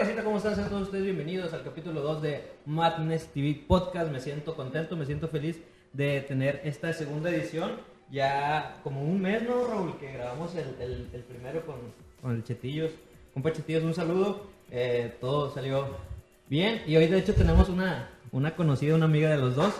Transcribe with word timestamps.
Racita, 0.00 0.24
¿cómo 0.24 0.38
están? 0.38 0.54
Sean 0.54 0.68
todos 0.68 0.82
ustedes 0.84 1.04
bienvenidos 1.04 1.52
al 1.52 1.62
capítulo 1.62 2.00
2 2.00 2.22
de 2.22 2.44
Madness 2.66 3.26
TV 3.32 3.64
Podcast. 3.66 4.10
Me 4.10 4.20
siento 4.20 4.54
contento, 4.54 4.96
me 4.96 5.04
siento 5.06 5.28
feliz 5.28 5.60
de 5.92 6.20
tener 6.22 6.60
esta 6.64 6.92
segunda 6.92 7.30
edición. 7.30 7.72
Ya 8.10 8.80
como 8.82 9.02
un 9.02 9.20
mes, 9.20 9.42
¿no, 9.42 9.66
Raúl? 9.66 9.98
Que 9.98 10.12
grabamos 10.12 10.54
el, 10.54 10.74
el- 10.80 11.08
el 11.12 11.22
primero 11.22 11.64
con, 11.66 11.76
con 12.22 12.32
el 12.34 12.42
Chetillos. 12.44 12.90
Compa 13.34 13.52
Chetillos, 13.52 13.84
un 13.84 13.94
saludo. 13.94 14.46
Eh, 14.70 15.14
todo 15.20 15.52
salió 15.52 15.96
bien. 16.48 16.82
Y 16.86 16.96
hoy, 16.96 17.06
de 17.06 17.18
hecho, 17.18 17.34
tenemos 17.34 17.68
una, 17.68 18.10
una 18.32 18.56
conocida, 18.56 18.94
una 18.94 19.04
amiga 19.04 19.30
de 19.30 19.36
los 19.38 19.54
dos. 19.54 19.74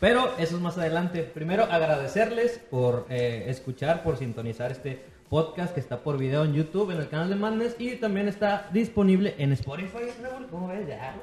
Pero 0.00 0.34
eso 0.38 0.56
es 0.56 0.62
más 0.62 0.78
adelante. 0.78 1.22
Primero, 1.22 1.64
agradecerles 1.64 2.58
por 2.70 3.06
eh, 3.10 3.44
escuchar, 3.48 4.02
por 4.02 4.16
sintonizar 4.18 4.70
este 4.70 5.02
podcast 5.34 5.74
que 5.74 5.80
está 5.80 5.98
por 5.98 6.16
video 6.16 6.44
en 6.44 6.54
YouTube, 6.54 6.92
en 6.92 6.98
el 6.98 7.08
canal 7.08 7.28
de 7.28 7.34
Madness. 7.34 7.74
Y 7.80 7.96
también 7.96 8.28
está 8.28 8.68
disponible 8.72 9.34
en 9.36 9.50
Spotify. 9.50 10.06
¿Cómo 10.48 10.68
ves? 10.68 10.86
Ya. 10.86 11.16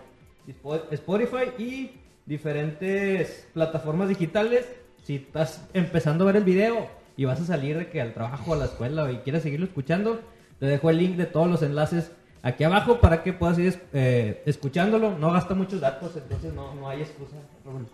Spotify 0.92 1.54
y 1.58 1.92
diferentes 2.26 3.48
plataformas 3.54 4.10
digitales. 4.10 4.68
Si 5.02 5.16
estás 5.16 5.66
empezando 5.74 6.26
a 6.26 6.28
ver 6.28 6.36
el 6.36 6.44
video 6.44 6.90
y 7.16 7.24
vas 7.24 7.40
a 7.40 7.46
salir 7.46 7.90
que 7.90 8.02
al 8.02 8.14
trabajo, 8.14 8.54
a 8.54 8.58
la 8.58 8.66
escuela 8.66 9.10
y 9.14 9.20
quieres 9.20 9.44
seguirlo 9.44 9.66
escuchando, 9.66 10.20
te 10.60 10.66
dejo 10.66 10.90
el 10.90 10.98
link 10.98 11.16
de 11.16 11.26
todos 11.26 11.48
los 11.48 11.62
enlaces 11.62 12.12
aquí 12.42 12.66
abajo 12.66 13.00
para 13.00 13.24
que 13.24 13.32
puedas 13.32 13.58
ir 13.60 13.82
eh, 13.94 14.44
escuchándolo. 14.46 15.18
No 15.18 15.32
gasta 15.32 15.56
muchos 15.56 15.80
datos, 15.80 16.18
entonces 16.18 16.54
no, 16.54 16.76
no 16.76 16.90
hay 16.90 17.00
excusa 17.00 17.38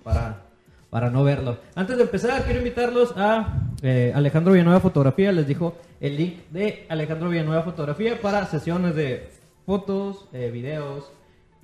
para, 0.04 0.47
para 0.90 1.10
no 1.10 1.24
verlo. 1.24 1.58
Antes 1.76 1.98
de 1.98 2.04
empezar, 2.04 2.44
quiero 2.44 2.60
invitarlos 2.60 3.14
a 3.18 3.62
eh, 3.82 4.12
Alejandro 4.16 4.54
Villanueva 4.54 4.80
Fotografía. 4.80 5.32
Les 5.32 5.48
dijo 5.48 5.76
el 6.00 6.18
link 6.18 6.50
de 6.50 6.86
Alejandro 6.90 7.30
Villanueva 7.30 7.64
Fotografía 7.64 8.22
para 8.22 8.46
sesiones 8.46 8.96
de 8.96 9.30
fotos, 9.66 10.28
eh, 10.32 10.50
videos, 10.52 11.12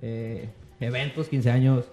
eh, 0.01 0.49
eventos, 0.79 1.30
15 1.30 1.52
años. 1.52 1.85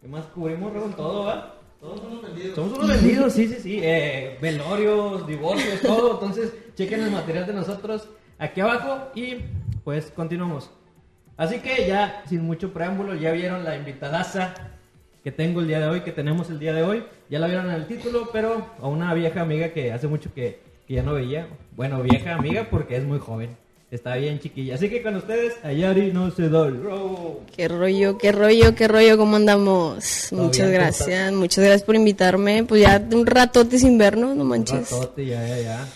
¿Qué 0.00 0.08
más 0.08 0.24
cubrimos, 0.26 0.72
Raúl? 0.72 0.94
Todo, 0.94 1.24
¿va? 1.24 1.54
Todos 1.80 2.00
somos 2.00 2.22
vendidos. 2.22 2.54
Somos 2.54 2.78
unos 2.78 2.88
vendidos, 2.88 3.32
sí, 3.32 3.46
sí, 3.46 3.56
sí. 3.60 3.80
Eh, 3.82 4.38
velorios, 4.40 5.26
divorcios, 5.26 5.80
todo. 5.80 6.14
Entonces, 6.14 6.52
chequen 6.74 7.02
el 7.02 7.10
material 7.10 7.46
de 7.46 7.52
nosotros 7.52 8.08
aquí 8.38 8.60
abajo 8.60 9.10
y 9.14 9.36
pues 9.84 10.10
continuamos. 10.10 10.70
Así 11.36 11.60
que 11.60 11.86
ya, 11.86 12.24
sin 12.26 12.42
mucho 12.42 12.72
preámbulo, 12.72 13.14
ya 13.14 13.30
vieron 13.30 13.62
la 13.62 13.76
invitadaza 13.76 14.54
que 15.24 15.32
tengo 15.32 15.60
el 15.60 15.68
día 15.68 15.80
de 15.80 15.88
hoy, 15.88 16.00
que 16.02 16.12
tenemos 16.12 16.48
el 16.50 16.58
día 16.58 16.72
de 16.72 16.82
hoy. 16.82 17.04
Ya 17.28 17.38
la 17.38 17.46
vieron 17.46 17.68
en 17.68 17.74
el 17.76 17.86
título, 17.86 18.30
pero 18.32 18.66
a 18.80 18.88
una 18.88 19.12
vieja 19.14 19.40
amiga 19.42 19.68
que 19.70 19.92
hace 19.92 20.06
mucho 20.06 20.32
que, 20.34 20.60
que 20.86 20.94
ya 20.94 21.02
no 21.02 21.14
veía. 21.14 21.48
Bueno, 21.76 22.02
vieja 22.02 22.34
amiga 22.34 22.68
porque 22.70 22.96
es 22.96 23.04
muy 23.04 23.18
joven. 23.18 23.56
Está 23.90 24.16
bien 24.16 24.38
chiquilla. 24.38 24.74
Así 24.74 24.90
que 24.90 25.02
con 25.02 25.16
ustedes, 25.16 25.54
Ayari 25.64 26.12
no 26.12 26.30
se 26.30 26.50
da 26.50 26.66
el 26.66 26.82
robo. 26.82 27.42
Qué 27.56 27.68
rollo, 27.68 28.18
qué 28.18 28.32
rollo, 28.32 28.74
qué 28.74 28.86
rollo, 28.86 29.16
¿cómo 29.16 29.36
andamos? 29.36 30.28
Muchas 30.30 30.50
bien, 30.52 30.66
¿cómo 30.66 30.72
gracias, 30.72 31.32
muchas 31.32 31.64
gracias 31.64 31.82
por 31.84 31.94
invitarme. 31.96 32.64
Pues 32.64 32.82
ya 32.82 33.02
un 33.12 33.24
ratote 33.24 33.78
sin 33.78 33.96
vernos, 33.96 34.36
no 34.36 34.44
manches. 34.44 34.90
Ratote, 34.90 35.24
ya, 35.26 35.46
ya, 35.46 35.58
ya. 35.60 35.88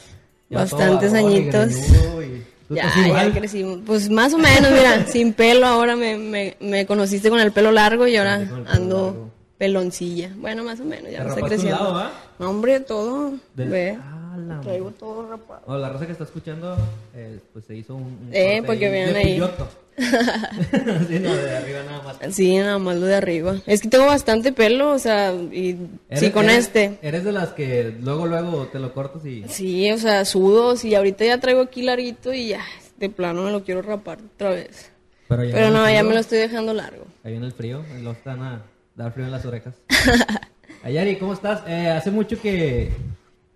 Ya 0.49 0.59
Bastantes 0.59 1.13
añitos. 1.13 1.71
y- 1.71 1.93
¿Tú 1.93 2.33
Ya, 2.75 2.89
estás 2.89 3.07
ya 3.07 3.33
crecimos. 3.33 3.79
Pues 3.87 4.09
más 4.11 4.33
o 4.35 4.39
menos, 4.39 4.71
mira, 4.73 5.07
sin 5.09 5.33
pelo, 5.33 5.67
ahora 5.67 5.97
me, 5.97 6.17
me, 6.17 6.57
me 6.61 6.87
conociste 6.87 7.31
con 7.31 7.41
el 7.41 7.53
pelo 7.53 7.73
largo 7.73 8.07
y 8.07 8.17
ahora 8.17 8.35
ando 8.69 9.07
largo. 9.07 9.31
peloncilla. 9.59 10.31
Bueno, 10.37 10.65
más 10.65 10.81
o 10.81 10.85
menos, 10.85 11.07
¿Te 11.07 11.13
ya 11.13 11.25
un 11.25 11.41
creciendo. 11.49 11.79
lado, 11.79 11.95
va? 11.95 12.11
No, 12.39 12.51
hombre, 12.51 12.81
todo. 12.81 13.33
Del- 13.55 13.69
Ve, 13.69 13.99
Ah, 14.01 14.37
la 14.39 14.61
traigo 14.63 14.91
todo 14.93 15.29
rapado. 15.29 15.79
La 15.79 15.91
raza 15.91 16.07
que 16.07 16.13
está 16.13 16.25
escuchando, 16.25 16.75
eh, 17.15 17.39
pues 17.53 17.67
se 17.67 17.77
hizo 17.77 17.95
un. 17.95 18.03
un 18.05 18.29
Eh, 18.33 18.57
corte 18.61 18.67
para 18.67 18.79
que 18.79 18.87
ahí 18.87 18.93
vean 18.93 19.17
ahí. 19.17 19.33
pilloto. 19.35 19.69
sí, 21.09 21.19
no, 21.21 21.35
de 21.35 21.57
arriba 21.57 21.81
nada 21.85 22.03
más. 22.03 22.35
Sí, 22.35 22.57
nada 22.57 22.79
más 22.79 22.97
lo 22.97 23.07
de 23.07 23.15
arriba. 23.15 23.57
Es 23.67 23.81
que 23.83 23.89
tengo 23.89 24.07
bastante 24.07 24.53
pelo, 24.53 24.91
o 24.93 24.99
sea, 24.99 25.33
y 25.35 25.77
sí, 26.13 26.31
con 26.31 26.45
eres- 26.47 26.65
este. 26.67 26.99
Eres 27.03 27.25
de 27.25 27.33
las 27.33 27.51
que 27.51 27.95
luego, 28.01 28.27
luego 28.27 28.67
te 28.69 28.79
lo 28.79 28.95
cortas 28.95 29.25
y. 29.27 29.45
Sí, 29.49 29.91
o 29.93 29.99
sea, 29.99 30.25
sudos 30.25 30.85
y 30.85 30.95
ahorita 30.95 31.25
ya 31.25 31.39
traigo 31.39 31.61
aquí 31.63 31.83
larguito 31.83 32.33
y 32.33 32.49
ya, 32.49 32.63
de 32.99 33.11
plano 33.11 33.43
me 33.45 33.51
lo 33.53 33.65
quiero 33.65 33.83
rapar 33.83 34.19
otra 34.35 34.51
vez. 34.51 34.91
Pero, 35.29 35.45
ya 35.45 35.55
Pero 35.55 35.71
no, 35.71 35.91
ya 35.91 36.03
me 36.03 36.15
lo 36.15 36.21
estoy 36.21 36.39
dejando 36.39 36.75
largo. 36.75 37.07
Ahí 37.25 37.33
viene 37.33 37.47
el 37.47 37.53
frío, 37.53 37.85
luego 37.95 38.13
están 38.13 38.43
a 38.43 38.63
dar 38.97 39.13
frío 39.13 39.27
en 39.27 39.33
las 39.33 39.45
orejas. 39.45 39.75
Ayari, 40.83 41.17
¿cómo 41.17 41.33
estás? 41.33 41.63
Eh, 41.67 41.89
hace 41.91 42.11
mucho 42.11 42.41
que, 42.41 42.91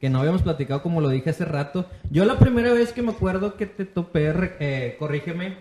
que 0.00 0.08
no 0.08 0.20
habíamos 0.20 0.42
platicado, 0.42 0.82
como 0.82 1.00
lo 1.00 1.08
dije 1.08 1.30
hace 1.30 1.44
rato. 1.44 1.86
Yo 2.10 2.24
la 2.24 2.38
primera 2.38 2.72
vez 2.72 2.92
que 2.92 3.02
me 3.02 3.10
acuerdo 3.12 3.56
que 3.56 3.66
te 3.66 3.84
topé, 3.84 4.32
eh, 4.60 4.96
corrígeme, 4.98 5.56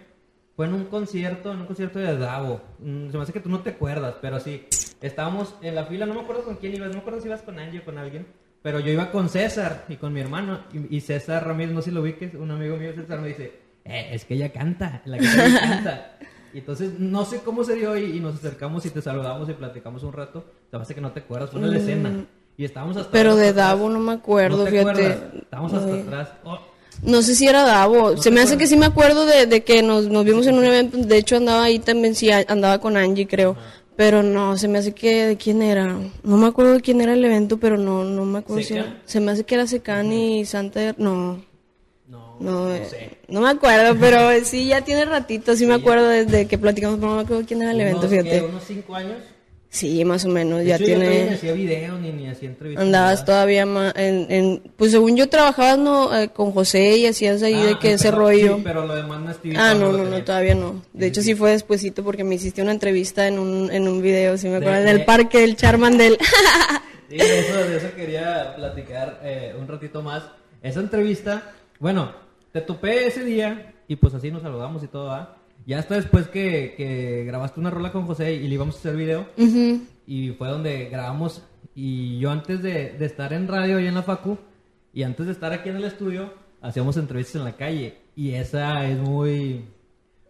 fue 0.55 0.65
en 0.67 0.73
un 0.73 0.85
concierto, 0.85 1.51
en 1.51 1.59
un 1.61 1.65
concierto 1.65 1.99
de 1.99 2.17
Davo. 2.17 2.61
Mm, 2.79 3.09
se 3.11 3.17
me 3.17 3.23
hace 3.23 3.33
que 3.33 3.39
tú 3.39 3.49
no 3.49 3.59
te 3.59 3.71
acuerdas, 3.71 4.15
pero 4.21 4.39
sí. 4.39 4.65
Estábamos 5.01 5.55
en 5.61 5.75
la 5.75 5.85
fila, 5.85 6.05
no 6.05 6.13
me 6.13 6.21
acuerdo 6.21 6.43
con 6.43 6.55
quién 6.55 6.73
ibas, 6.75 6.87
no 6.89 6.95
me 6.95 6.99
acuerdo 7.01 7.19
si 7.21 7.27
ibas 7.27 7.41
con 7.41 7.59
Angie 7.59 7.79
o 7.79 7.85
con 7.85 7.97
alguien. 7.97 8.25
Pero 8.61 8.79
yo 8.79 8.91
iba 8.91 9.11
con 9.11 9.29
César 9.29 9.85
y 9.89 9.97
con 9.97 10.13
mi 10.13 10.21
hermano. 10.21 10.59
Y, 10.73 10.97
y 10.97 11.01
César 11.01 11.45
Ramírez, 11.45 11.73
no 11.73 11.81
sé 11.81 11.89
si 11.89 11.95
lo 11.95 12.01
ubiques, 12.01 12.33
un 12.33 12.49
amigo 12.49 12.77
mío, 12.77 12.93
César, 12.95 13.19
me 13.19 13.27
dice, 13.27 13.51
eh, 13.83 14.09
es 14.11 14.25
que 14.25 14.33
ella 14.35 14.51
canta, 14.51 15.01
la 15.05 15.17
que 15.19 15.25
ella 15.25 15.59
canta. 15.59 16.11
Y 16.53 16.59
entonces, 16.59 16.97
no 16.99 17.25
sé 17.25 17.41
cómo 17.41 17.63
se 17.65 17.75
dio 17.75 17.97
y, 17.97 18.15
y 18.17 18.19
nos 18.21 18.35
acercamos 18.35 18.85
y 18.85 18.89
te 18.89 19.01
saludamos 19.01 19.49
y 19.49 19.53
platicamos 19.53 20.03
un 20.03 20.13
rato. 20.13 20.45
Se 20.71 20.77
me 20.77 20.83
hace 20.83 20.95
que 20.95 21.01
no 21.01 21.11
te 21.11 21.19
acuerdas, 21.19 21.51
fue 21.51 21.59
en 21.61 21.69
la 21.71 21.77
escena. 21.77 22.25
Y 22.57 22.63
estábamos 22.63 22.95
hasta 22.95 23.09
Mm. 23.09 23.11
Pero 23.11 23.35
de 23.35 23.49
atrás. 23.49 23.67
Davo 23.67 23.89
no 23.89 23.99
me 23.99 24.13
acuerdo, 24.13 24.57
¿No 24.59 24.63
te 24.63 24.71
fíjate. 24.71 24.89
acuerdas? 24.89 25.33
Estábamos 25.35 25.73
hasta 25.73 25.93
Ay. 25.93 25.99
atrás. 25.99 26.29
Oh, 26.45 26.59
No 27.03 27.21
sé 27.21 27.35
si 27.35 27.47
era 27.47 27.63
Davo. 27.63 28.11
¿No 28.11 28.21
Se 28.21 28.31
me 28.31 28.41
hace 28.41 28.57
que 28.57 28.67
sí 28.67 28.75
me 28.77 28.85
acuerdo 28.85 29.25
de, 29.25 29.45
de 29.45 29.63
que 29.63 29.81
nos, 29.83 30.07
nos 30.07 30.25
vimos 30.25 30.47
en 30.47 30.55
un 30.55 30.65
evento. 30.65 30.97
De 30.97 31.17
hecho, 31.17 31.37
andaba 31.37 31.63
ahí 31.63 31.79
también, 31.79 32.15
sí, 32.15 32.29
andaba 32.31 32.79
con 32.79 32.97
Angie, 32.97 33.27
creo. 33.27 33.55
Pero 33.95 34.23
no, 34.23 34.57
se 34.57 34.67
me 34.67 34.79
hace 34.79 34.93
que 34.93 35.25
de 35.25 35.37
quién 35.37 35.61
era. 35.61 35.97
No 36.23 36.37
me 36.37 36.47
acuerdo 36.47 36.73
de 36.73 36.81
quién 36.81 36.99
era 36.99 37.13
el 37.13 37.23
evento, 37.23 37.57
pero 37.57 37.77
no, 37.77 38.03
no 38.03 38.25
me 38.25 38.39
acuerdo 38.39 38.61
si 38.61 38.69
¿Secan? 38.69 38.85
era. 38.87 39.01
Se 39.05 39.19
me 39.21 39.31
hace 39.31 39.43
que 39.45 39.55
era 39.55 39.67
Secan 39.67 40.11
y 40.11 40.45
Santa. 40.45 40.93
No, 40.97 41.41
no, 42.07 42.35
no, 42.39 42.65
no 42.65 42.75
eh, 42.75 42.85
sé. 42.89 43.17
no 43.29 43.41
me 43.41 43.49
acuerdo, 43.49 43.97
pero 43.99 44.29
sí, 44.43 44.67
ya 44.67 44.81
tiene 44.81 45.05
ratito. 45.05 45.55
Sí, 45.55 45.65
me 45.65 45.75
acuerdo 45.75 46.09
desde 46.09 46.45
que 46.47 46.57
platicamos, 46.57 46.97
pero 46.99 47.11
no 47.11 47.15
me 47.17 47.21
acuerdo 47.23 47.43
quién 47.47 47.61
era 47.61 47.71
el 47.71 47.79
evento, 47.81 48.09
fíjate. 48.09 48.41
¿Unos 48.41 48.63
cinco 48.65 48.95
años? 48.95 49.19
Sí, 49.75 50.05
más 50.05 50.23
o 50.23 50.29
menos, 50.29 50.63
ya 50.63 50.75
hecho, 50.75 50.85
yo 50.85 50.99
tiene. 50.99 51.29
hacía 51.33 51.51
video 51.51 51.97
ni, 51.99 52.11
ni 52.13 52.29
hacía 52.29 52.47
entrevistas. 52.47 52.85
Andabas 52.85 53.13
nada. 53.15 53.25
todavía 53.25 53.65
más 53.65 53.93
en, 53.97 54.25
en- 54.31 54.61
pues 54.77 54.91
según 54.91 55.17
yo 55.17 55.27
trabajabas 55.27 55.77
no, 55.77 56.17
Eh, 56.17 56.29
con 56.29 56.53
José 56.53 56.95
y 56.97 57.07
hacías 57.07 57.43
ahí 57.43 57.55
Ah, 57.55 57.65
de 57.65 57.79
que 57.79 57.91
ese 57.93 58.09
rollo. 58.09 58.55
Sí, 58.55 58.61
pero 58.63 58.85
lo 58.87 58.95
de 58.95 59.03
Madness 59.03 59.37
TV 59.41 59.55
Ah, 59.57 59.73
no, 59.73 59.91
lo 59.91 59.91
no, 59.91 59.97
no, 59.97 60.03
tenía. 60.11 60.25
todavía 60.25 60.55
no. 60.55 60.81
De 60.93 61.07
hecho, 61.07 61.21
sí 61.21 61.35
fue 61.35 61.51
despuesito 61.51 62.05
porque 62.05 62.23
me 62.23 62.35
hiciste 62.35 62.61
una 62.61 62.71
entrevista 62.71 63.27
en 63.27 63.37
un, 63.37 63.69
en 63.69 63.85
un 63.87 64.01
video, 64.01 64.37
si 64.37 64.47
me 64.47 64.55
acuerdo, 64.55 64.79
en 64.79 64.87
el 64.87 65.03
parque 65.03 65.39
del 65.41 65.55
Charmandel. 65.57 66.17
Sí, 67.09 67.17
de 67.17 67.39
eso, 67.39 67.53
de 67.57 67.77
eso 67.77 67.87
quería 67.95 68.55
platicar 68.55 69.19
eh, 69.23 69.53
un 69.59 69.67
ratito 69.67 70.01
más. 70.01 70.23
Esa 70.63 70.79
entrevista, 70.79 71.51
bueno, 71.79 72.11
te 72.51 72.61
topé 72.61 73.05
ese 73.07 73.23
día 73.23 73.73
y 73.87 73.95
pues 73.97 74.13
así 74.15 74.31
nos 74.31 74.41
saludamos 74.41 74.81
y 74.83 74.87
todo, 74.87 75.07
¿va? 75.07 75.34
Ya 75.65 75.79
hasta 75.79 75.95
después 75.95 76.27
que, 76.27 76.75
que 76.77 77.23
grabaste 77.25 77.59
una 77.59 77.71
rola 77.71 77.91
con 77.91 78.05
José 78.05 78.33
y 78.33 78.47
le 78.47 78.53
íbamos 78.53 78.75
a 78.75 78.79
hacer 78.79 78.95
video 78.95 79.27
y 80.07 80.29
fue 80.31 80.47
donde 80.47 80.89
grabamos 80.89 81.41
y 81.73 82.19
yo 82.19 82.29
antes 82.29 82.61
de, 82.61 82.91
de 82.91 83.05
estar 83.05 83.33
en 83.33 83.47
radio 83.47 83.79
y 83.79 83.87
en 83.87 83.95
la 83.95 84.03
facu 84.03 84.37
y 84.93 85.03
antes 85.03 85.25
de 85.25 85.31
estar 85.31 85.51
aquí 85.53 85.69
en 85.69 85.77
el 85.77 85.85
estudio 85.85 86.33
hacíamos 86.61 86.97
entrevistas 86.97 87.35
en 87.35 87.43
la 87.45 87.55
calle 87.55 87.97
y 88.15 88.31
esa 88.31 88.87
es 88.87 88.97
muy 88.99 89.65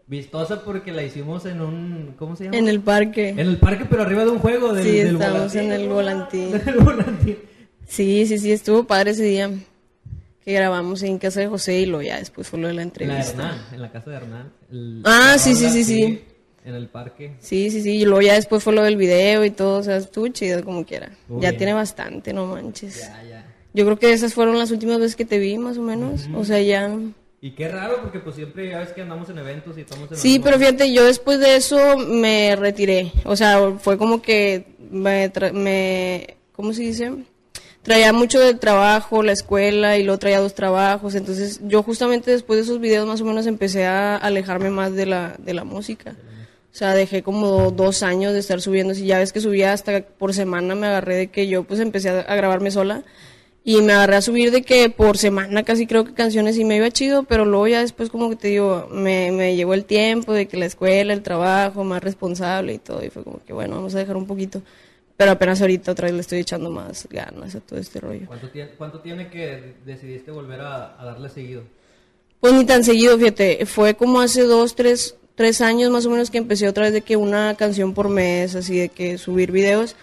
vistosa 0.08 0.64
porque 0.64 0.92
la 0.92 1.04
hicimos 1.04 1.46
en 1.46 1.62
un, 1.62 2.14
¿cómo 2.18 2.36
se 2.36 2.46
llama? 2.46 2.58
En 2.58 2.68
el 2.68 2.80
parque. 2.82 3.30
En 3.30 3.40
el 3.40 3.58
parque, 3.58 3.86
pero 3.90 4.04
arriba 4.04 4.24
de 4.24 4.32
un 4.32 4.40
juego. 4.40 4.74
Del, 4.74 4.84
Sí, 4.84 4.92
del 4.92 5.18
en 5.18 5.72
el 5.72 5.90
volantín. 5.90 6.52
Del 6.66 6.80
volantín. 6.80 7.38
Sí, 7.88 8.26
sí, 8.26 8.38
sí, 8.40 8.52
estuvo 8.52 8.86
padre 8.86 9.12
ese 9.12 9.24
día 9.24 9.52
que 10.46 10.54
grabamos 10.54 11.02
en 11.04 11.18
casa 11.18 11.40
de 11.42 11.48
José 11.48 11.80
y 11.80 11.86
luego 11.88 12.04
ya 12.04 12.20
después 12.20 12.48
fue 12.48 12.60
lo 12.60 12.68
de 12.68 12.74
la 12.76 12.78
La 12.78 12.84
de 12.84 12.88
entrevista. 12.90 13.32
Hernán, 13.32 13.66
en 13.74 13.82
la 13.82 13.92
casa 13.92 14.10
de 14.12 14.16
Hernán. 14.18 14.54
El- 14.72 15.02
Ah, 15.04 15.36
sí, 15.40 15.56
sí, 15.56 15.70
sí, 15.70 15.84
sí. 15.84 16.22
En 16.64 16.74
el 16.76 16.88
parque. 16.88 17.36
Sí, 17.40 17.70
sí, 17.72 17.82
sí, 17.82 17.98
y 17.98 18.06
luego 18.06 18.22
ya 18.22 18.34
después 18.36 18.64
fue 18.64 18.74
lo 18.74 18.84
del 18.84 18.96
video 18.98 19.44
y 19.46 19.52
todo, 19.52 19.80
o 19.80 19.84
sea, 19.84 19.98
estuvo 19.98 20.28
chido 20.30 20.64
como 20.64 20.86
quiera. 20.86 21.10
Ya 21.30 21.50
bien. 21.50 21.58
tiene 21.58 21.74
bastante, 21.74 22.32
no 22.34 22.46
manches. 22.48 23.02
Ya, 23.02 23.24
ya. 23.24 23.46
Yo 23.74 23.86
creo 23.86 24.00
que 24.00 24.14
esas 24.14 24.34
fueron 24.34 24.58
las 24.58 24.72
últimas 24.72 25.00
veces 25.00 25.16
que 25.16 25.26
te 25.26 25.38
vi, 25.38 25.58
más 25.58 25.78
o 25.78 25.82
menos. 25.82 26.28
O 26.34 26.46
sea, 26.46 26.62
ya... 26.62 26.90
Y 27.42 27.52
qué 27.52 27.68
raro 27.68 28.02
porque 28.02 28.20
pues 28.20 28.36
siempre 28.36 28.70
ya 28.70 28.80
ves 28.80 28.90
que 28.94 29.02
andamos 29.02 29.30
en 29.30 29.38
eventos 29.38 29.78
y 29.78 29.82
estamos 29.82 30.10
en... 30.10 30.18
Sí, 30.18 30.40
pero 30.44 30.58
fíjate, 30.58 30.92
yo 30.94 31.04
después 31.04 31.40
de 31.40 31.56
eso 31.58 31.98
me 31.98 32.56
retiré. 32.56 33.12
O 33.26 33.36
sea, 33.36 33.74
fue 33.80 33.98
como 34.00 34.22
que 34.22 34.66
me, 34.90 35.32
me 35.54 36.38
¿cómo 36.54 36.74
se 36.74 36.82
dice? 36.84 37.12
Traía 37.86 38.14
mucho 38.14 38.40
del 38.40 38.58
trabajo, 38.58 39.22
la 39.22 39.32
escuela 39.32 39.96
y 40.00 40.04
luego 40.04 40.18
traía 40.18 40.40
dos 40.40 40.56
trabajos. 40.56 41.14
Entonces 41.14 41.62
yo 41.66 41.84
justamente 41.84 42.32
después 42.32 42.58
de 42.58 42.64
esos 42.64 42.80
videos 42.80 43.06
más 43.06 43.22
o 43.22 43.26
menos 43.26 43.46
empecé 43.46 43.86
a 43.86 44.18
alejarme 44.18 44.72
más 44.72 44.94
de 44.94 45.06
la, 45.06 45.36
de 45.38 45.54
la 45.54 45.66
música. 45.66 46.16
O 46.74 46.76
sea, 46.76 46.96
dejé 46.96 47.22
como 47.22 47.70
dos 47.70 48.02
años 48.02 48.34
de 48.34 48.40
estar 48.40 48.60
subiendo. 48.60 48.96
Si 48.96 49.06
ya 49.06 49.20
ves 49.20 49.32
que 49.32 49.40
subía 49.40 49.72
hasta 49.72 50.02
por 50.02 50.34
semana, 50.34 50.74
me 50.74 50.88
agarré 50.88 51.16
de 51.16 51.28
que 51.28 51.48
yo 51.48 51.64
pues 51.64 51.80
empecé 51.80 52.10
a, 52.10 52.36
grabarme 52.36 52.72
sola. 52.72 53.04
Y 53.64 53.80
me 53.84 53.94
agarré 53.94 54.16
a 54.16 54.22
subir 54.22 54.50
de 54.50 54.64
que 54.64 54.90
por 54.90 55.20
semana 55.20 55.62
casi 55.62 55.86
creo 55.86 56.06
que 56.06 56.16
canciones 56.16 56.58
y 56.58 56.66
me 56.66 56.78
iba 56.78 56.90
chido, 56.90 57.22
pero 57.24 57.46
luego 57.46 57.68
ya 57.68 57.82
después 57.82 58.10
como 58.10 58.32
que 58.32 58.36
te 58.36 58.48
digo, 58.48 58.88
me, 58.92 59.32
me 59.32 59.56
llegó 59.56 59.76
el 59.76 59.86
tiempo 59.86 60.34
de 60.34 60.48
que 60.48 60.58
la 60.58 60.66
escuela, 60.66 61.14
el 61.14 61.22
trabajo, 61.22 61.84
más 61.84 62.04
responsable 62.04 62.74
y 62.74 62.78
todo, 62.80 63.04
y 63.06 63.10
fue 63.10 63.24
como 63.24 63.44
que 63.44 63.54
bueno, 63.54 63.76
vamos 63.76 63.94
a 63.94 64.00
dejar 64.00 64.18
un 64.18 64.26
poquito. 64.26 64.62
Pero 65.18 65.32
apenas 65.32 65.62
ahorita 65.62 65.92
otra 65.92 66.06
vez 66.06 66.14
le 66.14 66.22
estoy 66.22 66.40
echando 66.40 66.70
más 66.70 67.08
ganas 67.10 67.56
a 67.56 67.62
todo 67.62 67.80
este 67.80 68.00
rollo. 68.00 68.28
¿Cuánto 68.28 68.50
tiene, 68.50 68.70
cuánto 68.72 69.00
tiene 69.00 69.30
que 69.30 69.76
decidiste 69.86 70.32
volver 70.32 70.62
a, 70.62 71.02
a 71.02 71.06
darle 71.06 71.30
seguido? 71.30 71.64
Pues 72.42 72.54
ni 72.54 72.66
tan 72.66 72.84
seguido, 72.84 73.18
fíjate, 73.18 73.66
fue 73.66 73.96
como 73.96 74.20
hace 74.20 74.44
dos, 74.44 74.76
tres, 74.76 75.16
tres 75.36 75.62
años 75.62 75.90
más 75.90 76.06
o 76.06 76.10
menos 76.10 76.30
que 76.30 76.38
empecé 76.38 76.68
otra 76.68 76.84
vez 76.84 76.94
de 76.94 77.02
que 77.02 77.16
una 77.16 77.56
canción 77.56 77.94
por 77.94 78.10
mes, 78.10 78.56
así 78.56 78.78
de 78.78 78.90
que 78.90 79.18
subir 79.18 79.52
videos 79.52 79.96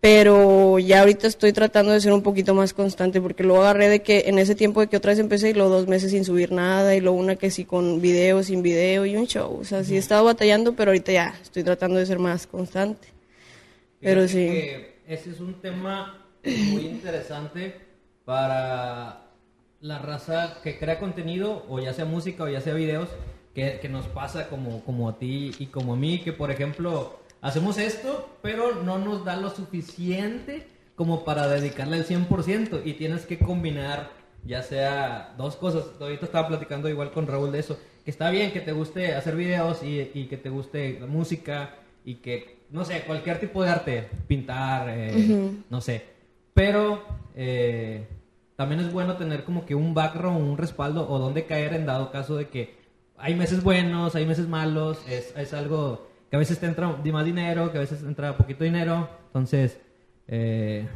pero 0.00 0.78
ya 0.78 1.00
ahorita 1.00 1.26
estoy 1.26 1.52
tratando 1.52 1.92
de 1.92 2.00
ser 2.00 2.12
un 2.12 2.22
poquito 2.22 2.54
más 2.54 2.72
constante 2.72 3.20
porque 3.20 3.42
luego 3.42 3.62
agarré 3.62 3.88
de 3.88 4.00
que 4.00 4.24
en 4.26 4.38
ese 4.38 4.54
tiempo 4.54 4.80
de 4.80 4.86
que 4.86 4.96
otra 4.96 5.10
vez 5.10 5.18
empecé 5.18 5.50
y 5.50 5.54
luego 5.54 5.70
dos 5.70 5.88
meses 5.88 6.12
sin 6.12 6.24
subir 6.24 6.52
nada 6.52 6.94
y 6.94 7.00
luego 7.00 7.18
una 7.18 7.34
que 7.34 7.50
sí 7.50 7.64
con 7.64 8.00
video, 8.00 8.42
sin 8.44 8.62
video 8.62 9.06
y 9.06 9.16
un 9.16 9.26
show, 9.26 9.58
o 9.60 9.64
sea, 9.64 9.82
sí 9.82 9.96
he 9.96 9.98
estado 9.98 10.24
batallando, 10.24 10.74
pero 10.74 10.90
ahorita 10.90 11.12
ya 11.12 11.34
estoy 11.42 11.64
tratando 11.64 11.98
de 11.98 12.06
ser 12.06 12.20
más 12.20 12.46
constante. 12.46 13.08
Pero 14.00 14.26
sí. 14.28 14.48
ese 15.06 15.30
es 15.30 15.40
un 15.40 15.54
tema 15.60 16.26
muy 16.42 16.86
interesante 16.86 17.80
para 18.24 19.26
la 19.80 19.98
raza 19.98 20.58
que 20.62 20.78
crea 20.78 20.98
contenido, 20.98 21.64
o 21.68 21.80
ya 21.80 21.92
sea 21.92 22.04
música 22.04 22.44
o 22.44 22.48
ya 22.48 22.60
sea 22.60 22.74
videos, 22.74 23.08
que, 23.54 23.78
que 23.80 23.88
nos 23.88 24.06
pasa 24.06 24.48
como, 24.48 24.84
como 24.84 25.08
a 25.08 25.18
ti 25.18 25.52
y 25.58 25.66
como 25.66 25.94
a 25.94 25.96
mí, 25.96 26.20
que 26.20 26.32
por 26.32 26.50
ejemplo 26.50 27.18
hacemos 27.40 27.78
esto, 27.78 28.28
pero 28.42 28.82
no 28.82 28.98
nos 28.98 29.24
da 29.24 29.36
lo 29.36 29.50
suficiente 29.50 30.66
como 30.94 31.24
para 31.24 31.46
dedicarle 31.46 31.98
el 31.98 32.06
100% 32.06 32.82
y 32.84 32.94
tienes 32.94 33.24
que 33.24 33.38
combinar 33.38 34.10
ya 34.44 34.62
sea 34.62 35.34
dos 35.36 35.56
cosas. 35.56 35.84
Ahorita 36.00 36.26
estaba 36.26 36.48
platicando 36.48 36.88
igual 36.88 37.12
con 37.12 37.26
Raúl 37.26 37.52
de 37.52 37.60
eso, 37.60 37.78
que 38.04 38.10
está 38.10 38.30
bien 38.30 38.52
que 38.52 38.60
te 38.60 38.72
guste 38.72 39.14
hacer 39.14 39.36
videos 39.36 39.82
y, 39.82 40.26
que 40.28 40.36
te 40.36 40.48
guste 40.48 40.98
la 41.00 41.06
música 41.06 41.76
y 42.04 42.16
que, 42.16 42.57
no 42.70 42.84
sé, 42.84 43.02
cualquier 43.02 43.40
tipo 43.40 43.62
de 43.62 43.70
arte, 43.70 44.08
pintar, 44.26 44.88
eh, 44.90 45.52
no 45.70 45.80
sé, 45.80 46.04
pero 46.54 47.02
eh, 47.34 48.06
también 48.56 48.80
es 48.80 48.92
bueno 48.92 49.16
tener 49.16 49.44
como 49.44 49.64
que 49.64 49.74
un 49.74 49.94
background, 49.94 50.48
un 50.48 50.58
respaldo 50.58 51.08
o 51.08 51.18
donde 51.18 51.46
caer 51.46 51.74
en 51.74 51.86
dado 51.86 52.10
caso 52.10 52.36
de 52.36 52.48
que 52.48 52.76
hay 53.16 53.34
meses 53.34 53.62
buenos, 53.62 54.14
hay 54.14 54.26
meses 54.26 54.48
malos, 54.48 54.98
es, 55.08 55.34
es 55.36 55.52
algo 55.54 56.08
que 56.30 56.36
a 56.36 56.38
veces 56.38 56.58
te 56.58 56.66
entra 56.66 56.88
más 56.88 57.24
dinero, 57.24 57.72
que 57.72 57.78
a 57.78 57.80
veces 57.80 58.00
te 58.00 58.06
entra 58.06 58.36
poquito 58.36 58.64
dinero. 58.64 59.08
Entonces, 59.26 59.78
eh, 60.26 60.86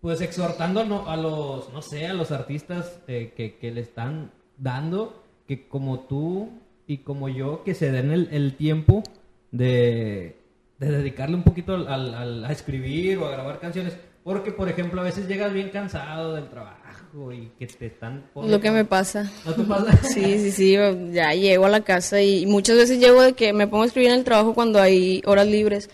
pues 0.00 0.20
exhortando 0.20 1.08
a 1.08 1.16
los, 1.16 1.72
no 1.72 1.82
sé, 1.82 2.06
a 2.06 2.14
los 2.14 2.32
artistas 2.32 3.00
eh, 3.06 3.32
que, 3.36 3.70
le 3.70 3.80
están 3.80 4.32
dando, 4.56 5.22
que 5.46 5.68
como 5.68 6.00
tú 6.00 6.50
y 6.86 6.98
como 6.98 7.28
yo, 7.28 7.62
que 7.62 7.74
se 7.74 7.92
den 7.92 8.10
el, 8.10 8.54
tiempo 8.56 9.02
de, 9.50 10.36
dedicarle 10.78 11.36
un 11.36 11.42
poquito 11.42 11.74
al, 11.74 12.44
a 12.44 12.52
escribir 12.52 13.18
o 13.18 13.26
a 13.26 13.32
grabar 13.32 13.60
canciones. 13.60 13.96
Porque, 14.22 14.52
por 14.52 14.68
ejemplo, 14.68 15.00
a 15.00 15.04
veces 15.04 15.26
llegas 15.26 15.52
bien 15.52 15.70
cansado 15.70 16.34
del 16.34 16.48
trabajo 16.48 17.32
y 17.32 17.50
que 17.58 17.66
te 17.66 17.86
están... 17.86 18.24
Lo 18.34 18.60
que 18.60 18.70
me 18.70 18.84
pasa. 18.84 19.30
¿No 19.46 19.54
te 19.54 19.62
pasa? 19.62 19.96
sí, 20.02 20.38
sí, 20.38 20.52
sí, 20.52 20.76
ya 21.12 21.32
llego 21.32 21.66
a 21.66 21.70
la 21.70 21.80
casa 21.80 22.20
y 22.22 22.46
muchas 22.46 22.76
veces 22.76 22.98
llego 22.98 23.22
de 23.22 23.32
que 23.32 23.52
me 23.52 23.66
pongo 23.66 23.84
a 23.84 23.86
escribir 23.86 24.10
en 24.10 24.18
el 24.18 24.24
trabajo 24.24 24.54
cuando 24.54 24.80
hay 24.80 25.22
horas 25.24 25.46
libres 25.46 25.88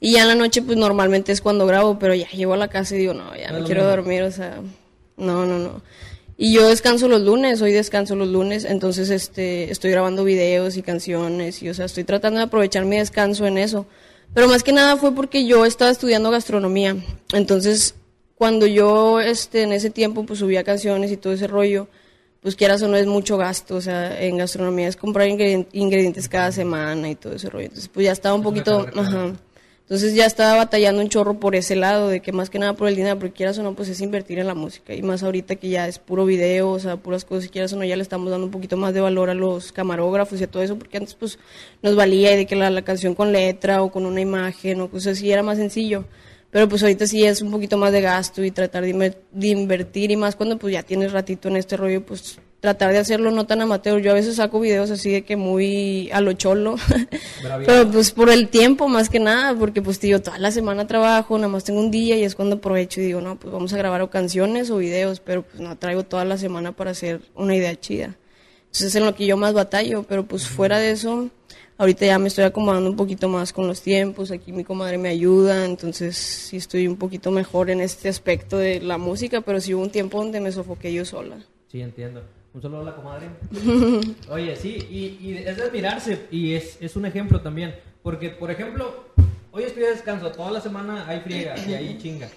y 0.00 0.12
ya 0.12 0.22
en 0.22 0.28
la 0.28 0.34
noche 0.34 0.62
pues 0.62 0.78
normalmente 0.78 1.30
es 1.30 1.42
cuando 1.42 1.66
grabo, 1.66 1.98
pero 1.98 2.14
ya 2.14 2.28
llego 2.30 2.54
a 2.54 2.56
la 2.56 2.68
casa 2.68 2.94
y 2.94 2.98
digo, 2.98 3.12
no, 3.12 3.36
ya 3.36 3.52
no, 3.52 3.64
quiero 3.64 3.84
dormir, 3.86 4.22
o 4.22 4.30
sea, 4.30 4.60
no, 5.18 5.44
no, 5.44 5.58
no. 5.58 5.82
Y 6.42 6.54
yo 6.54 6.66
descanso 6.66 7.06
los 7.06 7.20
lunes, 7.20 7.60
hoy 7.60 7.70
descanso 7.70 8.16
los 8.16 8.28
lunes, 8.28 8.64
entonces 8.64 9.10
este, 9.10 9.70
estoy 9.70 9.90
grabando 9.90 10.24
videos 10.24 10.78
y 10.78 10.82
canciones 10.82 11.62
y, 11.62 11.68
o 11.68 11.74
sea, 11.74 11.84
estoy 11.84 12.04
tratando 12.04 12.38
de 12.38 12.44
aprovechar 12.44 12.86
mi 12.86 12.96
descanso 12.96 13.46
en 13.46 13.58
eso. 13.58 13.84
Pero 14.32 14.48
más 14.48 14.62
que 14.62 14.72
nada 14.72 14.96
fue 14.96 15.14
porque 15.14 15.44
yo 15.44 15.66
estaba 15.66 15.90
estudiando 15.90 16.30
gastronomía, 16.30 16.96
entonces 17.34 17.94
cuando 18.36 18.66
yo 18.66 19.20
este, 19.20 19.64
en 19.64 19.72
ese 19.72 19.90
tiempo 19.90 20.24
pues 20.24 20.38
subía 20.38 20.64
canciones 20.64 21.12
y 21.12 21.18
todo 21.18 21.34
ese 21.34 21.46
rollo, 21.46 21.88
pues 22.40 22.56
quieras 22.56 22.80
o 22.80 22.88
no 22.88 22.96
es 22.96 23.06
mucho 23.06 23.36
gasto, 23.36 23.76
o 23.76 23.82
sea, 23.82 24.18
en 24.18 24.38
gastronomía 24.38 24.88
es 24.88 24.96
comprar 24.96 25.28
ingredientes 25.28 26.26
cada 26.26 26.52
semana 26.52 27.10
y 27.10 27.16
todo 27.16 27.34
ese 27.34 27.50
rollo. 27.50 27.66
Entonces 27.66 27.90
pues 27.92 28.06
ya 28.06 28.12
estaba 28.12 28.34
un 28.34 28.42
poquito, 28.42 28.86
ajá. 28.96 29.34
Entonces 29.90 30.14
ya 30.14 30.24
estaba 30.24 30.56
batallando 30.56 31.02
un 31.02 31.08
chorro 31.08 31.40
por 31.40 31.56
ese 31.56 31.74
lado, 31.74 32.08
de 32.08 32.20
que 32.20 32.30
más 32.30 32.48
que 32.48 32.60
nada 32.60 32.74
por 32.74 32.86
el 32.86 32.94
dinero, 32.94 33.18
porque 33.18 33.32
quieras 33.32 33.58
o 33.58 33.64
no, 33.64 33.74
pues 33.74 33.88
es 33.88 34.00
invertir 34.00 34.38
en 34.38 34.46
la 34.46 34.54
música. 34.54 34.94
Y 34.94 35.02
más 35.02 35.24
ahorita 35.24 35.56
que 35.56 35.68
ya 35.68 35.88
es 35.88 35.98
puro 35.98 36.24
video, 36.24 36.70
o 36.70 36.78
sea, 36.78 36.96
puras 36.96 37.24
cosas, 37.24 37.42
si 37.42 37.50
quieras 37.50 37.72
o 37.72 37.76
no, 37.76 37.82
ya 37.82 37.96
le 37.96 38.02
estamos 38.02 38.30
dando 38.30 38.46
un 38.46 38.52
poquito 38.52 38.76
más 38.76 38.94
de 38.94 39.00
valor 39.00 39.30
a 39.30 39.34
los 39.34 39.72
camarógrafos 39.72 40.40
y 40.40 40.44
a 40.44 40.46
todo 40.46 40.62
eso, 40.62 40.78
porque 40.78 40.98
antes 40.98 41.16
pues 41.16 41.40
nos 41.82 41.96
valía 41.96 42.36
de 42.36 42.46
que 42.46 42.54
la, 42.54 42.70
la 42.70 42.82
canción 42.82 43.16
con 43.16 43.32
letra 43.32 43.82
o 43.82 43.90
con 43.90 44.06
una 44.06 44.20
imagen 44.20 44.80
o 44.80 44.88
cosas 44.88 45.18
así 45.18 45.32
era 45.32 45.42
más 45.42 45.58
sencillo. 45.58 46.04
Pero 46.52 46.68
pues 46.68 46.84
ahorita 46.84 47.08
sí 47.08 47.24
es 47.24 47.42
un 47.42 47.50
poquito 47.50 47.76
más 47.76 47.90
de 47.90 48.00
gasto 48.00 48.44
y 48.44 48.52
tratar 48.52 48.84
de, 48.84 49.16
invertir 49.42 50.12
y 50.12 50.16
más 50.16 50.36
cuando 50.36 50.56
pues 50.56 50.72
ya 50.72 50.84
tienes 50.84 51.10
ratito 51.10 51.48
en 51.48 51.56
este 51.56 51.76
rollo, 51.76 52.06
pues 52.06 52.38
tratar 52.60 52.92
de 52.92 52.98
hacerlo 52.98 53.30
no 53.30 53.46
tan 53.46 53.60
amateur. 53.60 54.00
Yo 54.00 54.12
a 54.12 54.14
veces 54.14 54.36
saco 54.36 54.60
videos 54.60 54.90
así 54.90 55.10
de 55.10 55.22
que 55.22 55.36
muy 55.36 56.10
a 56.12 56.20
lo 56.20 56.32
cholo, 56.34 56.76
pero 57.66 57.90
pues 57.90 58.12
por 58.12 58.30
el 58.30 58.48
tiempo 58.48 58.88
más 58.88 59.08
que 59.08 59.18
nada, 59.18 59.54
porque 59.54 59.82
pues 59.82 59.98
tío, 59.98 60.22
toda 60.22 60.38
la 60.38 60.50
semana 60.50 60.86
trabajo, 60.86 61.36
nada 61.38 61.48
más 61.48 61.64
tengo 61.64 61.80
un 61.80 61.90
día 61.90 62.16
y 62.16 62.24
es 62.24 62.34
cuando 62.34 62.56
aprovecho 62.56 63.00
y 63.00 63.04
digo, 63.04 63.20
no, 63.20 63.36
pues 63.36 63.52
vamos 63.52 63.72
a 63.72 63.76
grabar 63.76 64.02
o 64.02 64.10
canciones 64.10 64.70
o 64.70 64.76
videos, 64.78 65.20
pero 65.20 65.42
pues 65.42 65.60
no 65.60 65.76
traigo 65.76 66.04
toda 66.04 66.24
la 66.24 66.38
semana 66.38 66.72
para 66.72 66.92
hacer 66.92 67.20
una 67.34 67.56
idea 67.56 67.78
chida. 67.78 68.16
Entonces 68.66 68.88
es 68.88 68.94
en 68.94 69.04
lo 69.04 69.14
que 69.14 69.26
yo 69.26 69.36
más 69.36 69.52
batallo, 69.52 70.04
pero 70.04 70.24
pues 70.24 70.46
fuera 70.46 70.78
de 70.78 70.92
eso 70.92 71.30
Ahorita 71.80 72.04
ya 72.04 72.18
me 72.18 72.28
estoy 72.28 72.44
acomodando 72.44 72.90
un 72.90 72.96
poquito 72.96 73.26
más 73.26 73.54
con 73.54 73.66
los 73.66 73.80
tiempos, 73.80 74.30
aquí 74.30 74.52
mi 74.52 74.64
comadre 74.64 74.98
me 74.98 75.08
ayuda, 75.08 75.64
entonces 75.64 76.14
sí 76.14 76.58
estoy 76.58 76.86
un 76.86 76.98
poquito 76.98 77.30
mejor 77.30 77.70
en 77.70 77.80
este 77.80 78.10
aspecto 78.10 78.58
de 78.58 78.82
la 78.82 78.98
música, 78.98 79.40
pero 79.40 79.62
sí 79.62 79.72
hubo 79.72 79.84
un 79.84 79.90
tiempo 79.90 80.18
donde 80.18 80.40
me 80.40 80.52
sofoqué 80.52 80.92
yo 80.92 81.06
sola. 81.06 81.38
Sí, 81.72 81.80
entiendo. 81.80 82.22
Un 82.52 82.60
saludo 82.60 82.80
a 82.80 82.84
la 82.84 82.96
comadre. 82.96 83.28
Oye, 84.28 84.56
sí, 84.56 84.86
y, 84.90 85.36
es 85.36 85.56
de 85.56 85.62
admirarse 85.62 86.26
y 86.32 86.54
es, 86.54 86.78
es 86.80 86.96
un 86.96 87.06
ejemplo 87.06 87.40
también, 87.40 87.76
porque 88.02 88.30
por 88.30 88.50
ejemplo, 88.50 89.06
hoy 89.52 89.62
estoy 89.62 89.84
de 89.84 89.90
descanso, 89.90 90.32
toda 90.32 90.50
la 90.50 90.60
semana 90.60 91.06
hay 91.06 91.20
friega 91.20 91.54
y 91.58 91.74
hay 91.74 91.98
chinga. 91.98 92.28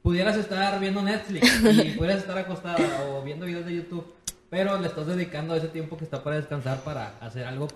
Pudieras 0.00 0.36
estar 0.36 0.80
viendo 0.80 1.02
Netflix 1.02 1.62
y 1.64 1.90
pudieras 1.96 2.22
estar 2.22 2.38
acostada 2.38 2.78
o 3.10 3.22
viendo 3.22 3.44
videos 3.44 3.66
de 3.66 3.76
YouTube, 3.76 4.06
pero 4.48 4.80
le 4.80 4.86
estás 4.86 5.06
dedicando 5.06 5.54
ese 5.54 5.68
tiempo 5.68 5.98
que 5.98 6.04
está 6.04 6.22
para 6.22 6.36
descansar 6.36 6.80
para 6.82 7.18
hacer 7.20 7.44
algo 7.44 7.68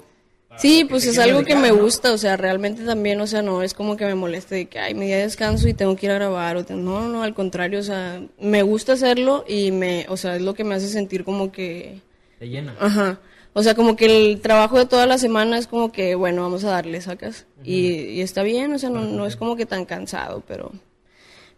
Sí, 0.57 0.85
pues 0.85 1.07
es 1.07 1.19
algo 1.19 1.45
que 1.45 1.57
me 1.57 1.73
gusta, 1.73 2.13
o 2.13 2.19
sea, 2.19 2.37
realmente 2.37 2.85
también, 2.85 3.21
o 3.21 3.27
sea, 3.27 3.43
no 3.43 3.63
es 3.63 3.75
como 3.75 3.97
que 3.97 4.05
me 4.05 4.15
moleste 4.15 4.55
de 4.55 4.67
que, 4.67 4.79
ay, 4.79 4.95
me 4.95 5.07
día 5.07 5.17
de 5.17 5.23
descanso 5.23 5.69
y 5.69 5.75
tengo 5.75 5.97
que 5.97 6.07
ir 6.07 6.13
a 6.13 6.17
grabar, 6.17 6.57
o 6.57 6.65
no, 6.77 7.09
no, 7.09 7.23
al 7.23 7.35
contrario, 7.35 7.81
o 7.81 7.83
sea, 7.83 8.23
me 8.39 8.63
gusta 8.63 8.93
hacerlo 8.93 9.45
y 9.49 9.73
me, 9.73 10.07
o 10.09 10.17
sea, 10.17 10.37
es 10.37 10.43
lo 10.43 10.55
que 10.55 10.65
me 10.65 10.75
hace 10.75 10.89
sentir 10.89 11.25
como 11.25 11.51
que... 11.53 12.01
Te 12.39 12.49
llena. 12.49 12.77
Ajá, 12.79 13.21
o 13.55 13.63
sea, 13.63 13.75
como 13.75 13.97
que 13.97 14.07
el 14.07 14.41
trabajo 14.41 14.79
de 14.79 14.87
toda 14.87 15.07
la 15.07 15.19
semana 15.19 15.59
es 15.59 15.67
como 15.67 15.93
que, 15.93 16.15
bueno, 16.15 16.43
vamos 16.43 16.65
a 16.65 16.71
darle, 16.71 17.01
sacas, 17.01 17.47
y, 17.65 18.21
está 18.21 18.43
bien, 18.43 18.73
o 18.73 18.79
sea, 18.79 18.91
no, 18.91 19.01
no 19.03 19.27
es 19.27 19.37
como 19.37 19.57
que 19.57 19.67
tan 19.67 19.85
cansado, 19.85 20.43
pero... 20.47 20.73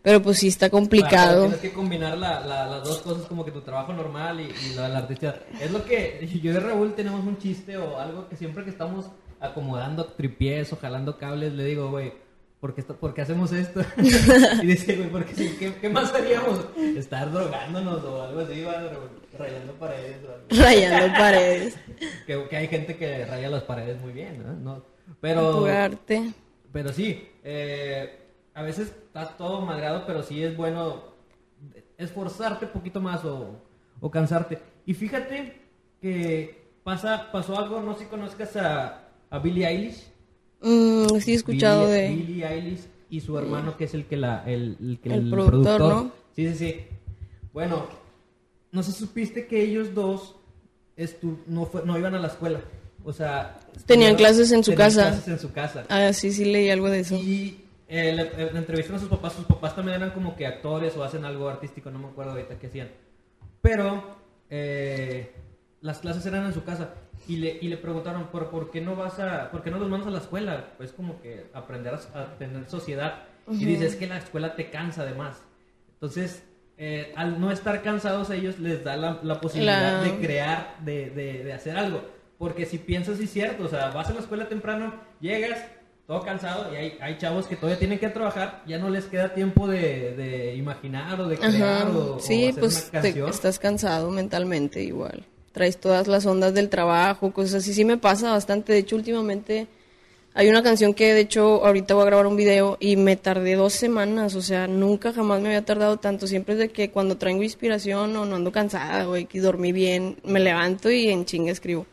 Pero 0.05 0.21
pues 0.21 0.37
sí 0.37 0.49
está 0.49 0.69
complicado. 0.69 1.45
tienes 1.45 1.61
que 1.61 1.73
combinar 1.73 2.19
las 2.19 2.85
dos 2.85 2.99
cosas, 2.99 3.25
como 3.25 3.43
que 3.43 3.51
tu 3.51 3.63
trabajo 3.63 3.95
normal 3.95 4.39
y, 4.39 4.53
y 4.67 4.75
la, 4.75 4.91
la 4.91 4.99
artista. 4.99 5.41
Es 5.59 5.71
lo 5.71 5.83
que 5.87 6.29
yo 6.43 6.53
y 6.53 6.59
Raúl 6.59 6.93
tenemos 6.93 7.27
un 7.27 7.39
chiste 7.39 7.79
o 7.79 7.99
algo 7.99 8.29
que 8.29 8.37
siempre 8.37 8.65
que 8.65 8.71
estamos 8.71 9.07
acomodando 9.41 10.05
tripiés 10.05 10.71
o 10.75 10.77
jalando 10.77 11.17
cables, 11.17 11.55
le 11.55 11.65
digo, 11.65 11.89
güey, 11.89 12.13
¿por 12.61 12.75
qué, 12.75 12.83
¿por 12.83 13.15
qué 13.15 13.23
hacemos 13.23 13.51
esto? 13.53 13.81
y 14.63 14.67
dice, 14.67 14.95
güey, 14.97 15.09
¿por 15.09 15.25
qué, 15.25 15.75
¿qué, 15.81 15.89
más 15.89 16.13
haríamos? 16.13 16.67
Estar 16.77 17.33
drogándonos 17.33 18.05
o 18.05 18.25
algo 18.25 18.41
así, 18.41 18.63
rayando 19.39 19.73
paredes. 19.81 20.19
Rayando 20.51 21.15
paredes. 21.15 21.77
que, 22.27 22.47
que, 22.47 22.57
hay 22.59 22.69
gente 22.69 22.99
que 22.99 23.25
raya 23.25 23.49
las 23.49 23.63
paredes 23.63 23.99
muy 24.03 24.13
bien, 24.13 24.43
¿no? 24.43 24.53
no 24.53 24.85
pero, 25.23 25.67
pero 26.73 26.93
sí, 26.93 27.27
eh 27.43 28.21
a 28.55 28.63
veces 28.63 28.89
está 28.89 29.37
todo 29.37 29.61
madreado, 29.61 30.05
pero 30.07 30.23
sí 30.23 30.43
es 30.43 30.57
bueno 30.57 31.03
esforzarte 31.99 32.67
un 32.67 32.73
poquito 32.73 33.01
más 33.01 33.25
o, 33.25 33.57
o 34.01 34.11
cansarte. 34.11 34.61
Y 34.87 34.95
fíjate 34.95 35.61
que 36.01 36.65
pasa, 36.85 37.31
pasó 37.33 37.59
algo, 37.59 37.81
no 37.81 37.95
sé 37.95 38.05
si 38.05 38.07
conozcas 38.07 38.57
a, 38.57 39.09
a 39.31 39.39
Billie 39.39 39.67
Eilish. 39.67 40.07
Mm, 40.61 41.19
sí, 41.21 41.33
he 41.33 41.35
escuchado 41.35 41.89
de... 41.89 42.09
Billie 42.09 42.47
Eilish 42.47 42.87
y 43.11 43.21
su 43.21 43.37
hermano, 43.37 43.77
que 43.77 43.85
es 43.85 43.95
el 43.95 44.07
que 44.07 44.17
la... 44.17 44.45
El, 44.47 44.77
el, 44.81 44.99
que 45.03 45.13
el, 45.13 45.31
productor, 45.31 45.81
¿no? 45.81 46.13
Sí, 46.37 46.49
sí, 46.53 46.55
sí. 46.55 46.85
Bueno, 47.53 47.87
no 48.71 48.83
se 48.83 48.93
supiste 48.93 49.47
que 49.47 49.63
ellos 49.63 49.95
dos 49.95 50.37
estu 50.97 51.39
no, 51.47 51.67
fue, 51.67 51.85
no 51.85 51.99
iban 51.99 52.15
a 52.15 52.19
la 52.19 52.29
escuela. 52.29 52.61
O 53.05 53.13
sea... 53.13 53.59
Tenían 53.87 54.17
clases 54.17 54.53
en 54.53 54.63
su 54.63 54.73
tenían 54.73 54.89
casa. 54.89 55.09
clases 55.09 55.29
en 55.29 55.39
su 55.39 55.53
casa. 55.53 55.85
Ah, 55.89 56.13
sí, 56.13 56.33
sí 56.33 56.45
leí 56.45 56.71
algo 56.71 56.89
de 56.89 57.01
eso. 57.01 57.17
Y 57.17 57.64
eh, 57.97 58.13
le, 58.13 58.23
eh, 58.23 58.51
le 58.53 58.59
entrevistan 58.59 58.97
a 58.97 58.99
sus 58.99 59.09
papás, 59.09 59.33
sus 59.35 59.45
papás 59.45 59.75
también 59.77 59.97
eran 59.99 60.11
como 60.11 60.35
que 60.37 60.47
actores 60.47 60.97
o 60.97 61.05
hacen 61.05 61.25
algo 61.25 61.49
artístico, 61.49 61.91
no 61.91 61.99
me 61.99 62.09
acuerdo 62.09 62.33
ahorita 62.33 62.59
qué 62.59 62.67
hacían. 62.67 62.89
Pero 63.61 64.17
eh, 64.51 65.33
las 65.81 65.99
clases 65.99 66.25
eran 66.27 66.45
en 66.47 66.53
su 66.53 66.65
casa 66.65 66.95
y 67.29 67.37
le, 67.37 67.59
y 67.61 67.69
le 67.69 67.77
preguntaron, 67.77 68.25
¿por, 68.29 68.51
¿por 68.51 68.71
qué 68.71 68.81
no 68.81 68.97
vas 68.97 69.19
a, 69.21 69.51
por 69.51 69.63
qué 69.63 69.71
no 69.71 69.79
los 69.79 69.89
mandas 69.89 70.09
a 70.09 70.13
la 70.13 70.19
escuela? 70.19 70.73
Pues 70.77 70.93
como 70.93 71.21
que 71.23 71.47
aprender 71.55 71.95
a, 71.95 72.19
a 72.21 72.35
tener 72.39 72.69
sociedad. 72.69 73.25
Y 73.51 73.65
dice, 73.67 73.87
es 73.87 73.97
que 73.97 74.07
la 74.07 74.17
escuela 74.19 74.55
te 74.57 74.71
cansa 74.71 75.03
además. 75.03 75.43
Entonces, 75.95 76.43
eh, 76.79 77.13
al 77.15 77.39
no 77.41 77.51
estar 77.53 77.83
cansados 77.83 78.31
ellos 78.31 78.59
les 78.59 78.83
da 78.83 78.97
la, 78.97 79.21
la 79.23 79.41
posibilidad 79.41 80.03
La- 80.03 80.03
de 80.03 80.17
crear, 80.19 80.77
de, 80.81 81.11
de, 81.11 81.45
de 81.45 81.53
hacer 81.53 81.77
algo. 81.77 82.03
Porque 82.39 82.65
si 82.67 82.79
piensas, 82.79 83.19
sí 83.19 83.25
es 83.25 83.31
cierto, 83.31 83.65
o 83.65 83.69
sea, 83.69 83.91
vas 83.91 84.09
a 84.09 84.15
la 84.15 84.21
escuela 84.21 84.49
temprano, 84.49 84.95
llegas, 85.21 85.63
todo 86.07 86.21
cansado, 86.23 86.73
y 86.73 86.77
hay, 86.77 86.99
hay 87.01 87.17
chavos 87.19 87.47
que 87.47 87.57
todavía 87.57 87.79
tienen 87.79 87.99
que 87.99 88.09
trabajar, 88.11 88.63
ya 88.67 88.79
no 88.79 88.91
les 88.91 89.05
queda 89.07 89.33
tiempo 89.33 89.67
de, 89.67 90.15
de 90.15 90.55
imaginar 90.55 91.19
o 91.21 91.29
de 91.29 91.37
crear 91.39 91.87
Ajá. 91.87 91.91
o, 91.91 92.17
o 92.17 92.21
Sí, 92.21 92.49
hacer 92.49 92.61
pues 92.61 92.91
una 92.93 93.01
te- 93.03 93.29
estás 93.31 93.59
cansado 93.59 94.11
mentalmente 94.11 94.83
igual. 94.83 95.25
Traes 95.53 95.79
todas 95.79 96.07
las 96.09 96.27
ondas 96.27 96.53
del 96.53 96.69
trabajo, 96.69 97.33
cosas 97.33 97.55
así. 97.63 97.73
Sí 97.73 97.85
me 97.85 97.97
pasa 97.97 98.33
bastante. 98.33 98.73
De 98.73 98.81
hecho, 98.81 98.97
últimamente 98.97 99.69
hay 100.35 100.49
una 100.49 100.65
canción 100.65 100.93
que, 100.95 101.15
de 101.15 101.21
hecho, 101.21 101.65
ahorita 101.65 101.95
voy 101.95 102.03
a 102.03 102.07
grabar 102.07 102.27
un 102.27 102.35
video 102.37 102.77
y 102.81 102.97
me 102.97 103.15
tardé 103.17 103.55
dos 103.55 103.73
semanas. 103.73 104.35
O 104.35 104.43
sea, 104.43 104.67
nunca 104.67 105.13
jamás 105.13 105.41
me 105.41 105.47
había 105.51 105.65
tardado 105.65 105.97
tanto. 105.99 106.27
Siempre 106.27 106.55
es 106.55 106.59
de 106.59 106.69
que 106.71 106.91
cuando 106.91 107.17
traigo 107.19 107.41
inspiración 107.45 108.17
o 108.17 108.27
no 108.27 108.35
ando 108.35 108.51
cansada, 108.51 109.05
güey, 109.05 109.27
que 109.27 109.39
dormí 109.41 109.71
bien, 109.71 110.17
me 110.25 110.41
levanto 110.41 110.91
y 110.91 111.09
en 111.09 111.25
chinga 111.25 111.53
escribo. 111.53 111.87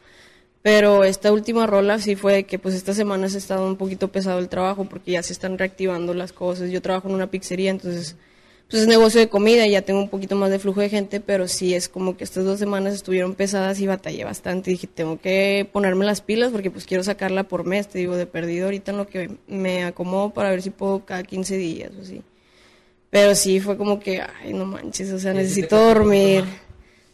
Pero 0.62 1.04
esta 1.04 1.32
última 1.32 1.66
rola 1.66 1.98
sí 2.00 2.16
fue 2.16 2.34
de 2.34 2.44
que 2.44 2.60
pues 2.60 2.76
esta 2.76 2.94
semana 2.94 3.30
se 3.30 3.38
ha 3.38 3.40
estado 3.40 3.66
un 3.66 3.78
poquito 3.78 4.10
pesado 4.10 4.40
el 4.40 4.48
trabajo 4.48 4.86
porque 4.86 5.12
ya 5.12 5.24
se 5.24 5.34
están 5.34 5.58
reactivando 5.58 6.14
las 6.14 6.34
cosas. 6.34 6.70
Yo 6.70 6.82
trabajo 6.82 7.08
en 7.08 7.16
una 7.16 7.28
pizzería, 7.28 7.72
entonces 7.72 8.16
pues 8.72 8.84
es 8.84 8.88
negocio 8.88 9.20
de 9.20 9.28
comida 9.28 9.68
y 9.68 9.72
ya 9.72 9.82
tengo 9.82 10.00
un 10.00 10.08
poquito 10.08 10.38
más 10.38 10.50
de 10.50 10.58
flujo 10.58 10.80
de 10.80 10.88
gente, 10.88 11.20
pero 11.20 11.50
sí 11.50 11.76
es 11.76 11.90
como 11.90 12.16
que 12.16 12.24
estas 12.24 12.46
dos 12.46 12.58
semanas 12.58 12.94
estuvieron 12.94 13.36
pesadas 13.36 13.82
y 13.82 13.88
batallé 13.88 14.24
bastante. 14.24 14.72
Dije, 14.72 14.88
tengo 14.88 15.20
que 15.20 15.68
ponerme 15.74 16.06
las 16.06 16.22
pilas 16.22 16.52
porque 16.52 16.72
pues 16.72 16.86
quiero 16.86 17.04
sacarla 17.04 17.44
por 17.44 17.66
mes, 17.66 17.90
te 17.90 18.00
digo, 18.00 18.16
de 18.16 18.28
perdido 18.28 18.66
ahorita 18.66 18.92
en 18.92 18.98
lo 18.98 19.08
que 19.08 19.32
me 19.48 19.84
acomodo 19.84 20.30
para 20.30 20.52
ver 20.52 20.62
si 20.62 20.70
puedo 20.70 21.04
cada 21.04 21.24
15 21.24 21.58
días 21.58 21.92
o 21.98 22.02
así. 22.02 22.24
Pero 23.10 23.36
sí 23.36 23.60
fue 23.60 23.76
como 23.76 24.00
que, 24.00 24.22
ay, 24.22 24.54
no 24.54 24.66
manches, 24.66 25.12
o 25.12 25.20
sea, 25.20 25.34
necesito 25.34 25.76
dormir. 25.76 26.46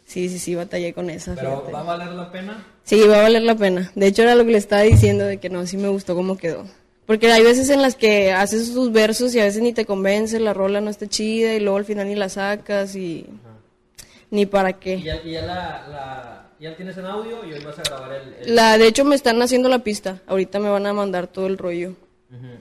Sí, 0.06 0.28
sí, 0.28 0.38
sí, 0.38 0.54
batallé 0.54 0.94
con 0.94 1.10
esa. 1.10 1.34
Pero 1.34 1.56
fíjate. 1.56 1.72
¿va 1.72 1.80
a 1.80 1.82
valer 1.82 2.12
la 2.12 2.30
pena? 2.30 2.64
Sí, 2.88 3.06
va 3.06 3.18
a 3.18 3.22
valer 3.22 3.42
la 3.42 3.54
pena. 3.54 3.92
De 3.94 4.06
hecho, 4.06 4.22
era 4.22 4.34
lo 4.34 4.44
que 4.46 4.52
le 4.52 4.58
estaba 4.58 4.82
diciendo 4.82 5.24
de 5.26 5.36
que 5.38 5.50
no, 5.50 5.66
sí 5.66 5.76
me 5.76 5.88
gustó 5.88 6.14
cómo 6.14 6.38
quedó. 6.38 6.64
Porque 7.04 7.30
hay 7.30 7.42
veces 7.42 7.68
en 7.70 7.82
las 7.82 7.94
que 7.96 8.32
haces 8.32 8.72
tus 8.72 8.92
versos 8.92 9.34
y 9.34 9.40
a 9.40 9.44
veces 9.44 9.62
ni 9.62 9.72
te 9.72 9.84
convence, 9.84 10.40
la 10.40 10.54
rola 10.54 10.80
no 10.80 10.90
está 10.90 11.06
chida 11.06 11.54
y 11.54 11.60
luego 11.60 11.76
al 11.78 11.84
final 11.84 12.06
ni 12.08 12.14
la 12.14 12.28
sacas 12.28 12.94
y 12.96 13.26
ni 14.30 14.46
para 14.46 14.70
¿Y 14.70 14.74
qué. 14.74 15.02
ya, 15.02 15.16
y 15.24 15.32
ya 15.32 15.42
la, 15.42 15.86
la- 15.88 16.50
ya 16.60 16.74
tienes 16.76 16.96
en 16.98 17.06
audio 17.06 17.44
y 17.46 17.52
hoy 17.52 17.62
vas 17.64 17.78
a 17.78 17.82
grabar 17.82 18.12
el... 18.14 18.34
el- 18.48 18.54
La, 18.54 18.76
de 18.78 18.86
hecho, 18.88 19.04
me 19.04 19.14
están 19.14 19.40
haciendo 19.42 19.68
la 19.68 19.78
pista. 19.80 20.20
Ahorita 20.26 20.58
me 20.58 20.68
van 20.70 20.86
a 20.86 20.92
mandar 20.92 21.26
todo 21.28 21.46
el 21.46 21.56
rollo. 21.58 21.92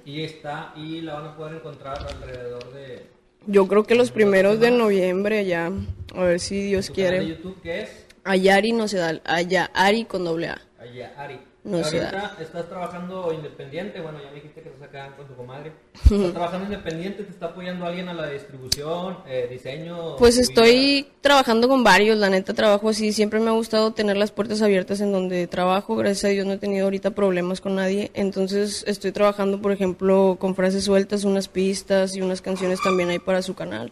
Y 0.06 0.24
está, 0.24 0.74
y 0.78 1.02
la 1.02 1.16
van 1.16 1.26
a 1.26 1.36
poder 1.36 1.56
encontrar 1.56 1.98
alrededor 2.08 2.74
de 2.74 3.04
Yo 3.48 3.68
creo 3.68 3.84
que 3.86 3.96
los 3.96 4.12
primeros 4.12 4.60
de 4.62 4.72
noviembre 4.72 5.46
ya. 5.46 5.72
A 6.16 6.24
ver 6.24 6.40
si 6.40 6.62
Dios 6.64 6.88
tu 6.88 6.94
canal 6.94 7.12
de 7.12 7.18
quiere. 7.20 7.30
YouTube, 7.36 7.62
que 7.62 7.82
es 7.82 7.90
Ayari 8.28 8.74
no 8.74 8.88
se 8.88 8.98
da. 8.98 9.20
Ayari 9.26 10.06
con 10.06 10.26
doble 10.26 10.50
A. 10.50 10.62
allá, 10.80 11.14
Ari. 11.18 11.40
No 11.64 11.84
se 11.84 12.00
Ahorita 12.00 12.38
estás 12.40 12.70
trabajando 12.70 13.34
independiente, 13.34 14.00
bueno, 14.00 14.20
ya 14.24 14.30
me 14.30 14.36
dijiste 14.36 14.62
que 14.62 14.70
estás 14.70 14.88
acá 14.88 15.14
con 15.18 15.28
tu 15.28 15.36
comadre. 15.36 15.74
Estás 16.06 16.32
trabajando 16.32 16.66
independiente, 16.66 17.24
te 17.24 17.32
está 17.32 17.48
apoyando 17.48 17.86
alguien 17.86 18.08
a 18.08 18.14
la 18.14 18.30
distribución, 18.30 19.18
eh, 19.28 19.50
diseño. 19.52 20.16
Pues 20.16 20.38
estoy 20.38 21.08
trabajando 21.20 21.68
con 21.68 21.84
varios, 21.84 22.18
la 22.18 22.30
neta 22.30 22.54
trabajo 22.54 22.88
así, 22.88 23.12
siempre 23.12 23.42
me 23.42 23.50
ha 23.50 23.52
gustado 23.52 23.92
tener 23.92 24.16
las 24.16 24.32
puertas 24.32 24.62
abiertas 24.62 25.02
en 25.02 25.12
donde 25.12 25.46
trabajo, 25.48 25.98
gracias 25.98 26.24
a 26.24 26.28
Dios 26.30 26.46
no 26.46 26.54
he 26.54 26.58
tenido 26.58 26.86
ahorita 26.86 27.12
problemas 27.12 27.60
con 27.60 27.76
nadie, 27.76 28.12
entonces 28.14 28.86
estoy 28.88 29.12
trabajando 29.12 29.62
por 29.62 29.74
ejemplo 29.74 30.38
con 30.40 30.56
frases 30.56 30.86
sueltas, 30.86 31.26
unas 31.26 31.50
pistas 31.50 32.16
y 32.16 32.22
unas 32.22 32.42
canciones 32.42 32.80
también 32.82 33.10
hay 33.10 33.20
para 33.20 33.42
su 33.42 33.56
canal. 33.56 33.92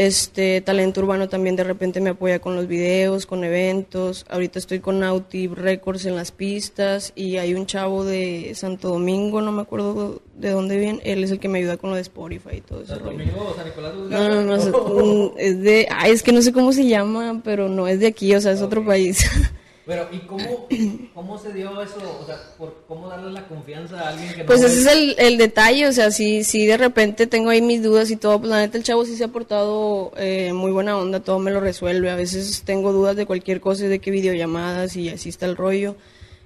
Este 0.00 0.62
talento 0.62 1.02
urbano 1.02 1.28
también 1.28 1.56
de 1.56 1.62
repente 1.62 2.00
me 2.00 2.08
apoya 2.08 2.38
con 2.38 2.56
los 2.56 2.66
videos, 2.66 3.26
con 3.26 3.44
eventos. 3.44 4.24
Ahorita 4.30 4.58
estoy 4.58 4.80
con 4.80 5.00
Nauti 5.00 5.46
Records 5.46 6.06
en 6.06 6.16
las 6.16 6.32
pistas 6.32 7.12
y 7.14 7.36
hay 7.36 7.52
un 7.52 7.66
chavo 7.66 8.02
de 8.02 8.52
Santo 8.54 8.88
Domingo, 8.88 9.42
no 9.42 9.52
me 9.52 9.60
acuerdo 9.60 10.22
de 10.36 10.52
dónde 10.52 10.78
viene, 10.78 11.00
él 11.04 11.22
es 11.22 11.32
el 11.32 11.38
que 11.38 11.50
me 11.50 11.58
ayuda 11.58 11.76
con 11.76 11.90
lo 11.90 11.96
de 11.96 12.02
Spotify 12.02 12.56
y 12.56 12.60
todo 12.62 12.80
eso. 12.80 12.94
Santo 12.94 13.10
Domingo 13.10 13.50
o 13.50 13.54
San 13.54 13.66
Nicolás 13.66 13.92
No, 13.94 14.28
no, 14.30 14.42
no, 14.42 15.34
es 15.36 15.60
de, 15.60 15.86
ay, 15.90 16.12
es 16.12 16.22
que 16.22 16.32
no 16.32 16.40
sé 16.40 16.54
cómo 16.54 16.72
se 16.72 16.88
llama, 16.88 17.42
pero 17.44 17.68
no 17.68 17.86
es 17.86 18.00
de 18.00 18.06
aquí, 18.06 18.34
o 18.34 18.40
sea, 18.40 18.52
es 18.52 18.62
otro 18.62 18.82
país. 18.82 19.22
Pero, 19.90 20.06
¿y 20.12 20.18
cómo, 20.18 20.68
cómo 21.14 21.36
se 21.36 21.52
dio 21.52 21.82
eso? 21.82 21.96
O 22.22 22.24
sea, 22.24 22.36
por, 22.56 22.84
¿cómo 22.86 23.08
darle 23.08 23.32
la 23.32 23.48
confianza 23.48 23.98
a 23.98 24.10
alguien 24.10 24.32
que 24.32 24.38
no 24.38 24.46
Pues 24.46 24.62
ese 24.62 24.82
es 24.82 24.86
el, 24.86 25.16
el 25.18 25.36
detalle, 25.36 25.88
o 25.88 25.92
sea, 25.92 26.12
si, 26.12 26.44
si 26.44 26.64
de 26.64 26.76
repente 26.76 27.26
tengo 27.26 27.50
ahí 27.50 27.60
mis 27.60 27.82
dudas 27.82 28.08
y 28.12 28.16
todo, 28.16 28.38
pues 28.38 28.50
la 28.50 28.60
neta 28.60 28.78
el 28.78 28.84
chavo 28.84 29.04
sí 29.04 29.16
se 29.16 29.24
ha 29.24 29.28
portado 29.28 30.12
eh, 30.16 30.52
muy 30.52 30.70
buena 30.70 30.96
onda, 30.96 31.18
todo 31.18 31.40
me 31.40 31.50
lo 31.50 31.58
resuelve. 31.58 32.08
A 32.08 32.14
veces 32.14 32.62
tengo 32.64 32.92
dudas 32.92 33.16
de 33.16 33.26
cualquier 33.26 33.60
cosa, 33.60 33.86
de 33.86 33.98
qué 33.98 34.12
videollamadas 34.12 34.94
y 34.94 35.08
así 35.08 35.28
está 35.28 35.46
el 35.46 35.56
rollo. 35.56 35.96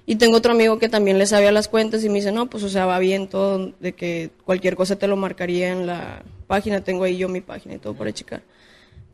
Y 0.07 0.15
tengo 0.15 0.37
otro 0.37 0.53
amigo 0.53 0.79
que 0.79 0.89
también 0.89 1.19
le 1.19 1.27
sabe 1.27 1.47
a 1.47 1.51
las 1.51 1.67
cuentas 1.67 2.03
y 2.03 2.09
me 2.09 2.15
dice, 2.15 2.31
no, 2.31 2.47
pues 2.47 2.63
o 2.63 2.69
sea, 2.69 2.87
va 2.87 2.97
bien 2.97 3.27
todo, 3.27 3.73
de 3.79 3.93
que 3.93 4.31
cualquier 4.43 4.75
cosa 4.75 4.95
te 4.95 5.05
lo 5.05 5.17
marcaría 5.17 5.71
en 5.71 5.85
la 5.85 6.23
página, 6.47 6.83
tengo 6.83 7.03
ahí 7.03 7.17
yo 7.17 7.29
mi 7.29 7.41
página 7.41 7.75
y 7.75 7.77
todo 7.77 7.93
para 7.93 8.11
checar. 8.11 8.41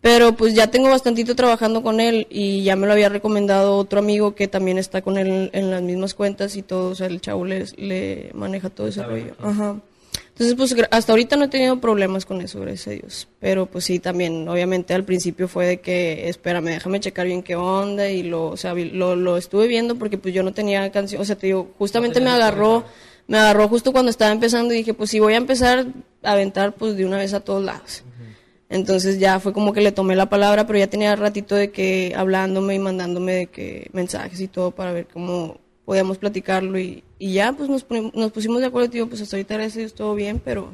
Pero 0.02 0.34
pues 0.36 0.56
ya 0.56 0.68
tengo 0.68 0.90
bastantito 0.90 1.36
trabajando 1.36 1.84
con 1.84 2.00
él 2.00 2.26
y 2.30 2.64
ya 2.64 2.76
me 2.76 2.88
lo 2.88 2.94
había 2.94 3.10
recomendado 3.10 3.78
otro 3.78 4.00
amigo 4.00 4.34
que 4.34 4.48
también 4.48 4.80
está 4.80 5.04
con 5.04 5.18
él 5.18 5.52
en 5.54 5.70
las 5.70 5.84
mismas 5.84 6.16
cuentas 6.16 6.56
y 6.56 6.64
todo, 6.64 6.90
o 6.90 6.96
sea, 6.96 7.06
el 7.06 7.22
chavo 7.22 7.46
le, 7.46 7.66
le 7.78 8.32
maneja 8.34 8.70
todo 8.70 8.88
ese 8.88 9.04
rollo. 9.04 9.36
Ajá. 9.40 9.76
Entonces, 10.42 10.56
pues 10.56 10.88
hasta 10.90 11.14
ahorita 11.14 11.36
no 11.36 11.46
he 11.46 11.48
tenido 11.50 11.80
problemas 11.80 12.26
con 12.26 12.42
eso, 12.42 12.60
gracias 12.62 12.88
a 12.88 12.92
Dios. 12.92 13.28
Pero 13.40 13.68
pues 13.68 13.86
sí, 13.86 14.00
también, 14.00 14.48
obviamente 14.48 14.96
al 14.96 15.04
principio 15.04 15.48
fue 15.48 15.68
de 15.68 15.82
que, 15.82 16.30
espérame, 16.30 16.66
déjame 16.66 17.00
checar 17.00 17.28
bien 17.28 17.44
qué 17.44 17.56
onda 17.56 18.10
y 18.10 18.24
lo, 18.24 18.48
o 18.48 18.58
sea, 18.58 18.74
lo, 18.74 19.16
lo 19.16 19.38
estuve 19.38 19.68
viendo 19.68 19.98
porque 19.98 20.18
pues 20.18 20.34
yo 20.34 20.42
no 20.42 20.52
tenía 20.52 20.92
canción, 20.92 21.22
o 21.22 21.26
sea, 21.26 21.36
te 21.36 21.46
digo, 21.46 21.72
justamente 21.78 22.22
me 22.22 22.32
agarró, 22.32 22.86
me 23.28 23.38
agarró 23.38 23.68
justo 23.68 23.92
cuando 23.92 24.10
estaba 24.10 24.32
empezando 24.32 24.74
y 24.74 24.78
dije, 24.78 24.96
pues 24.96 25.12
si 25.12 25.20
voy 25.20 25.34
a 25.34 25.38
empezar 25.38 25.86
a 26.24 26.32
aventar, 26.32 26.74
pues 26.74 26.96
de 26.96 27.06
una 27.06 27.18
vez 27.18 27.34
a 27.36 27.42
todos 27.42 27.64
lados. 27.64 28.04
Entonces 28.72 29.20
ya 29.20 29.42
fue 29.42 29.52
como 29.52 29.74
que 29.74 29.82
le 29.82 29.92
tomé 29.92 30.16
la 30.16 30.30
palabra, 30.30 30.66
pero 30.66 30.80
ya 30.80 30.88
tenía 30.88 31.14
ratito 31.18 31.56
de 31.56 31.72
que 31.72 32.14
hablándome 32.16 32.76
y 32.76 32.80
mandándome 32.80 33.34
de 33.34 33.48
que 33.48 33.90
mensajes 33.92 34.40
y 34.40 34.48
todo 34.48 34.72
para 34.72 34.94
ver 34.94 35.08
cómo 35.12 35.58
podíamos 35.84 36.18
platicarlo 36.18 36.80
y, 36.80 37.04
y 37.20 37.34
ya 37.34 37.52
pues 37.52 37.70
nos, 37.70 37.86
nos 38.14 38.32
pusimos 38.32 38.62
de 38.62 38.68
acuerdo, 38.68 38.90
tío, 38.90 39.10
pues 39.10 39.22
hasta 39.22 39.36
ahorita 39.36 39.56
gracias 39.56 39.76
Dios 39.76 39.94
todo 39.94 40.16
bien, 40.16 40.42
pero 40.44 40.70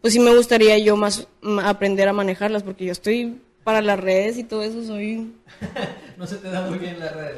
pues 0.00 0.12
sí 0.12 0.18
me 0.18 0.34
gustaría 0.34 0.76
yo 0.78 0.96
más 0.96 1.28
aprender 1.62 2.08
a 2.08 2.12
manejarlas 2.12 2.64
porque 2.64 2.84
yo 2.84 2.90
estoy 2.90 3.40
para 3.62 3.80
las 3.80 4.00
redes 4.00 4.38
y 4.38 4.42
todo 4.44 4.64
eso 4.64 4.84
soy 4.84 5.32
no 6.16 6.26
se 6.26 6.38
te 6.38 6.48
da 6.48 6.68
muy 6.68 6.80
bien 6.80 6.98
la 6.98 7.10
red. 7.10 7.36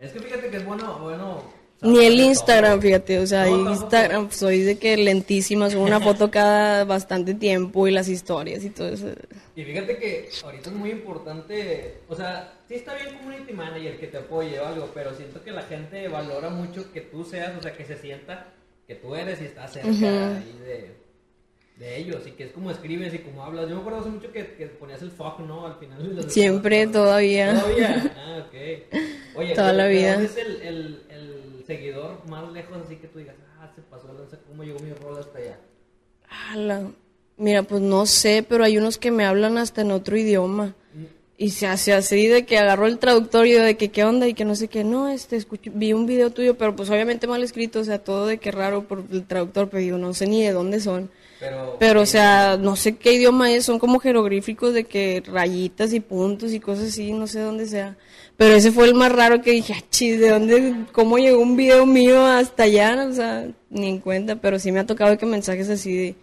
Es 0.00 0.12
que 0.12 0.20
fíjate 0.20 0.48
que 0.48 0.56
es 0.56 0.64
bueno, 0.64 0.98
bueno. 1.00 1.59
Ni 1.82 2.04
el 2.04 2.20
Instagram, 2.20 2.80
fíjate, 2.80 3.18
o 3.18 3.26
sea. 3.26 3.48
Instagram 3.48 4.30
soy 4.30 4.60
de 4.62 4.78
que 4.78 4.96
lentísima, 4.96 5.70
subo 5.70 5.82
una 5.84 6.00
foto 6.00 6.30
cada 6.32 6.84
bastante 6.84 7.34
tiempo 7.34 7.86
y 7.88 7.90
las 7.90 8.08
historias 8.08 8.64
y 8.64 8.70
todo 8.70 8.88
eso. 8.88 9.08
Y 9.56 9.64
fíjate 9.64 9.96
que 9.98 10.28
ahorita 10.44 10.70
es 10.70 10.76
muy 10.76 10.90
importante, 10.90 11.96
o 12.08 12.14
sea, 12.14 12.52
sí 12.68 12.74
está 12.74 12.94
bien 12.94 13.16
community 13.18 13.52
manager 13.52 13.98
que 13.98 14.06
te 14.06 14.18
apoye 14.18 14.58
o 14.60 14.66
algo, 14.66 14.90
pero 14.94 15.14
siento 15.14 15.42
que 15.42 15.50
la 15.52 15.62
gente 15.62 16.06
valora 16.08 16.50
mucho 16.50 16.92
que 16.92 17.00
tú 17.02 17.24
seas, 17.24 17.52
o 17.58 17.62
sea, 17.62 17.72
que 17.72 17.84
se 17.84 17.96
sienta 17.96 18.46
que 18.86 18.94
tú 18.94 19.14
eres 19.14 19.40
y 19.40 19.44
estás 19.44 19.72
cerca 19.72 19.88
ahí 19.88 20.58
de, 20.64 20.90
de 21.78 21.96
ellos 21.98 22.26
y 22.26 22.32
que 22.32 22.44
es 22.44 22.52
como 22.52 22.70
escribes 22.70 23.14
y 23.14 23.18
como 23.18 23.44
hablas. 23.44 23.68
Yo 23.68 23.74
me 23.76 23.80
acuerdo 23.80 24.00
hace 24.00 24.08
mucho 24.10 24.32
que, 24.32 24.54
que 24.54 24.66
ponías 24.66 25.00
el 25.02 25.10
fuck, 25.10 25.38
¿no? 25.40 25.66
Al 25.66 25.76
final. 25.76 26.24
Siempre, 26.30 26.86
todavía. 26.88 27.54
Todavía. 27.60 28.14
Ah, 28.16 28.44
ok. 28.46 29.36
Oye, 29.36 29.54
Toda 29.54 29.72
la 29.72 29.84
¿de- 29.84 29.88
de 29.90 29.94
vida. 29.96 30.22
es 30.22 30.36
el 30.36 31.02
seguidor 31.70 32.18
más 32.28 32.50
lejos 32.52 32.78
así 32.84 32.96
que 32.96 33.06
tú 33.06 33.18
digas, 33.18 33.36
ah, 33.60 33.70
se 33.74 33.82
pasó, 33.82 34.08
de 34.08 34.14
lanza, 34.20 34.38
¿cómo 34.48 34.64
llegó 34.64 34.78
mi 34.80 34.92
rol 34.92 35.18
hasta 35.18 35.38
allá? 35.38 35.58
Ala. 36.52 36.90
Mira, 37.36 37.62
pues 37.62 37.80
no 37.80 38.04
sé, 38.06 38.44
pero 38.46 38.64
hay 38.64 38.76
unos 38.76 38.98
que 38.98 39.10
me 39.10 39.24
hablan 39.24 39.56
hasta 39.56 39.80
en 39.80 39.92
otro 39.92 40.16
idioma. 40.16 40.74
Y 41.38 41.50
se 41.52 41.66
hace 41.66 41.94
así 41.94 42.26
de 42.26 42.44
que 42.44 42.58
agarró 42.58 42.86
el 42.86 42.98
traductor 42.98 43.46
y 43.46 43.52
yo 43.54 43.62
de 43.62 43.78
que 43.78 43.90
qué 43.90 44.04
onda 44.04 44.28
y 44.28 44.34
que 44.34 44.44
no 44.44 44.54
sé 44.54 44.68
qué. 44.68 44.84
No, 44.84 45.08
este, 45.08 45.36
escuché- 45.38 45.70
vi 45.74 45.94
un 45.94 46.04
video 46.04 46.30
tuyo, 46.30 46.58
pero 46.58 46.76
pues 46.76 46.90
obviamente 46.90 47.26
mal 47.26 47.42
escrito, 47.42 47.80
o 47.80 47.84
sea, 47.84 47.98
todo 48.04 48.26
de 48.26 48.36
que 48.36 48.50
raro 48.50 48.82
por 48.86 49.04
el 49.10 49.24
traductor, 49.24 49.70
pero 49.70 49.80
digo, 49.82 49.96
no 49.96 50.12
sé 50.12 50.26
ni 50.26 50.42
de 50.42 50.52
dónde 50.52 50.80
son. 50.80 51.08
Pero, 51.40 51.76
Pero, 51.78 52.00
o 52.02 52.06
sea, 52.06 52.58
no 52.60 52.76
sé 52.76 52.96
qué 52.96 53.14
idioma 53.14 53.50
es, 53.52 53.64
son 53.64 53.78
como 53.78 54.00
jeroglíficos 54.00 54.74
de 54.74 54.84
que 54.84 55.22
rayitas 55.24 55.94
y 55.94 56.00
puntos 56.00 56.52
y 56.52 56.60
cosas 56.60 56.88
así, 56.88 57.12
no 57.14 57.26
sé 57.26 57.40
dónde 57.40 57.66
sea. 57.66 57.96
Pero 58.40 58.54
ese 58.54 58.72
fue 58.72 58.86
el 58.86 58.94
más 58.94 59.12
raro 59.12 59.42
que 59.42 59.50
dije, 59.50 59.74
ah, 59.76 59.84
chis, 59.90 60.18
¿de 60.18 60.30
dónde, 60.30 60.86
cómo 60.92 61.18
llegó 61.18 61.42
un 61.42 61.56
video 61.56 61.84
mío 61.84 62.24
hasta 62.24 62.62
allá? 62.62 63.06
O 63.06 63.12
sea, 63.12 63.46
ni 63.68 63.86
en 63.86 63.98
cuenta, 63.98 64.36
pero 64.36 64.58
sí 64.58 64.72
me 64.72 64.80
ha 64.80 64.86
tocado 64.86 65.18
que 65.18 65.26
mensajes 65.26 65.68
así 65.68 65.94
de, 65.94 66.14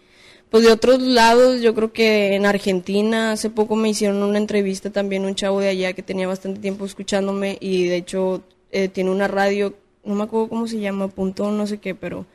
Pues 0.50 0.64
de 0.64 0.72
otros 0.72 1.00
lados, 1.00 1.62
yo 1.62 1.76
creo 1.76 1.94
que 1.94 2.34
en 2.34 2.48
Argentina 2.48 3.34
hace 3.34 3.52
poco 3.52 3.76
me 3.76 3.90
hicieron 3.90 4.24
una 4.24 4.40
entrevista 4.40 4.90
también 4.90 5.26
un 5.26 5.36
chavo 5.36 5.60
de 5.60 5.70
allá 5.70 5.94
que 5.94 6.02
tenía 6.02 6.28
bastante 6.28 6.60
tiempo 6.60 6.88
escuchándome 6.88 7.60
y 7.62 7.86
de 7.88 7.98
hecho 7.98 8.42
eh, 8.72 8.88
tiene 8.88 9.12
una 9.12 9.28
radio, 9.28 9.76
no 10.04 10.16
me 10.16 10.24
acuerdo 10.24 10.50
cómo 10.50 10.68
se 10.68 10.80
llama, 10.80 11.10
punto 11.10 11.52
no 11.52 11.68
sé 11.68 11.78
qué, 11.78 11.94
pero... 11.94 12.26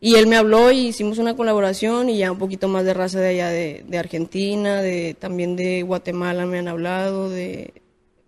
Y 0.00 0.14
él 0.14 0.28
me 0.28 0.36
habló 0.36 0.70
y 0.70 0.86
hicimos 0.86 1.18
una 1.18 1.34
colaboración 1.34 2.10
y 2.10 2.18
ya 2.18 2.30
un 2.30 2.38
poquito 2.38 2.68
más 2.68 2.84
de 2.84 2.94
raza 2.94 3.18
de 3.18 3.30
allá 3.30 3.48
de, 3.48 3.84
de 3.88 3.98
Argentina, 3.98 4.80
de 4.82 5.16
también 5.18 5.56
de 5.56 5.82
Guatemala 5.82 6.46
me 6.46 6.58
han 6.60 6.68
hablado, 6.68 7.28
de, 7.28 7.74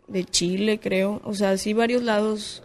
de 0.09 0.25
Chile 0.25 0.81
creo, 0.81 1.21
o 1.25 1.35
sea, 1.35 1.57
sí 1.57 1.73
varios 1.73 2.03
lados. 2.03 2.63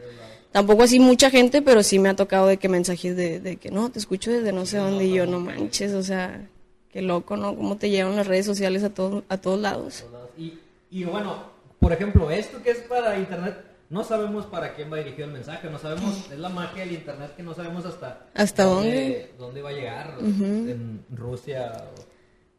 Tampoco 0.51 0.83
así 0.83 1.00
mucha 1.00 1.29
gente, 1.31 1.62
pero 1.62 1.81
sí 1.83 1.97
me 2.00 2.09
ha 2.09 2.15
tocado 2.15 2.47
de 2.47 2.57
que 2.57 2.69
mensajes 2.69 3.15
de, 3.15 3.39
de 3.39 3.57
que 3.57 3.71
no, 3.71 3.89
te 3.89 4.00
escucho 4.00 4.31
desde 4.31 4.51
no 4.51 4.65
sé 4.65 4.77
dónde 4.77 5.05
y 5.05 5.13
yo 5.13 5.25
no 5.25 5.39
manches, 5.39 5.93
o 5.93 6.03
sea, 6.03 6.47
qué 6.91 7.01
loco, 7.01 7.35
¿no? 7.38 7.55
Cómo 7.55 7.77
te 7.77 7.89
llevan 7.89 8.15
las 8.15 8.27
redes 8.27 8.45
sociales 8.45 8.83
a, 8.83 8.91
todos 8.93 9.23
a 9.29 9.38
todos 9.38 9.59
lados. 9.59 10.05
Y, 10.38 10.59
y 10.91 11.03
bueno, 11.05 11.38
por 11.79 11.91
ejemplo, 11.91 12.29
esto 12.29 12.62
que 12.62 12.69
es 12.71 12.77
para 12.81 13.17
internet, 13.17 13.55
no 13.89 14.03
sabemos 14.03 14.45
para 14.45 14.75
quién 14.75 14.91
va 14.93 14.97
dirigido 14.97 15.25
el 15.25 15.33
mensaje, 15.33 15.69
no 15.71 15.79
sabemos, 15.79 16.29
es 16.31 16.38
la 16.38 16.50
magia 16.50 16.83
del 16.85 16.93
internet 16.93 17.35
que 17.35 17.41
no 17.43 17.55
sabemos 17.55 17.83
hasta, 17.85 18.27
¿Hasta 18.35 18.63
dónde? 18.65 19.31
dónde 19.39 19.62
va 19.63 19.69
a 19.69 19.73
llegar, 19.73 20.17
en 20.21 21.03
Rusia. 21.15 21.73
o- 21.97 22.13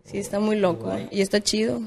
Sí, 0.05 0.19
está 0.19 0.39
muy 0.41 0.57
loco 0.57 0.93
y 1.13 1.21
está 1.23 1.41
chido. 1.41 1.81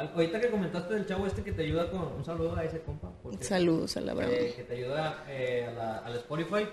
Ahorita 0.00 0.40
que 0.40 0.48
comentaste 0.50 0.94
del 0.94 1.06
chavo 1.06 1.26
este 1.26 1.42
que 1.42 1.52
te 1.52 1.62
ayuda 1.62 1.90
con 1.90 2.00
un 2.00 2.24
saludo 2.24 2.56
a 2.56 2.64
ese 2.64 2.80
compa, 2.80 3.10
porque, 3.22 3.44
Saludos 3.44 3.96
a 3.96 4.00
la 4.00 4.14
brava. 4.14 4.32
eh, 4.32 4.52
que 4.56 4.62
te 4.62 4.74
ayuda 4.76 5.24
eh, 5.28 5.66
a 5.68 5.72
la- 5.72 5.98
al 5.98 6.16
Spotify. 6.16 6.66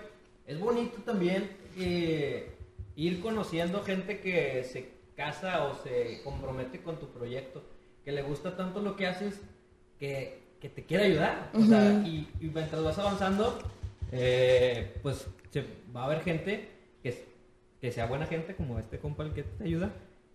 Es 0.46 0.57
bonito 0.60 0.98
también 1.03 1.50
eh, 1.77 2.50
ir 2.96 3.19
conociendo 3.19 3.84
gente 3.84 4.22
que 4.22 4.63
se 4.63 4.89
casa 5.17 5.65
o 5.65 5.75
se 5.84 6.22
compromete 6.24 6.81
con 6.81 6.98
tu 7.00 7.07
proyecto, 7.07 7.62
que 8.05 8.12
le 8.13 8.22
gusta 8.22 8.55
tanto 8.55 8.81
lo 8.81 8.96
que 8.96 9.07
haces, 9.07 9.41
que, 10.00 10.39
que 10.62 10.69
te 10.69 10.86
quiere 10.86 11.05
ayudar. 11.05 11.50
O 11.53 11.62
sea, 11.65 11.91
y, 12.05 12.29
y 12.39 12.46
mientras 12.48 12.81
vas 12.81 12.98
avanzando, 12.98 13.60
eh, 14.13 14.93
pues 15.03 15.27
se- 15.51 15.65
va 15.93 16.03
a 16.03 16.05
haber 16.05 16.22
gente 16.22 16.69
que, 17.03 17.25
que 17.81 17.91
sea 17.91 18.05
buena 18.05 18.25
gente, 18.25 18.55
como 18.55 18.79
este 18.79 19.00
compa 19.00 19.24
el 19.24 19.34
que 19.34 19.43
te 19.43 19.65
ayuda, 19.65 19.91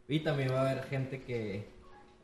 y 0.08 0.20
también 0.20 0.50
va 0.52 0.60
a 0.60 0.70
haber 0.72 0.84
gente 0.84 1.22
que... 1.22 1.71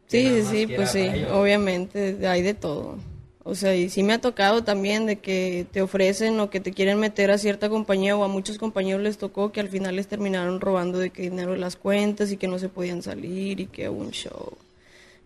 Sí, 0.09 0.27
sí, 0.27 0.43
sí, 0.51 0.67
pues 0.75 0.91
sí, 0.91 1.01
ellos. 1.01 1.31
obviamente 1.33 2.27
hay 2.27 2.43
de 2.43 2.55
todo. 2.55 2.97
O 3.45 3.55
sea, 3.55 3.75
y 3.75 3.89
sí 3.89 4.03
me 4.03 4.13
ha 4.13 4.21
tocado 4.21 4.63
también 4.63 5.07
de 5.07 5.21
que 5.21 5.67
te 5.71 5.81
ofrecen 5.81 6.39
o 6.39 6.51
que 6.51 6.61
te 6.61 6.73
quieren 6.73 6.99
meter 6.99 7.31
a 7.31 7.39
cierta 7.39 7.71
compañía 7.71 8.15
o 8.15 8.25
a 8.25 8.29
muchos 8.29 8.59
compañeros 8.59 9.03
les 9.03 9.17
tocó 9.17 9.53
que 9.53 9.61
al 9.61 9.69
final 9.69 9.97
les 9.97 10.07
terminaron 10.07 10.61
robando 10.61 10.99
de 10.99 11.09
que 11.09 11.23
dinero 11.23 11.53
de 11.53 11.59
las 11.59 11.77
cuentas 11.77 12.31
y 12.31 12.37
que 12.37 12.47
no 12.47 12.59
se 12.59 12.69
podían 12.69 13.03
salir 13.03 13.61
y 13.61 13.67
que 13.67 13.89
un 13.89 14.11
show. 14.11 14.53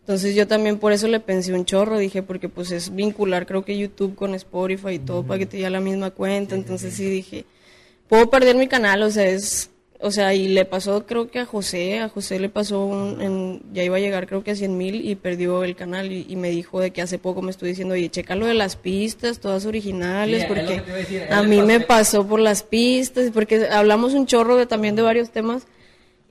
Entonces 0.03 0.35
yo 0.35 0.47
también 0.47 0.79
por 0.79 0.93
eso 0.93 1.09
le 1.09 1.19
pensé 1.21 1.53
un 1.53 1.65
chorro, 1.65 1.99
dije, 1.99 2.23
porque 2.23 2.49
pues 2.49 2.71
es 2.71 2.95
vincular 2.95 3.45
creo 3.45 3.65
que 3.65 3.77
YouTube 3.77 4.15
con 4.15 4.35
Spotify 4.35 4.95
y 4.95 4.99
todo 5.01 5.25
para 5.25 5.39
que 5.39 5.47
te 5.47 5.57
llegue 5.57 5.71
la 5.71 5.81
misma 5.81 6.11
cuenta, 6.11 6.55
entonces 6.55 6.95
sí 6.95 7.07
dije, 7.07 7.45
puedo 8.09 8.31
perder 8.31 8.55
mi 8.57 8.69
canal, 8.69 9.03
o 9.03 9.11
sea, 9.11 9.25
es, 9.27 9.71
o 10.03 10.11
sea, 10.11 10.35
y 10.35 10.49
le 10.49 10.65
pasó 10.65 11.07
creo 11.07 11.31
que 11.31 11.39
a 11.39 11.47
José, 11.47 12.01
a 12.01 12.09
José 12.09 12.39
le 12.41 12.49
pasó, 12.49 12.85
un, 12.85 13.21
en- 13.23 13.63
ya 13.73 13.83
iba 13.85 13.97
a 13.97 14.01
llegar 14.01 14.27
creo 14.27 14.43
que 14.45 14.51
a 14.51 14.55
100 14.57 14.77
mil 14.77 15.09
y 15.09 15.15
perdió 15.15 15.65
el 15.65 15.75
canal 15.77 16.13
y, 16.13 16.27
y 16.29 16.37
me 16.37 16.51
dijo 16.51 16.81
de 16.81 16.91
que 16.91 17.01
hace 17.03 17.19
poco 17.19 17.41
me 17.43 17.51
estuve 17.51 17.71
diciendo, 17.71 17.95
oye, 17.95 18.09
checa 18.11 18.35
lo 18.37 18.47
de 18.47 18.55
las 18.55 18.77
pistas, 18.77 19.39
todas 19.41 19.65
originales, 19.67 20.45
porque 20.47 20.79
a 20.79 20.97
decir, 20.97 21.23
mí 21.49 21.57
pasó- 21.57 21.67
me 21.67 21.81
pasó 21.81 22.27
por 22.27 22.41
las 22.41 22.63
pistas, 22.63 23.31
porque 23.33 23.67
hablamos 23.69 24.15
un 24.15 24.27
chorro 24.27 24.57
de, 24.57 24.67
también 24.67 24.97
de 24.97 25.03
varios 25.03 25.31
temas. 25.31 25.67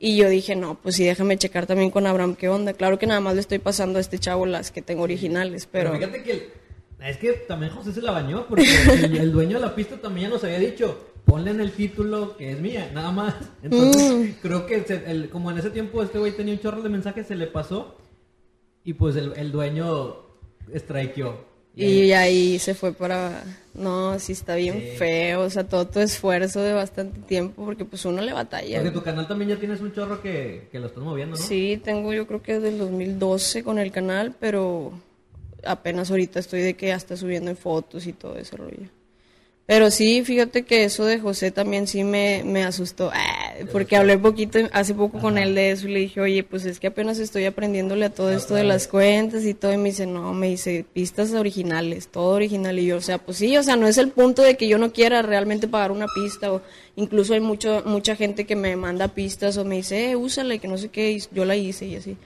Y 0.03 0.15
yo 0.17 0.27
dije, 0.29 0.55
no, 0.55 0.79
pues 0.81 0.95
sí, 0.95 1.03
déjame 1.05 1.37
checar 1.37 1.67
también 1.67 1.91
con 1.91 2.07
Abraham 2.07 2.35
qué 2.35 2.49
onda. 2.49 2.73
Claro 2.73 2.97
que 2.97 3.05
nada 3.05 3.19
más 3.19 3.35
le 3.35 3.41
estoy 3.41 3.59
pasando 3.59 3.99
a 3.99 4.01
este 4.01 4.17
chavo 4.17 4.47
las 4.47 4.71
que 4.71 4.81
tengo 4.81 5.03
originales, 5.03 5.67
pero... 5.71 5.91
Pero 5.91 5.99
fíjate 6.07 6.23
que 6.23 6.31
el- 6.31 6.43
es 7.07 7.17
que 7.17 7.31
también 7.47 7.71
José 7.71 7.93
se 7.93 8.01
la 8.01 8.11
bañó 8.11 8.45
porque 8.47 8.65
el, 8.93 9.17
el 9.17 9.31
dueño 9.31 9.59
de 9.59 9.65
la 9.65 9.75
pista 9.75 9.97
también 9.97 10.27
ya 10.29 10.33
nos 10.35 10.43
había 10.43 10.57
dicho, 10.59 11.10
ponle 11.31 11.51
en 11.51 11.61
el 11.61 11.71
título 11.71 12.35
que 12.37 12.51
es 12.51 12.59
mía, 12.59 12.91
nada 12.93 13.11
más. 13.11 13.35
Entonces, 13.63 14.11
Mm. 14.11 14.25
creo 14.41 14.65
que 14.65 14.83
se- 14.83 15.09
el- 15.09 15.29
como 15.29 15.49
en 15.51 15.57
ese 15.59 15.69
tiempo 15.69 16.03
este 16.03 16.19
güey 16.19 16.33
tenía 16.33 16.53
un 16.53 16.59
chorro 16.59 16.81
de 16.81 16.89
mensajes, 16.89 17.25
se 17.27 17.35
le 17.35 17.47
pasó 17.47 17.95
y 18.83 18.93
pues 18.93 19.15
el, 19.15 19.33
el 19.37 19.51
dueño 19.51 20.17
strikeó. 20.75 21.49
Y 21.73 22.11
ahí 22.11 22.59
se 22.59 22.73
fue 22.75 22.91
para... 22.93 23.43
No, 23.73 24.19
sí 24.19 24.33
está 24.33 24.55
bien 24.55 24.77
Sí. 24.81 24.97
feo, 24.97 25.43
o 25.43 25.49
sea, 25.49 25.63
todo 25.65 25.87
tu 25.87 25.99
esfuerzo 26.01 26.59
de 26.59 26.73
bastante 26.73 27.21
tiempo, 27.21 27.63
porque 27.63 27.85
pues 27.85 28.03
uno 28.03 28.21
le 28.21 28.33
batalla. 28.33 28.79
Porque 28.79 28.91
tu 28.91 29.01
canal 29.01 29.25
también 29.25 29.51
ya 29.51 29.55
tienes 29.57 29.79
un 29.79 29.93
chorro 29.93 30.21
que, 30.21 30.67
que 30.69 30.79
lo 30.79 30.87
estás 30.87 31.01
moviendo, 31.01 31.37
¿no? 31.37 31.41
Sí, 31.41 31.79
tengo 31.81 32.11
yo 32.13 32.27
creo 32.27 32.41
que 32.41 32.55
desde 32.55 32.69
el 32.69 32.77
2012 32.77 33.63
con 33.63 33.79
el 33.79 33.89
canal, 33.93 34.35
pero 34.37 34.91
apenas 35.63 36.11
ahorita 36.11 36.39
estoy 36.39 36.59
de 36.59 36.73
que 36.73 36.91
hasta 36.91 37.15
subiendo 37.15 37.49
en 37.49 37.55
fotos 37.55 38.05
y 38.05 38.11
todo 38.11 38.35
ese 38.37 38.57
rollo. 38.57 38.89
Pero 39.67 39.89
sí, 39.89 40.23
fíjate 40.25 40.63
que 40.63 40.83
eso 40.83 41.05
de 41.05 41.19
José 41.19 41.51
también 41.51 41.87
sí 41.87 42.03
me, 42.03 42.43
me 42.43 42.63
asustó, 42.63 43.09
ah, 43.13 43.53
porque 43.71 43.95
hablé 43.95 44.17
poquito, 44.17 44.59
hace 44.73 44.93
poco 44.93 45.19
con 45.19 45.37
él 45.37 45.55
de 45.55 45.71
eso 45.71 45.87
y 45.87 45.93
le 45.93 45.99
dije, 45.99 46.19
oye, 46.19 46.43
pues 46.43 46.65
es 46.65 46.79
que 46.79 46.87
apenas 46.87 47.19
estoy 47.19 47.45
aprendiéndole 47.45 48.05
a 48.05 48.09
todo 48.09 48.31
esto 48.31 48.55
de 48.55 48.65
las 48.65 48.87
cuentas 48.87 49.45
y 49.45 49.53
todo, 49.53 49.71
y 49.71 49.77
me 49.77 49.89
dice, 49.89 50.07
no, 50.07 50.33
me 50.33 50.49
dice, 50.49 50.83
pistas 50.91 51.31
originales, 51.31 52.09
todo 52.09 52.33
original, 52.33 52.79
y 52.79 52.87
yo, 52.87 52.97
o 52.97 53.01
sea, 53.01 53.19
pues 53.19 53.37
sí, 53.37 53.55
o 53.55 53.63
sea, 53.63 53.77
no 53.77 53.87
es 53.87 53.97
el 53.97 54.09
punto 54.09 54.41
de 54.41 54.57
que 54.57 54.67
yo 54.67 54.77
no 54.77 54.91
quiera 54.91 55.21
realmente 55.21 55.69
pagar 55.69 55.91
una 55.91 56.07
pista, 56.07 56.51
o 56.51 56.61
incluso 56.97 57.33
hay 57.33 57.39
mucho, 57.39 57.83
mucha 57.85 58.17
gente 58.17 58.45
que 58.45 58.57
me 58.57 58.75
manda 58.75 59.09
pistas 59.09 59.55
o 59.57 59.63
me 59.63 59.77
dice, 59.77 60.11
eh, 60.11 60.15
úsala 60.17 60.55
y 60.55 60.59
que 60.59 60.67
no 60.67 60.77
sé 60.77 60.89
qué, 60.89 61.11
y 61.11 61.23
yo 61.31 61.45
la 61.45 61.55
hice 61.55 61.85
y 61.85 61.95
así. 61.95 62.17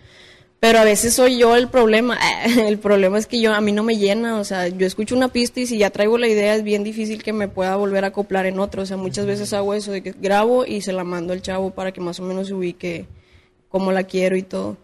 Pero 0.59 0.79
a 0.79 0.83
veces 0.83 1.13
soy 1.13 1.37
yo 1.37 1.55
el 1.55 1.67
problema. 1.67 2.17
El 2.57 2.79
problema 2.79 3.17
es 3.17 3.27
que 3.27 3.39
yo 3.39 3.53
a 3.53 3.61
mí 3.61 3.71
no 3.71 3.83
me 3.83 3.97
llena, 3.97 4.39
o 4.39 4.43
sea, 4.43 4.67
yo 4.67 4.87
escucho 4.87 5.15
una 5.15 5.27
pista 5.27 5.59
y 5.59 5.67
si 5.67 5.77
ya 5.77 5.89
traigo 5.89 6.17
la 6.17 6.27
idea 6.27 6.55
es 6.55 6.63
bien 6.63 6.83
difícil 6.83 7.23
que 7.23 7.33
me 7.33 7.47
pueda 7.47 7.75
volver 7.75 8.03
a 8.03 8.07
acoplar 8.07 8.45
en 8.45 8.59
otro, 8.59 8.81
o 8.81 8.85
sea, 8.85 8.97
muchas 8.97 9.25
veces 9.25 9.53
hago 9.53 9.73
eso 9.73 9.91
de 9.91 10.01
que 10.01 10.13
grabo 10.13 10.65
y 10.65 10.81
se 10.81 10.93
la 10.93 11.03
mando 11.03 11.33
al 11.33 11.41
chavo 11.41 11.71
para 11.71 11.91
que 11.91 12.01
más 12.01 12.19
o 12.19 12.23
menos 12.23 12.47
se 12.47 12.53
ubique 12.53 13.05
cómo 13.69 13.91
la 13.91 14.03
quiero 14.03 14.35
y 14.37 14.43
todo. 14.43 14.77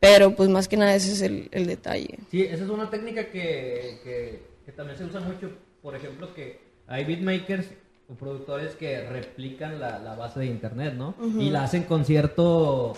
Pero 0.00 0.36
pues 0.36 0.48
más 0.48 0.68
que 0.68 0.76
nada 0.76 0.94
ese 0.94 1.12
es 1.12 1.22
el, 1.22 1.48
el 1.50 1.66
detalle. 1.66 2.18
Sí, 2.30 2.42
esa 2.42 2.64
es 2.64 2.70
una 2.70 2.88
técnica 2.88 3.26
que, 3.30 3.98
que, 4.04 4.42
que 4.64 4.72
también 4.72 4.96
se 4.96 5.04
usa 5.04 5.20
mucho. 5.20 5.50
Por 5.82 5.96
ejemplo, 5.96 6.32
que 6.34 6.60
hay 6.86 7.04
beatmakers 7.04 7.66
o 8.08 8.14
productores 8.14 8.74
que 8.76 9.02
replican 9.08 9.80
la, 9.80 9.98
la 9.98 10.14
base 10.14 10.40
de 10.40 10.46
internet, 10.46 10.94
¿no? 10.94 11.14
Y 11.38 11.50
la 11.50 11.64
hacen 11.64 11.82
con 11.82 12.04
cierto 12.04 12.94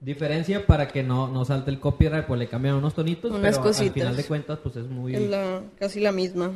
diferencia 0.00 0.64
para 0.66 0.88
que 0.88 1.02
no, 1.02 1.28
no 1.28 1.44
salte 1.44 1.70
el 1.70 1.80
copyright, 1.80 2.24
pues 2.26 2.38
le 2.38 2.46
cambian 2.48 2.74
unos 2.76 2.94
tonitos, 2.94 3.30
Unas 3.32 3.58
pero 3.58 3.68
al 3.68 3.90
final 3.92 4.16
de 4.16 4.24
cuentas, 4.24 4.58
pues 4.62 4.76
es 4.76 4.86
muy... 4.86 5.12
La, 5.14 5.62
casi 5.78 6.00
la 6.00 6.12
misma. 6.12 6.52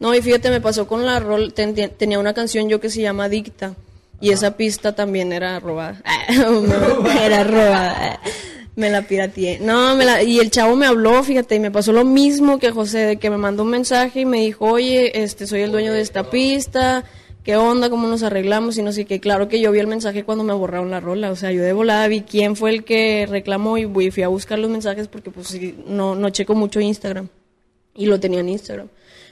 No, 0.00 0.14
y 0.14 0.22
fíjate, 0.22 0.50
me 0.50 0.60
pasó 0.60 0.86
con 0.88 1.04
la 1.06 1.20
rol, 1.20 1.52
ten- 1.54 1.74
ten- 1.74 1.90
tenía 1.96 2.18
una 2.18 2.34
canción 2.34 2.68
yo 2.68 2.80
que 2.80 2.90
se 2.90 3.00
llama 3.02 3.28
Dicta, 3.28 3.74
y 4.20 4.30
esa 4.30 4.56
pista 4.56 4.94
también 4.94 5.32
era 5.32 5.60
robada. 5.60 6.02
era 7.22 7.44
robada. 7.44 8.20
Me 8.76 8.90
la 8.90 9.02
pirateé. 9.02 9.58
No, 9.60 9.96
me 9.96 10.04
la, 10.04 10.22
y 10.22 10.38
el 10.38 10.50
chavo 10.50 10.76
me 10.76 10.86
habló, 10.86 11.22
fíjate, 11.24 11.56
y 11.56 11.60
me 11.60 11.70
pasó 11.72 11.92
lo 11.92 12.04
mismo 12.04 12.58
que 12.60 12.70
José, 12.70 12.98
de 12.98 13.16
que 13.16 13.28
me 13.30 13.36
mandó 13.36 13.64
un 13.64 13.70
mensaje 13.70 14.20
y 14.20 14.24
me 14.24 14.40
dijo, 14.40 14.66
oye, 14.66 15.22
este, 15.22 15.46
soy 15.48 15.62
el 15.62 15.72
dueño 15.72 15.92
de 15.92 16.00
esta 16.00 16.30
pista, 16.30 17.04
¿qué 17.48 17.56
onda? 17.56 17.88
¿Cómo 17.88 18.06
nos 18.08 18.22
arreglamos? 18.22 18.76
Y 18.76 18.82
no 18.82 18.92
sé 18.92 19.06
qué. 19.06 19.20
Claro 19.20 19.48
que 19.48 19.58
yo 19.58 19.72
vi 19.72 19.78
el 19.78 19.86
mensaje 19.86 20.22
cuando 20.22 20.44
me 20.44 20.52
borraron 20.52 20.90
la 20.90 21.00
rola, 21.00 21.30
o 21.30 21.36
sea, 21.36 21.50
yo 21.50 21.62
de 21.62 21.72
volada 21.72 22.06
vi 22.06 22.20
quién 22.20 22.56
fue 22.56 22.68
el 22.68 22.84
que 22.84 23.26
reclamó 23.26 23.78
y 23.78 24.10
fui 24.10 24.22
a 24.22 24.28
buscar 24.28 24.58
los 24.58 24.68
mensajes 24.68 25.08
porque 25.08 25.30
pues 25.30 25.46
sí, 25.46 25.82
no, 25.86 26.14
no 26.14 26.28
checo 26.28 26.54
mucho 26.54 26.78
Instagram 26.78 27.28
y 27.94 28.04
lo 28.04 28.20
tenía 28.20 28.40
en 28.40 28.50
Instagram. 28.50 28.88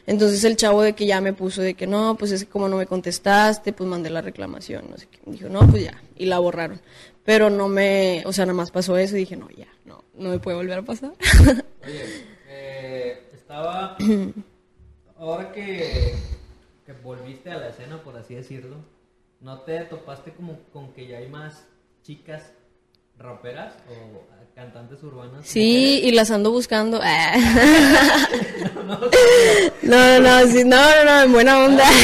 Entonces 0.07 0.43
el 0.45 0.57
chavo 0.57 0.81
de 0.81 0.95
que 0.95 1.05
ya 1.05 1.21
me 1.21 1.35
puso 1.35 1.61
de 1.61 1.75
que 1.75 1.87
no, 1.87 2.17
pues 2.19 2.33
es 2.33 2.47
que 2.47 2.51
como 2.51 2.71
no 2.71 2.79
me 2.79 2.87
contestaste, 2.87 3.75
pues 3.75 3.87
mandé 3.87 4.09
la 4.09 4.23
reclamación, 4.23 4.87
no 4.89 4.97
sé 4.97 5.09
qué. 5.11 5.19
Dijo, 5.27 5.51
no, 5.51 5.69
pues 5.69 5.85
ya, 5.85 6.03
y 6.17 6.25
la 6.25 6.39
borraron. 6.39 6.81
Pero 7.23 7.51
no 7.51 7.69
me, 7.69 8.23
o 8.25 8.33
sea, 8.33 8.47
nada 8.47 8.57
más 8.57 8.71
pasó 8.71 8.97
eso 8.97 9.15
y 9.17 9.21
dije, 9.21 9.37
no, 9.37 9.51
ya, 9.51 9.69
no, 9.85 10.05
no 10.15 10.31
me 10.31 10.39
puede 10.39 10.57
volver 10.57 10.79
a 10.79 10.83
pasar. 10.83 11.13
Oye, 11.85 12.03
eh, 12.49 13.29
estaba... 13.35 13.99
Ahora 15.19 15.53
que, 15.53 16.15
que 16.87 16.93
volviste 16.93 17.51
a 17.51 17.59
la 17.59 17.69
escena, 17.69 18.03
por 18.03 18.17
así 18.17 18.37
decirlo, 18.37 18.77
¿no 19.41 19.61
te 19.63 19.81
topaste 19.85 20.33
como 20.33 20.61
con 20.73 20.93
que 20.95 21.09
ya 21.09 21.19
hay 21.19 21.29
más 21.29 21.67
chicas 22.03 22.53
raperas 23.19 23.75
o 23.91 24.36
cantantes 24.57 25.03
urbanas? 25.03 25.47
Sí, 25.47 26.01
y 26.03 26.13
las 26.13 26.31
ando 26.31 26.51
buscando. 26.51 26.99
Ah. 27.03 27.35
No, 29.83 30.21
no, 30.21 30.21
no, 30.21 30.47
sí, 30.53 30.63
no, 30.65 31.05
no, 31.05 31.23
en 31.23 31.33
buena 31.33 31.65
onda. 31.65 31.85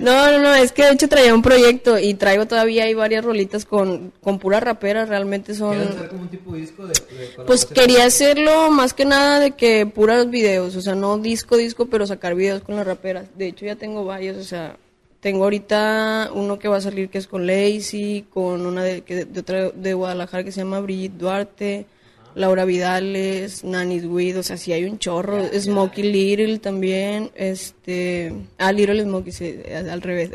No, 0.00 0.32
no, 0.32 0.40
no, 0.40 0.54
es 0.56 0.72
que 0.72 0.82
de 0.82 0.92
hecho 0.94 1.08
traía 1.08 1.32
un 1.32 1.42
proyecto 1.42 1.96
y 1.96 2.14
traigo 2.14 2.46
todavía 2.46 2.84
hay 2.84 2.94
varias 2.94 3.24
rolitas 3.24 3.64
con, 3.64 4.12
con 4.20 4.40
pura 4.40 4.58
rapera, 4.58 5.04
realmente 5.04 5.54
son... 5.54 5.76
¿Quieres 5.76 5.94
hacer 5.94 6.08
como 6.08 6.22
un 6.22 6.28
tipo 6.28 6.52
de 6.54 6.60
disco 6.60 6.86
de, 6.86 6.92
de 6.92 7.44
Pues 7.46 7.66
quería 7.66 8.06
hacerlo 8.06 8.72
más 8.72 8.94
que 8.94 9.04
nada 9.04 9.38
de 9.38 9.52
que 9.52 9.86
puras 9.86 10.28
videos, 10.28 10.74
o 10.74 10.82
sea, 10.82 10.96
no 10.96 11.18
disco, 11.18 11.56
disco, 11.56 11.86
pero 11.86 12.04
sacar 12.04 12.34
videos 12.34 12.62
con 12.62 12.74
las 12.74 12.84
raperas. 12.84 13.26
De 13.36 13.46
hecho 13.46 13.64
ya 13.64 13.76
tengo 13.76 14.04
varios, 14.04 14.38
o 14.38 14.44
sea, 14.44 14.76
tengo 15.22 15.44
ahorita 15.44 16.30
uno 16.34 16.58
que 16.58 16.66
va 16.66 16.78
a 16.78 16.80
salir 16.80 17.08
que 17.08 17.18
es 17.18 17.28
con 17.28 17.46
Lacey, 17.46 18.26
con 18.28 18.66
una 18.66 18.82
de, 18.82 19.02
que 19.02 19.24
de, 19.24 19.40
otra 19.40 19.70
de 19.70 19.94
Guadalajara 19.94 20.42
que 20.42 20.50
se 20.50 20.62
llama 20.62 20.80
Brigitte 20.80 21.16
Duarte, 21.16 21.86
Laura 22.34 22.64
Vidales, 22.64 23.62
Nani 23.62 24.00
Weed, 24.00 24.40
o 24.40 24.42
sea, 24.42 24.56
sí 24.56 24.72
hay 24.72 24.84
un 24.84 24.98
chorro, 24.98 25.38
Smokey 25.56 26.02
Little 26.02 26.58
también, 26.58 27.30
este, 27.36 28.32
ah, 28.58 28.72
Little 28.72 29.00
Smokey, 29.04 29.30
sí, 29.30 29.60
al 29.72 30.02
revés, 30.02 30.30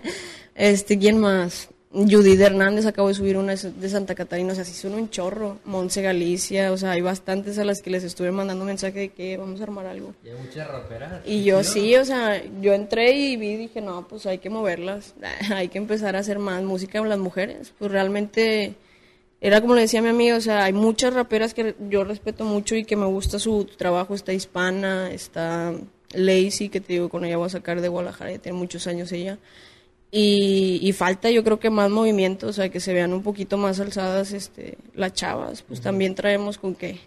este, 0.54 0.98
¿quién 0.98 1.18
más? 1.18 1.70
Judith 1.92 2.40
Hernández 2.40 2.84
acabo 2.84 3.08
de 3.08 3.14
subir 3.14 3.36
una 3.36 3.54
de 3.54 3.88
Santa 3.88 4.14
Catarina, 4.14 4.52
o 4.52 4.54
sea, 4.54 4.64
sí 4.64 4.74
son 4.74 4.94
un 4.94 5.08
chorro. 5.08 5.58
Monse 5.64 6.02
Galicia, 6.02 6.72
o 6.72 6.76
sea, 6.76 6.90
hay 6.90 7.00
bastantes 7.00 7.58
a 7.58 7.64
las 7.64 7.80
que 7.80 7.90
les 7.90 8.04
estuve 8.04 8.32
mandando 8.32 8.64
mensaje 8.64 8.98
de 8.98 9.08
que 9.10 9.36
vamos 9.36 9.60
a 9.60 9.64
armar 9.64 9.86
algo. 9.86 10.14
Y 10.24 10.28
hay 10.28 10.36
muchas 10.36 10.68
raperas. 10.68 11.22
Y 11.24 11.44
yo 11.44 11.62
sí, 11.64 11.96
o 11.96 12.04
sea, 12.04 12.42
yo 12.60 12.74
entré 12.74 13.12
y 13.12 13.36
vi 13.36 13.50
y 13.50 13.56
dije, 13.56 13.80
no, 13.80 14.06
pues 14.08 14.26
hay 14.26 14.38
que 14.38 14.50
moverlas, 14.50 15.14
hay 15.54 15.68
que 15.68 15.78
empezar 15.78 16.16
a 16.16 16.18
hacer 16.18 16.38
más 16.38 16.62
música 16.62 16.98
con 16.98 17.08
las 17.08 17.18
mujeres. 17.18 17.72
Pues 17.78 17.90
realmente 17.90 18.74
era 19.40 19.60
como 19.60 19.74
le 19.74 19.82
decía 19.82 20.00
a 20.00 20.02
mi 20.02 20.08
amigo, 20.08 20.36
o 20.36 20.40
sea, 20.40 20.64
hay 20.64 20.72
muchas 20.72 21.14
raperas 21.14 21.54
que 21.54 21.76
yo 21.88 22.04
respeto 22.04 22.44
mucho 22.44 22.74
y 22.74 22.84
que 22.84 22.96
me 22.96 23.06
gusta 23.06 23.38
su 23.38 23.64
trabajo. 23.64 24.14
Está 24.14 24.32
Hispana, 24.32 25.10
está 25.12 25.72
Lacey, 26.14 26.68
que 26.68 26.80
te 26.80 26.94
digo, 26.94 27.08
con 27.08 27.24
ella 27.24 27.36
voy 27.36 27.46
a 27.46 27.50
sacar 27.50 27.80
de 27.80 27.88
Guadalajara, 27.88 28.32
ya 28.32 28.38
tiene 28.38 28.58
muchos 28.58 28.86
años 28.86 29.12
ella. 29.12 29.38
Y, 30.10 30.92
falta 30.92 31.30
yo 31.30 31.44
creo 31.44 31.58
que 31.58 31.68
más 31.68 31.90
movimiento, 31.90 32.46
o 32.46 32.52
sea, 32.52 32.68
que 32.68 32.80
se 32.80 32.94
vean 32.94 33.12
un 33.12 33.22
poquito 33.22 33.58
más 33.58 33.80
alzadas 33.80 34.32
este, 34.32 34.78
las 34.94 35.12
chavas, 35.12 35.62
pues 35.62 35.80
también 35.80 36.14
traemos 36.14 36.58
con 36.58 36.74
qué. 36.74 37.00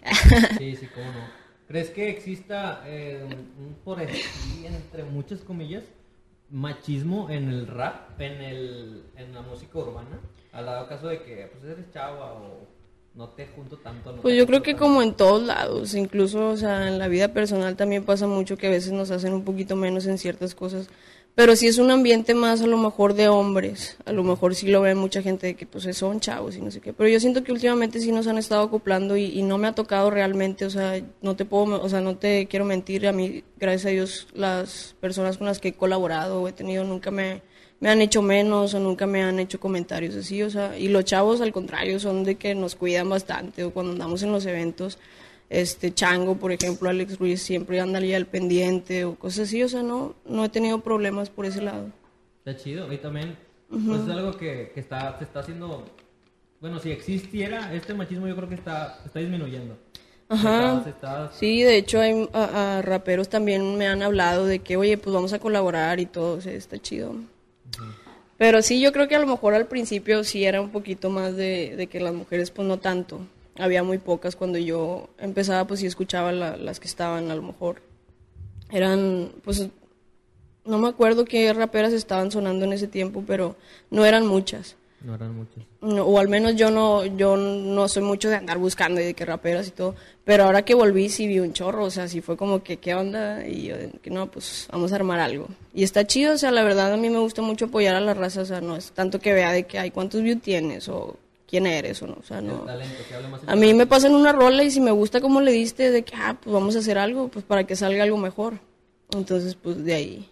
sí, 0.58 0.76
sí, 0.76 0.86
cómo 0.94 1.06
no. 1.06 1.40
¿Crees 1.66 1.90
que 1.90 2.10
exista 2.10 2.82
eh, 2.84 3.24
un 3.24 3.74
por 3.84 4.00
aquí, 4.00 4.66
entre 4.66 5.04
muchas 5.04 5.40
comillas, 5.40 5.84
machismo 6.50 7.30
en 7.30 7.48
el 7.48 7.66
rap, 7.68 8.20
en, 8.20 8.40
el, 8.42 9.04
en 9.16 9.32
la 9.32 9.42
música 9.42 9.78
urbana? 9.78 10.20
Al 10.52 10.66
dado 10.66 10.88
caso 10.88 11.06
de 11.08 11.22
que 11.22 11.48
pues 11.52 11.64
eres 11.72 11.90
chava 11.92 12.32
o 12.32 12.66
no 13.14 13.28
te 13.28 13.46
junto 13.46 13.76
tanto. 13.78 14.16
pues 14.16 14.36
yo 14.36 14.46
creo 14.46 14.62
que 14.62 14.74
como 14.74 15.00
en 15.00 15.14
todos 15.14 15.42
lados, 15.42 15.94
incluso, 15.94 16.48
o 16.48 16.56
sea, 16.56 16.88
en 16.88 16.98
la 16.98 17.06
vida 17.08 17.28
personal 17.28 17.76
también 17.76 18.04
pasa 18.04 18.26
mucho 18.26 18.56
que 18.56 18.66
a 18.66 18.70
veces 18.70 18.92
nos 18.92 19.10
hacen 19.12 19.32
un 19.32 19.44
poquito 19.44 19.76
menos 19.76 20.06
en 20.06 20.18
ciertas 20.18 20.54
cosas 20.54 20.88
pero 21.40 21.56
si 21.56 21.68
es 21.68 21.78
un 21.78 21.90
ambiente 21.90 22.34
más 22.34 22.60
a 22.60 22.66
lo 22.66 22.76
mejor 22.76 23.14
de 23.14 23.28
hombres, 23.28 23.96
a 24.04 24.12
lo 24.12 24.22
mejor 24.22 24.54
sí 24.54 24.68
lo 24.68 24.82
ven 24.82 24.98
mucha 24.98 25.22
gente 25.22 25.46
de 25.46 25.54
que 25.54 25.64
pues 25.64 25.88
son 25.96 26.20
chavos 26.20 26.54
y 26.54 26.60
no 26.60 26.70
sé 26.70 26.82
qué, 26.82 26.92
pero 26.92 27.08
yo 27.08 27.18
siento 27.18 27.42
que 27.42 27.50
últimamente 27.50 27.98
sí 27.98 28.12
nos 28.12 28.26
han 28.26 28.36
estado 28.36 28.64
acoplando 28.64 29.16
y, 29.16 29.40
no 29.40 29.56
me 29.56 29.66
ha 29.66 29.72
tocado 29.74 30.10
realmente, 30.10 30.66
o 30.66 30.70
sea, 30.70 31.00
no 31.22 31.36
te 31.36 31.46
puedo, 31.46 31.80
o 31.80 31.88
sea, 31.88 32.02
no 32.02 32.18
te 32.18 32.44
quiero 32.46 32.66
mentir, 32.66 33.06
a 33.06 33.12
mí, 33.12 33.42
gracias 33.58 33.86
a 33.86 33.88
Dios, 33.88 34.28
las 34.34 34.94
personas 35.00 35.38
con 35.38 35.46
las 35.46 35.60
que 35.60 35.68
he 35.68 35.72
colaborado 35.72 36.42
o 36.42 36.46
he 36.48 36.52
tenido 36.52 36.84
nunca 36.84 37.10
me, 37.10 37.40
me 37.80 37.88
han 37.88 38.02
hecho 38.02 38.20
menos 38.20 38.74
o 38.74 38.78
nunca 38.78 39.06
me 39.06 39.22
han 39.22 39.40
hecho 39.40 39.58
comentarios 39.58 40.16
así, 40.16 40.42
o 40.42 40.50
sea, 40.50 40.78
y 40.78 40.88
los 40.88 41.06
chavos 41.06 41.40
al 41.40 41.52
contrario 41.52 41.98
son 42.00 42.22
de 42.22 42.34
que 42.34 42.54
nos 42.54 42.74
cuidan 42.74 43.08
bastante 43.08 43.64
o 43.64 43.70
cuando 43.70 43.92
andamos 43.92 44.22
en 44.22 44.32
los 44.32 44.44
eventos 44.44 44.98
este 45.50 45.92
Chango, 45.92 46.36
por 46.36 46.52
ejemplo, 46.52 46.88
Alex 46.88 47.18
Ruiz 47.18 47.42
siempre 47.42 47.80
anda 47.80 47.98
al 47.98 48.26
pendiente 48.26 49.04
o 49.04 49.16
cosas 49.16 49.48
así, 49.48 49.62
o 49.62 49.68
sea, 49.68 49.82
no, 49.82 50.14
no 50.24 50.44
he 50.44 50.48
tenido 50.48 50.80
problemas 50.80 51.28
por 51.28 51.44
ese 51.44 51.60
lado. 51.60 51.88
Está 52.38 52.56
chido, 52.56 52.90
y 52.92 52.98
también 52.98 53.36
pues, 53.68 54.00
es 54.02 54.08
algo 54.08 54.36
que, 54.36 54.70
que 54.72 54.80
está, 54.80 55.18
se 55.18 55.24
está 55.24 55.40
haciendo, 55.40 55.84
bueno, 56.60 56.78
si 56.78 56.92
existiera 56.92 57.74
este 57.74 57.92
machismo 57.94 58.28
yo 58.28 58.36
creo 58.36 58.48
que 58.48 58.54
está, 58.54 59.00
está 59.04 59.18
disminuyendo. 59.18 59.76
Ajá. 60.28 60.84
Sí, 61.32 61.64
de 61.64 61.76
hecho 61.76 62.00
hay 62.00 62.28
a, 62.32 62.80
raperos 62.84 63.28
también 63.28 63.76
me 63.76 63.88
han 63.88 64.02
hablado 64.02 64.46
de 64.46 64.60
que, 64.60 64.76
oye, 64.76 64.96
pues 64.96 65.12
vamos 65.12 65.32
a 65.32 65.40
colaborar 65.40 65.98
y 65.98 66.06
todo, 66.06 66.36
o 66.36 66.40
sea, 66.40 66.52
está 66.52 66.78
chido. 66.78 67.16
Pero 68.38 68.62
sí, 68.62 68.80
yo 68.80 68.92
creo 68.92 69.08
que 69.08 69.16
a 69.16 69.18
lo 69.18 69.26
mejor 69.26 69.54
al 69.54 69.66
principio 69.66 70.22
sí 70.22 70.44
era 70.44 70.60
un 70.60 70.70
poquito 70.70 71.10
más 71.10 71.34
de, 71.34 71.74
de 71.76 71.88
que 71.88 71.98
las 71.98 72.14
mujeres, 72.14 72.52
pues 72.52 72.68
no 72.68 72.78
tanto 72.78 73.20
había 73.56 73.82
muy 73.82 73.98
pocas 73.98 74.36
cuando 74.36 74.58
yo 74.58 75.08
empezaba, 75.18 75.66
pues 75.66 75.80
sí 75.80 75.86
escuchaba 75.86 76.32
las 76.32 76.80
que 76.80 76.88
estaban, 76.88 77.30
a 77.30 77.34
lo 77.34 77.42
mejor. 77.42 77.82
Eran, 78.70 79.32
pues, 79.42 79.68
no 80.64 80.78
me 80.78 80.88
acuerdo 80.88 81.24
qué 81.24 81.52
raperas 81.52 81.92
estaban 81.92 82.30
sonando 82.30 82.64
en 82.64 82.72
ese 82.72 82.86
tiempo, 82.86 83.24
pero 83.26 83.56
no 83.90 84.04
eran 84.04 84.26
muchas. 84.26 84.76
No 85.02 85.14
eran 85.14 85.34
muchas. 85.34 85.64
o 85.80 86.18
al 86.18 86.28
menos 86.28 86.56
yo 86.56 86.70
no, 86.70 87.06
yo 87.06 87.34
no 87.36 87.88
soy 87.88 88.02
mucho 88.02 88.28
de 88.28 88.36
andar 88.36 88.58
buscando 88.58 89.00
y 89.00 89.04
de 89.04 89.14
qué 89.14 89.24
raperas 89.24 89.68
y 89.68 89.70
todo. 89.70 89.94
Pero 90.24 90.44
ahora 90.44 90.62
que 90.62 90.74
volví 90.74 91.08
sí 91.08 91.26
vi 91.26 91.40
un 91.40 91.54
chorro, 91.54 91.84
o 91.84 91.90
sea, 91.90 92.06
sí 92.06 92.20
fue 92.20 92.36
como 92.36 92.62
que, 92.62 92.76
¿qué 92.76 92.94
onda? 92.94 93.46
Y 93.46 93.68
yo, 93.68 93.76
que 94.02 94.10
no, 94.10 94.30
pues 94.30 94.68
vamos 94.70 94.92
a 94.92 94.96
armar 94.96 95.18
algo. 95.18 95.48
Y 95.72 95.84
está 95.84 96.06
chido, 96.06 96.34
o 96.34 96.38
sea, 96.38 96.50
la 96.50 96.62
verdad 96.62 96.92
a 96.92 96.98
mí 96.98 97.08
me 97.08 97.18
gusta 97.18 97.40
mucho 97.40 97.66
apoyar 97.66 97.96
a 97.96 98.00
la 98.00 98.12
raza, 98.12 98.42
o 98.42 98.44
sea, 98.44 98.60
no 98.60 98.76
es 98.76 98.92
tanto 98.92 99.20
que 99.20 99.32
vea 99.32 99.52
de 99.52 99.64
que, 99.64 99.78
hay 99.78 99.90
¿cuántos 99.90 100.22
views 100.22 100.42
tienes? 100.42 100.88
O 100.90 101.16
quién 101.50 101.66
eres 101.66 102.00
o 102.02 102.06
no. 102.06 102.16
O 102.18 102.22
sea, 102.22 102.40
no. 102.40 102.64
a 103.46 103.56
mí 103.56 103.74
me 103.74 103.86
pasan 103.86 104.14
una 104.14 104.32
rola 104.32 104.62
y 104.62 104.70
si 104.70 104.80
me 104.80 104.92
gusta 104.92 105.20
como 105.20 105.40
le 105.40 105.50
diste, 105.50 105.90
de 105.90 106.04
que, 106.04 106.14
ah, 106.14 106.38
pues 106.40 106.54
vamos 106.54 106.76
a 106.76 106.78
hacer 106.78 106.96
algo, 106.96 107.28
pues 107.28 107.44
para 107.44 107.64
que 107.64 107.74
salga 107.74 108.04
algo 108.04 108.16
mejor. 108.16 108.54
Entonces, 109.12 109.56
pues 109.56 109.84
de 109.84 109.94
ahí. 109.94 110.28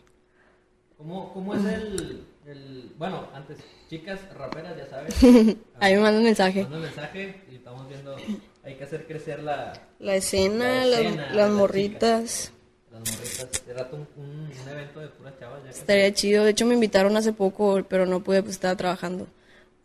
¿Cómo, 0.96 1.32
cómo 1.32 1.54
es 1.54 1.64
el, 1.64 2.24
el, 2.46 2.92
Bueno, 2.96 3.26
antes, 3.34 3.58
chicas 3.90 4.20
raperas, 4.36 4.76
ya 4.76 4.88
sabes. 4.88 5.14
ahí 5.80 5.94
me 5.94 6.00
mandan 6.00 6.22
mensaje. 6.22 6.62
Mandan 6.62 6.82
mensaje 6.82 7.42
y 7.50 7.56
estamos 7.56 7.88
viendo, 7.88 8.16
hay 8.62 8.74
que 8.76 8.84
hacer 8.84 9.06
crecer 9.06 9.42
la... 9.42 9.72
La 9.98 10.14
escena, 10.14 10.84
las, 10.84 11.50
morritas. 11.50 12.52
Las 12.92 13.00
morritas. 13.00 13.66
De 13.66 13.74
rato 13.74 13.96
un, 13.96 14.24
un, 14.24 14.68
evento 14.68 15.00
de 15.00 15.08
puras 15.08 15.34
chavas. 15.38 15.64
Ya 15.64 15.70
Estaría 15.70 16.12
chido. 16.12 16.44
De 16.44 16.50
hecho, 16.50 16.66
me 16.66 16.74
invitaron 16.74 17.16
hace 17.16 17.32
poco, 17.32 17.82
pero 17.88 18.06
no 18.06 18.20
pude, 18.22 18.42
pues 18.42 18.54
estaba 18.54 18.76
trabajando 18.76 19.26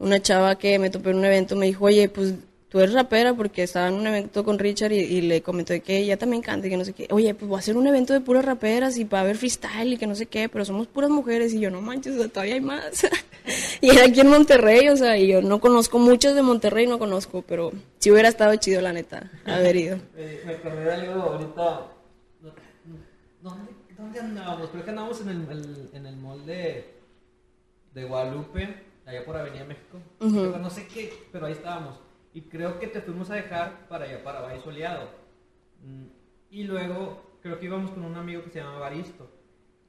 una 0.03 0.21
chava 0.21 0.57
que 0.57 0.77
me 0.79 0.89
topé 0.89 1.11
en 1.11 1.17
un 1.17 1.25
evento 1.25 1.55
me 1.55 1.65
dijo, 1.65 1.85
oye, 1.85 2.09
pues 2.09 2.35
tú 2.67 2.79
eres 2.79 2.93
rapera 2.93 3.33
porque 3.33 3.63
estaba 3.63 3.87
en 3.87 3.93
un 3.93 4.05
evento 4.05 4.43
con 4.43 4.59
Richard 4.59 4.91
y, 4.91 5.21
le 5.21 5.41
comentó 5.41 5.73
que 5.81 5.97
ella 5.97 6.17
también 6.17 6.41
canta 6.41 6.67
y 6.67 6.69
que 6.69 6.77
no 6.77 6.83
sé 6.83 6.93
qué. 6.93 7.07
Oye, 7.11 7.33
pues 7.33 7.47
voy 7.47 7.55
a 7.55 7.59
hacer 7.59 7.77
un 7.77 7.87
evento 7.87 8.13
de 8.13 8.19
puras 8.19 8.43
raperas 8.43 8.97
y 8.97 9.05
para 9.05 9.23
ver 9.23 9.37
freestyle 9.37 9.93
y 9.93 9.97
que 9.97 10.07
no 10.07 10.15
sé 10.15 10.25
qué, 10.25 10.49
pero 10.49 10.65
somos 10.65 10.87
puras 10.87 11.09
mujeres 11.09 11.53
y 11.53 11.59
yo 11.59 11.69
no 11.71 11.81
manches, 11.81 12.15
todavía 12.31 12.55
hay 12.55 12.61
más. 12.61 13.07
y 13.81 13.91
era 13.91 14.05
aquí 14.05 14.19
en 14.19 14.29
Monterrey, 14.29 14.89
o 14.89 14.97
sea, 14.97 15.17
y 15.17 15.27
yo 15.27 15.41
no 15.41 15.61
conozco 15.61 15.99
muchas 15.99 16.35
de 16.35 16.41
Monterrey, 16.41 16.85
no 16.85 16.99
conozco, 16.99 17.43
pero 17.43 17.71
si 17.99 18.11
hubiera 18.11 18.27
estado 18.27 18.55
chido, 18.57 18.81
la 18.81 18.91
neta, 18.91 19.31
haber 19.45 19.75
ido. 19.75 19.97
me 20.45 20.53
acordé 20.53 20.93
algo 20.93 21.21
ahorita. 21.21 21.87
¿Dónde, 23.41 23.71
¿Dónde 23.97 24.19
andábamos? 24.19 24.69
Creo 24.69 24.83
que 24.83 24.89
andábamos 24.89 25.21
en 25.21 25.29
el, 25.29 25.89
en 25.93 26.05
el 26.05 26.15
mall 26.17 26.45
de, 26.45 26.91
de 27.93 28.03
Guadalupe 28.03 28.92
allá 29.05 29.25
por 29.25 29.37
Avenida 29.37 29.65
México. 29.65 29.99
No 30.19 30.69
sé 30.69 30.87
qué, 30.87 31.13
pero 31.31 31.45
ahí 31.45 31.53
estábamos. 31.53 31.99
Y 32.33 32.41
creo 32.41 32.79
que 32.79 32.87
te 32.87 33.01
fuimos 33.01 33.29
a 33.29 33.35
dejar 33.35 33.87
para 33.87 34.05
allá, 34.05 34.23
para 34.23 34.41
Valle 34.41 34.59
Soleado. 34.61 35.07
Mm, 35.83 36.05
y 36.49 36.63
luego 36.63 37.37
creo 37.41 37.59
que 37.59 37.65
íbamos 37.65 37.91
con 37.91 38.05
un 38.05 38.15
amigo 38.15 38.43
que 38.43 38.49
se 38.49 38.59
llama 38.59 38.79
Baristo. 38.79 39.29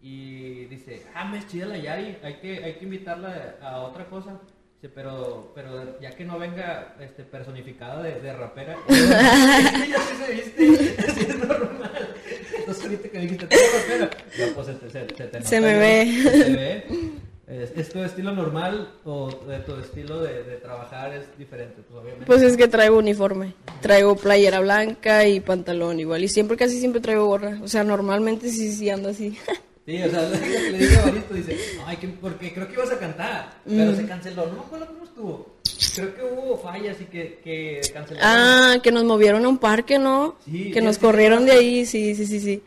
Y 0.02 0.66
dice, 0.66 1.06
ah, 1.14 1.24
me 1.24 1.38
es 1.38 1.48
chida 1.48 1.64
la 1.64 1.78
Yari, 1.78 2.18
hay 2.22 2.34
que, 2.34 2.62
hay 2.62 2.74
que 2.74 2.84
invitarla 2.84 3.56
a 3.62 3.80
otra 3.80 4.04
cosa. 4.10 4.38
Dice, 4.74 4.92
pero, 4.94 5.52
pero 5.54 5.98
ya 6.00 6.10
que 6.10 6.26
no 6.26 6.38
venga 6.38 6.94
este, 7.00 7.22
personificada 7.22 8.02
de, 8.02 8.20
de 8.20 8.32
rapera. 8.34 8.76
ya 8.88 9.98
se 10.26 10.32
viste, 10.32 10.96
así 11.08 11.20
es 11.20 11.38
normal. 11.38 12.14
Entonces 12.58 12.84
ahorita 12.84 13.08
que 13.08 13.18
dijiste, 13.20 13.46
¿tú 13.46 13.56
rapera? 13.78 14.10
Ya, 14.36 14.54
pues 14.54 14.66
se, 14.66 14.90
se, 14.90 15.42
se 15.42 15.60
me 15.60 15.78
ve. 15.78 16.22
Se 16.22 16.52
ve. 16.52 17.13
¿Es, 17.46 17.90
tu 17.90 18.02
estilo 18.02 18.32
normal 18.32 18.90
o 19.04 19.30
de 19.46 19.58
tu 19.60 19.76
estilo 19.76 20.22
de, 20.22 20.56
trabajar 20.62 21.14
es 21.14 21.38
diferente? 21.38 21.82
Pues, 21.82 22.00
obviamente. 22.00 22.26
pues 22.26 22.42
es 22.42 22.56
que 22.56 22.68
traigo 22.68 22.98
uniforme. 22.98 23.54
Traigo 23.82 24.16
playera 24.16 24.60
blanca 24.60 25.26
y 25.26 25.40
pantalón 25.40 26.00
igual. 26.00 26.24
Y 26.24 26.28
siempre, 26.28 26.56
casi 26.56 26.78
siempre 26.78 27.02
traigo 27.02 27.26
gorra. 27.26 27.58
O 27.62 27.68
sea, 27.68 27.84
normalmente 27.84 28.48
sí, 28.48 28.72
sí 28.72 28.88
ando 28.90 29.10
así. 29.10 29.36
Sí, 29.86 30.02
o 30.02 30.10
sea, 30.10 30.22
le 30.70 30.78
digo 30.78 30.98
a 30.98 31.04
Barito, 31.04 31.34
dice, 31.34 31.58
ay, 31.84 31.98
que, 31.98 32.08
porque 32.08 32.54
creo 32.54 32.66
que 32.66 32.72
ibas 32.72 32.90
a 32.90 32.98
cantar, 32.98 33.60
pero 33.66 33.92
mm. 33.92 33.96
se 33.96 34.06
canceló. 34.06 34.46
No 34.46 34.52
me 34.54 34.60
acuerdo 34.60 34.86
cómo 34.86 35.04
estuvo. 35.04 35.54
Creo 35.94 36.14
que 36.14 36.22
hubo 36.22 36.56
fallas 36.56 36.96
y 37.02 37.04
que, 37.04 37.40
que 37.44 37.80
cancelaron. 37.92 38.26
Ah, 38.26 38.78
que 38.82 38.90
nos 38.90 39.04
movieron 39.04 39.44
a 39.44 39.48
un 39.48 39.58
parque, 39.58 39.98
¿no? 39.98 40.36
Sí. 40.46 40.70
Que 40.70 40.80
nos 40.80 40.96
corrieron 40.96 41.44
de 41.44 41.52
ahí, 41.52 41.84
sí, 41.84 42.14
sí, 42.14 42.24
sí, 42.24 42.40
sí. 42.40 42.62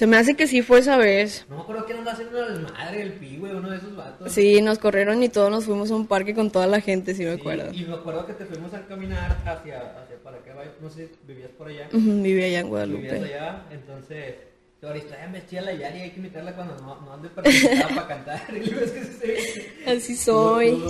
Se 0.00 0.06
me 0.06 0.16
hace 0.16 0.34
que 0.34 0.46
sí 0.46 0.62
fue 0.62 0.78
esa 0.78 0.96
vez. 0.96 1.44
No 1.50 1.56
me 1.56 1.62
acuerdo 1.62 1.84
quién 1.84 1.98
andaba 1.98 2.14
haciendo 2.14 2.40
la 2.40 2.48
desmadre, 2.48 3.02
el 3.02 3.12
pi, 3.12 3.36
güey, 3.36 3.52
uno 3.52 3.68
de 3.68 3.76
esos 3.76 3.94
vatos. 3.94 4.32
Sí, 4.32 4.62
nos 4.62 4.78
corrieron 4.78 5.22
y 5.22 5.28
todos 5.28 5.50
nos 5.50 5.66
fuimos 5.66 5.90
a 5.90 5.94
un 5.94 6.06
parque 6.06 6.34
con 6.34 6.50
toda 6.50 6.66
la 6.66 6.80
gente, 6.80 7.14
sí 7.14 7.22
me 7.22 7.32
acuerdo. 7.32 7.70
Y 7.74 7.84
me 7.84 7.96
acuerdo 7.96 8.24
que 8.24 8.32
te 8.32 8.46
fuimos 8.46 8.72
a 8.72 8.86
caminar 8.86 9.36
hacia, 9.44 9.76
hacia 10.00 10.16
para 10.24 10.38
qué 10.38 10.52
no 10.80 10.88
sé, 10.88 11.10
vivías 11.26 11.50
por 11.50 11.68
allá. 11.68 11.86
vivía 11.92 12.46
allá 12.46 12.60
en 12.60 12.68
Guadalupe. 12.70 13.02
Vivías 13.02 13.22
allá, 13.24 13.62
entonces, 13.70 14.36
ahorita 14.82 15.18
ya 15.18 15.28
me 15.28 15.58
a 15.58 15.60
la 15.60 15.72
Yari, 15.74 16.00
hay 16.00 16.10
que 16.12 16.16
invitarla 16.16 16.56
cuando 16.56 16.76
no, 16.78 16.98
no 17.02 17.12
ande 17.12 17.28
para, 17.28 18.06
cantar. 18.08 18.40
Y 18.54 18.70
ves 18.70 18.92
que 18.92 19.04
se 19.04 19.90
Así 19.90 20.16
soy. 20.16 20.82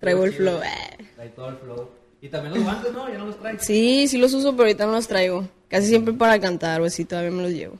Traigo 0.00 0.24
el 0.24 0.32
flow. 0.32 0.60
Trae 1.14 1.28
todo 1.28 1.50
el 1.50 1.56
flow. 1.58 1.88
Y 2.20 2.28
también 2.28 2.54
los 2.54 2.64
guantes, 2.64 2.92
¿no? 2.92 3.08
¿Ya 3.08 3.16
no 3.16 3.26
los 3.26 3.38
traes? 3.38 3.62
Sí, 3.64 4.08
sí 4.08 4.18
los 4.18 4.34
uso, 4.34 4.50
pero 4.56 4.64
ahorita 4.64 4.86
no 4.86 4.90
los 4.90 5.06
traigo. 5.06 5.46
Casi 5.68 5.86
siempre 5.86 6.12
para 6.14 6.40
cantar, 6.40 6.80
o 6.80 6.84
así, 6.84 7.04
todavía 7.04 7.30
me 7.30 7.42
los 7.42 7.52
llevo. 7.52 7.78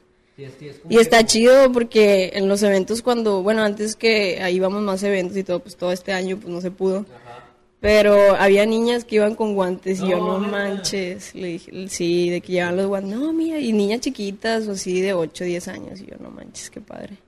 Y 0.89 0.99
está 0.99 1.25
chido 1.27 1.73
porque 1.73 2.31
en 2.35 2.49
los 2.49 2.63
eventos 2.63 3.03
cuando, 3.03 3.43
bueno, 3.43 3.63
antes 3.65 3.97
que 3.97 4.41
ahí 4.41 4.57
íbamos 4.57 4.83
más 4.83 5.03
eventos 5.03 5.37
y 5.37 5.43
todo, 5.45 5.61
pues 5.61 5.77
todo 5.77 5.91
este 5.93 6.13
año 6.13 6.37
pues 6.37 6.49
no 6.49 6.61
se 6.61 6.71
pudo. 6.71 6.99
Ajá. 7.25 7.45
Pero 7.81 8.35
había 8.35 8.67
niñas 8.67 9.05
que 9.05 9.17
iban 9.17 9.35
con 9.37 9.55
guantes 9.55 10.01
y 10.01 10.09
yo, 10.09 10.17
No, 10.19 10.39
manches. 10.41 11.33
Le 11.35 11.47
dije, 11.49 11.89
sí, 11.89 12.29
de 12.31 12.41
que 12.41 12.53
llevaban 12.53 12.77
los 12.77 12.87
guantes. 12.87 13.17
No, 13.17 13.33
mira, 13.33 13.59
y 13.61 13.73
niñas 13.73 14.01
chiquitas 14.01 14.67
o 14.67 14.73
así 14.73 15.01
de 15.01 15.13
8, 15.15 15.45
10 15.45 15.69
años. 15.69 16.01
Y 16.01 16.07
yo, 16.07 16.17
no 16.21 16.31
manches, 16.31 16.71
qué 16.71 16.81
padre. 16.81 17.19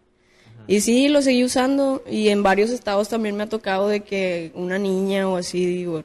Y 0.66 0.80
sí, 0.80 1.08
lo 1.08 1.22
seguí 1.22 1.44
usando. 1.44 2.02
Y 2.08 2.28
en 2.30 2.42
varios 2.42 2.70
estados 2.70 3.08
también 3.08 3.36
me 3.36 3.44
ha 3.44 3.48
tocado 3.48 3.88
de 3.88 4.00
que 4.00 4.50
una 4.54 4.76
niña 4.78 5.28
o 5.28 5.36
así, 5.36 5.64
digo, 5.66 6.02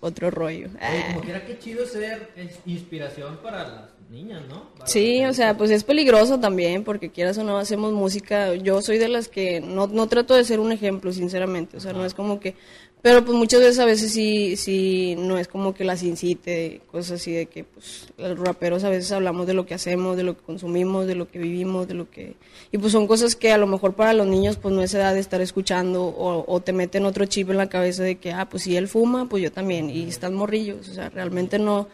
otro 0.00 0.32
rollo. 0.32 0.66
Oye, 0.68 0.78
Ah. 0.80 1.04
como 1.08 1.20
quiera, 1.22 1.46
qué 1.46 1.56
chido 1.58 1.86
ser 1.86 2.28
inspiración 2.66 3.38
para 3.42 3.68
las 3.68 3.90
niñas, 4.10 4.42
¿no? 4.48 4.70
Para 4.74 4.86
Sí, 4.86 5.24
o 5.24 5.32
sea, 5.34 5.56
pues 5.56 5.70
es 5.70 5.84
peligroso 5.84 6.38
también, 6.38 6.84
porque 6.84 7.10
quieras 7.10 7.38
o 7.38 7.44
no 7.44 7.58
hacemos 7.58 7.92
música. 7.92 8.54
Yo 8.54 8.82
soy 8.82 8.98
de 8.98 9.08
las 9.08 9.28
que 9.28 9.60
no, 9.60 9.86
no 9.86 10.06
trato 10.06 10.34
de 10.34 10.44
ser 10.44 10.60
un 10.60 10.72
ejemplo, 10.72 11.12
sinceramente. 11.12 11.76
O 11.76 11.80
sea, 11.80 11.92
no 11.92 12.04
es 12.04 12.14
como 12.14 12.40
que. 12.40 12.54
Pero 13.02 13.24
pues 13.24 13.36
muchas 13.38 13.60
veces 13.60 13.78
a 13.78 13.84
veces 13.84 14.12
sí, 14.12 14.56
sí, 14.56 15.14
no 15.16 15.38
es 15.38 15.46
como 15.46 15.74
que 15.74 15.84
las 15.84 16.02
incite, 16.02 16.80
cosas 16.90 17.20
así 17.20 17.30
de 17.30 17.46
que, 17.46 17.62
pues, 17.62 18.08
los 18.16 18.36
raperos 18.36 18.82
a 18.82 18.88
veces 18.88 19.12
hablamos 19.12 19.46
de 19.46 19.54
lo 19.54 19.64
que 19.64 19.74
hacemos, 19.74 20.16
de 20.16 20.24
lo 20.24 20.36
que 20.36 20.42
consumimos, 20.42 21.06
de 21.06 21.14
lo 21.14 21.28
que 21.28 21.38
vivimos, 21.38 21.86
de 21.86 21.94
lo 21.94 22.10
que. 22.10 22.34
Y 22.72 22.78
pues 22.78 22.92
son 22.92 23.06
cosas 23.06 23.36
que 23.36 23.52
a 23.52 23.58
lo 23.58 23.68
mejor 23.68 23.94
para 23.94 24.12
los 24.12 24.26
niños, 24.26 24.56
pues 24.56 24.74
no 24.74 24.82
es 24.82 24.92
edad 24.94 25.14
de 25.14 25.20
estar 25.20 25.40
escuchando, 25.40 26.04
o, 26.04 26.44
o 26.52 26.60
te 26.60 26.72
meten 26.72 27.04
otro 27.04 27.26
chip 27.26 27.50
en 27.50 27.58
la 27.58 27.68
cabeza 27.68 28.02
de 28.02 28.16
que, 28.16 28.32
ah, 28.32 28.48
pues 28.48 28.64
si 28.64 28.76
él 28.76 28.88
fuma, 28.88 29.28
pues 29.28 29.40
yo 29.42 29.52
también, 29.52 29.88
y 29.88 30.08
están 30.08 30.34
morrillos. 30.34 30.88
O 30.88 30.94
sea, 30.94 31.08
realmente 31.10 31.58
no. 31.60 31.88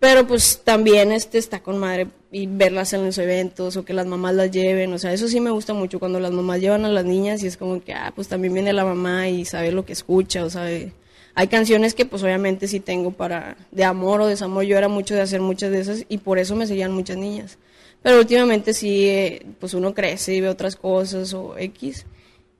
Pero 0.00 0.26
pues 0.26 0.60
también 0.62 1.10
este 1.10 1.38
está 1.38 1.60
con 1.60 1.78
madre 1.78 2.06
y 2.30 2.46
verlas 2.46 2.92
en 2.92 3.04
los 3.04 3.18
eventos 3.18 3.76
o 3.76 3.84
que 3.84 3.92
las 3.92 4.06
mamás 4.06 4.34
las 4.34 4.50
lleven, 4.50 4.92
o 4.92 4.98
sea, 4.98 5.12
eso 5.12 5.26
sí 5.28 5.40
me 5.40 5.50
gusta 5.50 5.74
mucho 5.74 5.98
cuando 5.98 6.20
las 6.20 6.30
mamás 6.30 6.60
llevan 6.60 6.84
a 6.84 6.88
las 6.88 7.04
niñas 7.04 7.42
y 7.42 7.48
es 7.48 7.56
como 7.56 7.82
que, 7.82 7.94
ah, 7.94 8.12
pues 8.14 8.28
también 8.28 8.54
viene 8.54 8.72
la 8.72 8.84
mamá 8.84 9.28
y 9.28 9.44
sabe 9.44 9.72
lo 9.72 9.84
que 9.84 9.92
escucha, 9.92 10.44
o 10.44 10.50
sabe. 10.50 10.92
Hay 11.34 11.48
canciones 11.48 11.94
que 11.94 12.04
pues 12.04 12.22
obviamente 12.22 12.68
sí 12.68 12.80
tengo 12.80 13.12
para 13.12 13.56
de 13.72 13.84
amor 13.84 14.20
o 14.20 14.26
desamor, 14.26 14.64
yo 14.64 14.76
era 14.78 14.88
mucho 14.88 15.14
de 15.14 15.22
hacer 15.22 15.40
muchas 15.40 15.70
de 15.72 15.80
esas 15.80 16.04
y 16.08 16.18
por 16.18 16.38
eso 16.38 16.54
me 16.54 16.66
seguían 16.66 16.92
muchas 16.92 17.16
niñas. 17.16 17.58
Pero 18.02 18.18
últimamente 18.20 18.74
sí, 18.74 19.06
eh, 19.06 19.46
pues 19.58 19.74
uno 19.74 19.94
crece 19.94 20.34
y 20.34 20.40
ve 20.40 20.48
otras 20.48 20.76
cosas 20.76 21.34
o 21.34 21.56
X 21.58 22.06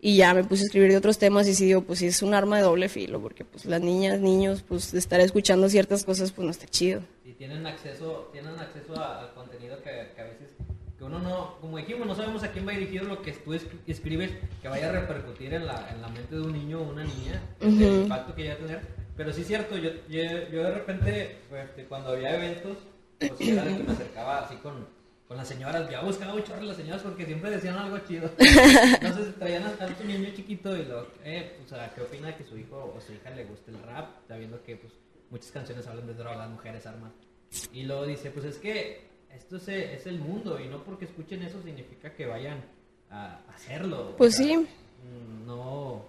y 0.01 0.17
ya 0.17 0.33
me 0.35 0.45
puse 0.45 0.63
a 0.63 0.67
escribir 0.67 0.91
de 0.91 0.97
otros 0.97 1.19
temas 1.19 1.49
y 1.49 1.55
sí 1.55 1.67
digo, 1.67 1.83
pues 1.83 1.99
sí 2.01 2.07
es 2.07 2.23
un 2.23 2.35
arma 2.35 2.57
de 2.57 2.63
doble 2.63 2.89
filo, 2.89 3.21
porque 3.21 3.45
pues 3.45 3.65
las 3.65 3.81
niñas, 3.81 4.21
niños, 4.21 4.65
pues 4.67 4.95
estar 4.95 5.21
escuchando 5.21 5.69
ciertas 5.69 6.05
cosas 6.05 6.33
pues 6.33 6.45
no 6.45 6.51
está 6.51 6.67
chido. 6.67 7.03
Tienen 7.39 7.67
acceso, 7.67 8.29
tienen 8.33 8.59
acceso 8.59 8.99
a- 9.01 9.21
al 9.21 9.33
contenido 9.35 9.77
que, 9.79 10.11
que 10.15 10.21
a 10.21 10.25
veces, 10.25 10.49
que 10.99 11.05
uno 11.05 11.21
no, 11.21 11.57
como 11.61 11.77
dijimos, 11.79 12.07
no 12.07 12.15
sabemos 12.17 12.43
a 12.43 12.51
quién 12.51 12.67
va 12.67 12.73
dirigido 12.73 13.05
lo 13.05 13.23
que 13.23 13.33
tú 13.33 13.55
es- 13.55 13.67
escribes, 13.87 14.33
que 14.61 14.69
vaya 14.69 14.89
a 14.89 14.93
repercutir 14.93 15.55
en 15.55 15.67
la, 15.67 15.89
en 15.91 16.03
la 16.03 16.09
mente 16.09 16.35
de 16.35 16.43
un 16.43 16.53
niño 16.53 16.81
o 16.81 16.91
una 16.91 17.05
niña, 17.05 17.41
el 17.61 18.03
impacto 18.03 18.35
que 18.35 18.43
vaya 18.43 18.55
a 18.55 18.59
tener. 18.59 18.81
Pero 19.17 19.33
sí 19.33 19.43
es 19.43 19.47
cierto, 19.47 19.77
yo, 19.77 19.91
yo, 20.09 20.21
yo 20.51 20.63
de 20.65 20.71
repente, 20.73 21.39
este, 21.53 21.85
cuando 21.85 22.11
había 22.11 22.35
eventos, 22.35 22.77
pues 23.19 23.41
era 23.41 23.63
de 23.65 23.77
que 23.77 23.83
me 23.85 23.93
acercaba 23.93 24.39
así 24.45 24.57
con, 24.57 24.87
con 25.29 25.37
las 25.37 25.47
señoras, 25.49 25.89
ya 25.91 26.01
buscaba 26.03 26.35
un 26.35 26.43
chorro 26.45 26.63
las 26.63 26.77
señoras 26.77 27.03
porque 27.03 27.25
siempre 27.27 27.51
decían 27.51 27.77
algo 27.77 27.99
chido. 28.01 28.31
Entonces 28.39 29.35
traían 29.39 29.63
a, 29.65 29.85
a 29.85 29.87
tu 29.89 30.05
niño 30.05 30.29
chiquito 30.35 30.77
y 30.77 30.85
lo, 30.85 31.07
eh, 31.25 31.57
sea, 31.67 31.93
¿qué 31.95 32.01
opina 32.03 32.37
que 32.37 32.43
su 32.45 32.57
hijo 32.59 32.93
o 32.97 33.01
su 33.01 33.13
hija 33.13 33.31
le 33.31 33.45
guste 33.45 33.71
el 33.71 33.83
rap? 33.83 34.09
Sabiendo 34.27 34.63
que 34.63 34.77
pues 34.77 34.93
muchas 35.31 35.51
canciones 35.51 35.87
hablan 35.87 36.07
de 36.07 36.15
drogas, 36.15 36.49
mujeres, 36.51 36.87
armas. 36.87 37.13
Y 37.73 37.83
luego 37.85 38.07
dice, 38.07 38.31
pues 38.31 38.45
es 38.47 38.57
que 38.57 39.01
esto 39.35 39.57
es, 39.57 39.69
es 39.69 40.07
el 40.07 40.19
mundo 40.19 40.59
y 40.61 40.69
no 40.69 40.83
porque 40.85 41.05
escuchen 41.07 41.43
eso 41.43 41.63
significa 41.63 42.13
que 42.13 42.27
vayan 42.27 42.63
a 43.11 43.41
hacerlo. 43.55 44.11
O 44.11 44.17
Pues 44.17 44.35
sea, 44.37 44.47
sí. 44.47 44.67
No. 45.47 46.03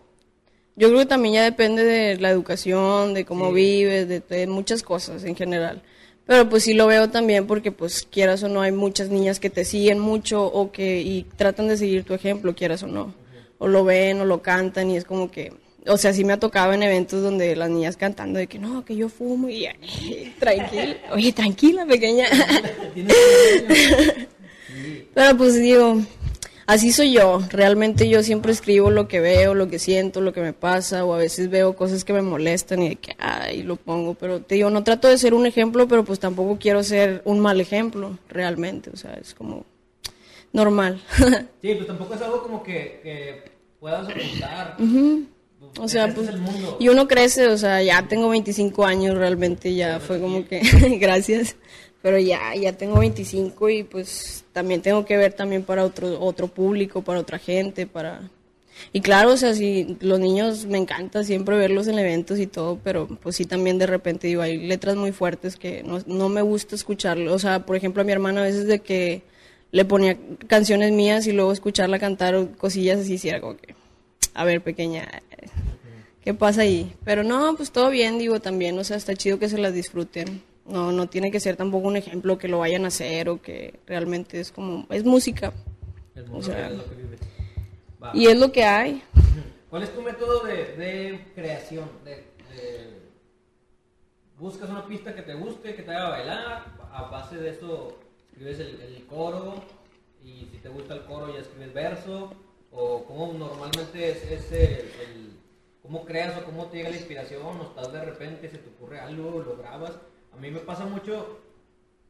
Yo 0.75 0.87
creo 0.87 0.99
que 0.99 1.05
también 1.05 1.35
ya 1.35 1.43
depende 1.43 1.83
de 1.83 2.17
la 2.17 2.29
educación, 2.29 3.13
de 3.13 3.25
cómo 3.25 3.47
Sí. 3.49 3.53
vives, 3.55 4.07
de, 4.07 4.19
de 4.21 4.47
muchas 4.47 4.81
cosas 4.83 5.23
en 5.23 5.35
general. 5.35 5.81
Pero 6.25 6.47
pues 6.47 6.63
sí 6.63 6.73
lo 6.73 6.87
veo 6.87 7.09
también 7.09 7.47
porque 7.47 7.71
pues 7.71 8.07
quieras 8.09 8.43
o 8.43 8.49
no 8.49 8.61
hay 8.61 8.71
muchas 8.71 9.09
niñas 9.09 9.39
que 9.39 9.49
te 9.49 9.65
siguen 9.65 9.99
mucho 9.99 10.45
o 10.45 10.71
que 10.71 11.01
y 11.01 11.23
tratan 11.23 11.67
de 11.67 11.77
seguir 11.77 12.03
tu 12.03 12.13
ejemplo, 12.13 12.53
quieras 12.55 12.83
o 12.83 12.87
no. 12.87 13.13
O 13.57 13.67
lo 13.67 13.83
ven 13.83 14.21
o 14.21 14.25
lo 14.25 14.41
cantan 14.41 14.89
y 14.91 14.97
es 14.97 15.05
como 15.05 15.31
que, 15.31 15.51
o 15.87 15.97
sea, 15.97 16.13
sí 16.13 16.23
me 16.23 16.33
ha 16.33 16.39
tocado 16.39 16.73
en 16.73 16.83
eventos 16.83 17.21
donde 17.21 17.55
las 17.55 17.69
niñas 17.69 17.97
cantando 17.97 18.39
de 18.39 18.47
que 18.47 18.59
no, 18.59 18.85
que 18.85 18.95
yo 18.95 19.09
fumo 19.09 19.49
y 19.49 19.67
tranquila, 20.39 20.95
oye, 21.11 21.31
tranquila, 21.31 21.85
pequeña. 21.85 22.27
Pero 25.13 25.37
pues 25.37 25.59
digo, 25.59 26.01
así 26.65 26.91
soy 26.91 27.13
yo. 27.13 27.41
Realmente 27.49 28.07
yo 28.07 28.23
siempre 28.23 28.51
escribo 28.51 28.91
lo 28.91 29.07
que 29.07 29.19
veo, 29.19 29.55
lo 29.55 29.67
que 29.67 29.79
siento, 29.79 30.21
lo 30.21 30.33
que 30.33 30.41
me 30.41 30.53
pasa, 30.53 31.03
o 31.03 31.13
a 31.13 31.17
veces 31.17 31.49
veo 31.49 31.75
cosas 31.75 32.05
que 32.05 32.13
me 32.13 32.21
molestan 32.21 32.83
y 32.83 32.89
de 32.89 32.95
que, 32.95 33.15
ay, 33.17 33.63
lo 33.63 33.75
pongo. 33.75 34.13
Pero 34.13 34.41
te 34.41 34.55
digo, 34.55 34.69
no 34.69 34.83
trato 34.83 35.07
de 35.07 35.17
ser 35.17 35.33
un 35.33 35.45
ejemplo, 35.45 35.87
pero 35.87 36.05
pues 36.05 36.19
tampoco 36.19 36.57
quiero 36.59 36.83
ser 36.83 37.21
un 37.25 37.39
mal 37.39 37.59
ejemplo, 37.59 38.17
realmente. 38.29 38.91
O 38.91 38.97
sea, 38.97 39.13
es 39.15 39.33
como 39.33 39.65
normal. 40.53 41.01
Sí, 41.61 41.73
pues 41.75 41.87
tampoco 41.87 42.13
es 42.13 42.21
algo 42.21 42.41
como 42.41 42.63
que, 42.63 43.01
que 43.03 43.51
puedas 43.79 44.07
ocultar. 44.07 44.77
O 45.77 45.87
sea, 45.87 46.13
pues, 46.13 46.29
y 46.79 46.89
uno 46.89 47.07
crece, 47.07 47.47
o 47.47 47.57
sea, 47.57 47.81
ya 47.83 48.07
tengo 48.07 48.29
25 48.29 48.85
años, 48.85 49.17
realmente 49.17 49.73
ya 49.75 49.99
fue 49.99 50.19
como 50.19 50.45
que, 50.47 50.61
gracias, 50.99 51.55
pero 52.01 52.17
ya, 52.19 52.55
ya 52.55 52.73
tengo 52.73 52.99
25 52.99 53.69
y 53.69 53.83
pues 53.83 54.45
también 54.53 54.81
tengo 54.81 55.05
que 55.05 55.17
ver 55.17 55.33
también 55.33 55.63
para 55.63 55.83
otro, 55.83 56.19
otro 56.21 56.47
público, 56.47 57.01
para 57.01 57.19
otra 57.19 57.39
gente, 57.39 57.87
para... 57.87 58.29
Y 58.93 59.01
claro, 59.01 59.33
o 59.33 59.37
sea, 59.37 59.53
si 59.53 59.97
los 59.99 60.21
niños 60.21 60.65
me 60.65 60.77
encanta 60.77 61.25
siempre 61.25 61.57
verlos 61.57 61.87
en 61.87 61.99
eventos 61.99 62.39
y 62.39 62.47
todo, 62.47 62.79
pero 62.81 63.07
pues 63.07 63.35
sí 63.35 63.45
también 63.45 63.77
de 63.77 63.85
repente 63.85 64.27
digo, 64.27 64.41
hay 64.41 64.57
letras 64.57 64.95
muy 64.95 65.11
fuertes 65.11 65.57
que 65.57 65.83
no, 65.83 65.99
no 66.07 66.29
me 66.29 66.41
gusta 66.41 66.75
escucharlo. 66.75 67.33
O 67.33 67.39
sea, 67.39 67.65
por 67.65 67.75
ejemplo, 67.75 68.01
a 68.01 68.05
mi 68.05 68.13
hermana 68.13 68.39
a 68.39 68.45
veces 68.45 68.67
de 68.67 68.79
que 68.79 69.23
le 69.71 69.85
ponía 69.85 70.17
canciones 70.47 70.91
mías 70.93 71.27
y 71.27 71.33
luego 71.33 71.51
escucharla 71.51 71.99
cantar 71.99 72.55
cosillas 72.57 72.99
así, 72.99 73.17
sí 73.17 73.29
era 73.29 73.41
como 73.41 73.57
que, 73.57 73.75
a 74.33 74.45
ver, 74.45 74.61
pequeña, 74.61 75.07
¿qué 76.29 76.33
pasa 76.35 76.61
ahí? 76.61 76.93
Pero 77.03 77.23
no, 77.23 77.55
pues 77.55 77.71
todo 77.71 77.89
bien, 77.89 78.19
digo, 78.19 78.39
también, 78.39 78.77
o 78.77 78.83
sea, 78.83 78.97
está 78.97 79.15
chido 79.15 79.39
que 79.39 79.49
se 79.49 79.57
las 79.57 79.73
disfruten. 79.73 80.43
No, 80.67 80.91
no 80.91 81.07
tiene 81.09 81.31
que 81.31 81.39
ser 81.39 81.55
tampoco 81.55 81.87
un 81.87 81.97
ejemplo 81.97 82.37
que 82.37 82.47
lo 82.47 82.59
vayan 82.59 82.85
a 82.85 82.89
hacer 82.89 83.29
o 83.29 83.41
que 83.41 83.79
realmente 83.87 84.39
es 84.39 84.51
como, 84.51 84.85
es 84.91 85.03
música. 85.03 85.51
El 86.13 86.27
o 86.31 86.43
sea, 86.43 86.67
es 86.67 86.77
lo 86.77 86.83
que. 86.83 87.17
Y 88.13 88.27
es 88.27 88.37
lo 88.37 88.51
que 88.51 88.63
hay. 88.63 89.01
¿Cuál 89.71 89.81
es 89.81 89.91
tu 89.91 90.03
método 90.03 90.43
de, 90.43 90.53
de 90.75 91.25
creación? 91.33 91.89
De, 92.05 92.11
de- 92.11 92.99
buscas 94.37 94.69
una 94.69 94.85
pista 94.87 95.15
que 95.15 95.23
te 95.23 95.33
guste, 95.33 95.73
que 95.73 95.81
te 95.81 95.89
haga 95.89 96.09
bailar, 96.09 96.65
a 96.93 97.03
base 97.09 97.37
de 97.37 97.49
eso 97.49 97.97
escribes 98.29 98.59
el, 98.59 98.79
el 98.81 99.03
coro 99.07 99.55
y 100.23 100.47
si 100.51 100.59
te 100.61 100.69
gusta 100.69 100.93
el 100.93 101.05
coro 101.05 101.33
ya 101.33 101.39
escribes 101.39 101.73
verso 101.73 102.31
o 102.71 103.03
cómo 103.05 103.33
normalmente 103.33 104.11
es, 104.11 104.17
es 104.31 104.51
el, 104.51 104.61
el- 104.61 105.38
cómo 105.89 106.05
creas 106.05 106.37
o 106.37 106.45
cómo 106.45 106.67
te 106.67 106.77
llega 106.77 106.89
la 106.89 106.97
inspiración 106.97 107.41
o 107.41 107.63
estás 107.63 107.91
de 107.91 108.05
repente 108.05 108.47
se 108.47 108.59
te 108.59 108.69
ocurre 108.69 108.99
algo 108.99 109.43
lo 109.43 109.57
grabas 109.57 109.93
a 110.31 110.35
mí 110.37 110.51
me 110.51 110.59
pasa 110.59 110.85
mucho 110.85 111.39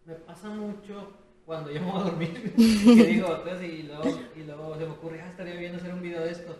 me 0.06 0.15
pasa 0.15 0.50
mucho 0.50 1.13
cuando 1.46 1.72
yo 1.74 1.80
me 1.80 1.92
voy 1.92 2.02
a 2.02 2.04
dormir 2.04 2.54
que 2.56 3.06
digo 3.06 3.36
entonces 3.38 3.70
y 3.72 3.84
luego, 3.84 4.20
y 4.36 4.44
luego 4.44 4.76
se 4.78 4.86
me 4.86 4.92
ocurre 4.92 5.22
ah 5.22 5.30
estaría 5.30 5.56
bien 5.56 5.76
hacer 5.76 5.94
un 5.94 6.02
video 6.02 6.22
de 6.22 6.32
esto 6.32 6.58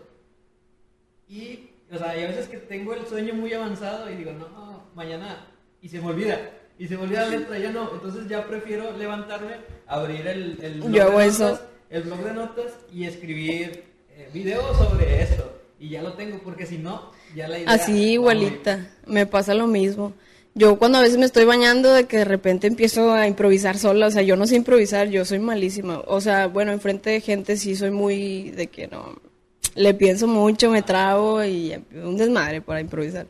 y, 1.30 1.70
o 1.92 1.96
sea, 1.96 2.10
hay 2.10 2.22
veces 2.22 2.48
que 2.48 2.56
tengo 2.56 2.92
el 2.92 3.06
sueño 3.06 3.34
muy 3.34 3.54
avanzado 3.54 4.10
y 4.10 4.16
digo, 4.16 4.32
no, 4.32 4.82
mañana, 4.96 5.46
y 5.80 5.88
se 5.88 6.00
me 6.00 6.08
olvida. 6.08 6.40
Y 6.76 6.88
se 6.88 6.96
me 6.96 7.04
olvida 7.04 7.22
la 7.28 7.36
letra, 7.36 7.56
ya 7.56 7.70
no. 7.70 7.88
Entonces 7.94 8.26
ya 8.26 8.44
prefiero 8.48 8.96
levantarme, 8.96 9.54
abrir 9.86 10.26
el, 10.26 10.58
el 10.60 10.80
blog 10.80 10.90
Yo 10.90 11.02
hago 11.04 11.18
de 11.20 11.26
eso. 11.26 11.50
notas, 11.50 11.64
el 11.88 12.02
blog 12.02 12.24
de 12.24 12.32
notas 12.32 12.78
y 12.92 13.04
escribir 13.04 13.84
eh, 14.10 14.28
videos 14.32 14.76
sobre 14.76 15.22
eso. 15.22 15.59
Y 15.80 15.88
ya 15.88 16.02
lo 16.02 16.12
tengo, 16.12 16.38
porque 16.44 16.66
si 16.66 16.76
no, 16.76 17.10
ya 17.34 17.48
la 17.48 17.58
idea. 17.58 17.72
Así 17.72 18.12
igualita, 18.12 18.90
me 19.06 19.24
pasa 19.24 19.54
lo 19.54 19.66
mismo. 19.66 20.12
Yo 20.54 20.78
cuando 20.78 20.98
a 20.98 21.00
veces 21.00 21.16
me 21.16 21.24
estoy 21.24 21.46
bañando 21.46 21.94
de 21.94 22.04
que 22.04 22.18
de 22.18 22.24
repente 22.26 22.66
empiezo 22.66 23.14
a 23.14 23.26
improvisar 23.26 23.78
sola, 23.78 24.08
o 24.08 24.10
sea, 24.10 24.20
yo 24.20 24.36
no 24.36 24.46
sé 24.46 24.56
improvisar, 24.56 25.08
yo 25.08 25.24
soy 25.24 25.38
malísima. 25.38 26.02
O 26.06 26.20
sea, 26.20 26.48
bueno, 26.48 26.72
enfrente 26.72 27.08
de 27.08 27.22
gente 27.22 27.56
sí 27.56 27.76
soy 27.76 27.90
muy 27.92 28.50
de 28.50 28.66
que 28.66 28.88
no, 28.88 29.16
le 29.74 29.94
pienso 29.94 30.26
mucho, 30.26 30.70
me 30.70 30.82
trago 30.82 31.42
y 31.44 31.74
un 31.94 32.18
desmadre 32.18 32.60
para 32.60 32.80
improvisar. 32.82 33.26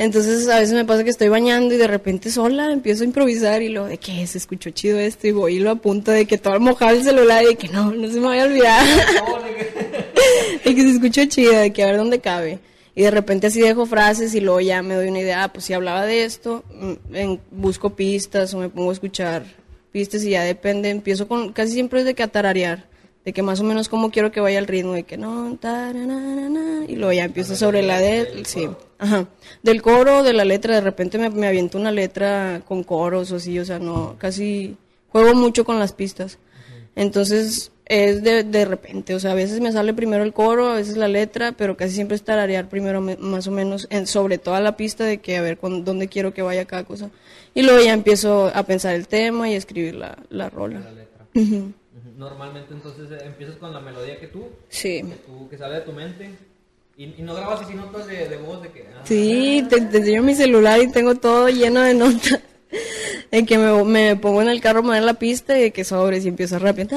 Entonces 0.00 0.48
a 0.48 0.58
veces 0.58 0.72
me 0.74 0.86
pasa 0.86 1.04
que 1.04 1.10
estoy 1.10 1.28
bañando 1.28 1.74
y 1.74 1.76
de 1.76 1.86
repente 1.86 2.30
sola 2.30 2.72
empiezo 2.72 3.02
a 3.02 3.06
improvisar 3.06 3.60
y 3.60 3.68
lo 3.68 3.84
de 3.84 3.98
que 3.98 4.26
se 4.26 4.38
escuchó 4.38 4.70
chido 4.70 4.98
esto 4.98 5.26
y 5.26 5.32
voy 5.32 5.56
y 5.56 5.58
lo 5.58 5.70
apunto 5.70 6.10
de 6.10 6.24
que 6.24 6.38
todo 6.38 6.58
mojado 6.58 6.96
el 6.96 7.04
celular 7.04 7.42
y 7.44 7.48
de 7.48 7.56
que 7.56 7.68
no, 7.68 7.90
no 7.92 8.08
se 8.08 8.18
me 8.18 8.26
vaya 8.28 8.44
a 8.44 8.46
olvidar. 8.46 8.86
de 10.64 10.74
que 10.74 10.80
se 10.82 10.90
escuchó 10.92 11.26
chida, 11.26 11.60
de 11.60 11.72
que 11.74 11.82
a 11.82 11.86
ver 11.86 11.98
dónde 11.98 12.18
cabe. 12.18 12.60
Y 12.94 13.02
de 13.02 13.10
repente 13.10 13.48
así 13.48 13.60
dejo 13.60 13.84
frases 13.84 14.34
y 14.34 14.40
luego 14.40 14.62
ya 14.62 14.82
me 14.82 14.94
doy 14.94 15.08
una 15.08 15.18
idea, 15.20 15.44
ah, 15.44 15.52
pues 15.52 15.66
si 15.66 15.74
hablaba 15.74 16.06
de 16.06 16.24
esto, 16.24 16.64
mm, 16.74 17.14
en- 17.14 17.40
busco 17.50 17.90
pistas 17.90 18.54
o 18.54 18.58
me 18.58 18.70
pongo 18.70 18.88
a 18.88 18.94
escuchar 18.94 19.44
pistas 19.92 20.24
y 20.24 20.30
ya 20.30 20.44
depende, 20.44 20.88
empiezo 20.88 21.28
con, 21.28 21.52
casi 21.52 21.72
siempre 21.72 22.00
es 22.00 22.06
de 22.06 22.14
que 22.14 22.22
atararear, 22.22 22.86
de 23.26 23.34
que 23.34 23.42
más 23.42 23.60
o 23.60 23.64
menos 23.64 23.90
como 23.90 24.10
quiero 24.10 24.32
que 24.32 24.40
vaya 24.40 24.58
el 24.58 24.66
ritmo, 24.66 24.94
de 24.94 25.02
que 25.02 25.18
no, 25.18 25.58
y 26.88 26.96
luego 26.96 27.12
ya 27.12 27.24
empiezo 27.24 27.54
sobre 27.54 27.82
la 27.82 28.00
de, 28.00 28.42
sí, 28.46 28.66
ajá, 29.00 29.26
del 29.62 29.82
coro, 29.82 30.22
de 30.22 30.32
la 30.32 30.44
letra, 30.44 30.74
de 30.76 30.80
repente 30.82 31.18
me, 31.18 31.28
me 31.30 31.46
aviento 31.48 31.78
una 31.78 31.90
letra 31.90 32.62
con 32.68 32.84
coros 32.84 33.32
o 33.32 33.36
así, 33.36 33.58
o 33.58 33.64
sea, 33.64 33.78
no, 33.80 34.16
casi 34.18 34.76
juego 35.08 35.34
mucho 35.34 35.64
con 35.64 35.78
las 35.78 35.92
pistas. 35.92 36.38
Entonces 36.96 37.72
es 37.86 38.22
de, 38.22 38.44
de 38.44 38.64
repente, 38.64 39.14
o 39.14 39.20
sea, 39.20 39.32
a 39.32 39.34
veces 39.34 39.60
me 39.60 39.72
sale 39.72 39.92
primero 39.94 40.22
el 40.22 40.32
coro, 40.32 40.70
a 40.70 40.74
veces 40.76 40.96
la 40.96 41.08
letra, 41.08 41.52
pero 41.52 41.76
casi 41.76 41.94
siempre 41.94 42.14
es 42.14 42.22
tararear 42.22 42.68
primero 42.68 43.00
me- 43.00 43.16
más 43.16 43.46
o 43.46 43.50
menos 43.50 43.86
en, 43.90 44.06
sobre 44.06 44.38
toda 44.38 44.60
la 44.60 44.76
pista 44.76 45.04
de 45.04 45.18
que 45.18 45.36
a 45.36 45.42
ver 45.42 45.58
cuán- 45.58 45.84
dónde 45.84 46.08
quiero 46.08 46.32
que 46.34 46.42
vaya 46.42 46.64
cada 46.66 46.84
cosa. 46.84 47.10
Y 47.54 47.62
luego 47.62 47.80
ya 47.82 47.92
empiezo 47.92 48.50
a 48.54 48.62
pensar 48.64 48.94
el 48.94 49.08
tema 49.08 49.48
y 49.48 49.54
a 49.54 49.56
escribir 49.58 49.94
la, 49.96 50.16
la 50.30 50.44
La 50.44 50.50
rola. 50.50 50.78
letra. 50.90 51.26
Ujú. 51.34 51.56
Ujú. 51.56 51.72
Normalmente 52.16 52.74
entonces 52.74 53.10
eh, 53.10 53.24
empiezas 53.26 53.56
con 53.56 53.72
la 53.72 53.80
melodía 53.80 54.20
que 54.20 54.28
tú, 54.28 54.44
Sí. 54.68 55.02
que, 55.02 55.14
tú, 55.26 55.48
que 55.48 55.58
sale 55.58 55.76
de 55.76 55.80
tu 55.80 55.92
mente. 55.92 56.30
Y, 57.00 57.04
y 57.16 57.22
no 57.22 57.34
grabas 57.34 57.62
así 57.62 57.72
notas 57.72 58.06
de, 58.06 58.28
de 58.28 58.36
voz 58.36 58.60
de 58.60 58.68
que... 58.72 58.86
ah, 58.94 59.00
Sí, 59.04 59.66
te, 59.70 59.80
te 59.80 59.96
enseño 59.96 60.22
mi 60.22 60.34
celular 60.34 60.78
y 60.82 60.92
tengo 60.92 61.14
todo 61.14 61.48
lleno 61.48 61.80
de 61.80 61.94
notas. 61.94 62.40
En 63.32 63.46
que 63.46 63.56
me, 63.58 63.84
me 63.84 64.16
pongo 64.16 64.42
en 64.42 64.48
el 64.48 64.60
carro 64.60 64.80
a 64.80 64.82
poner 64.82 65.02
la 65.04 65.14
pista 65.14 65.56
y 65.58 65.62
de 65.62 65.70
que 65.72 65.82
sobres 65.84 66.24
y 66.24 66.28
empiezo 66.28 66.56
a 66.56 66.58
rapear. 66.58 66.88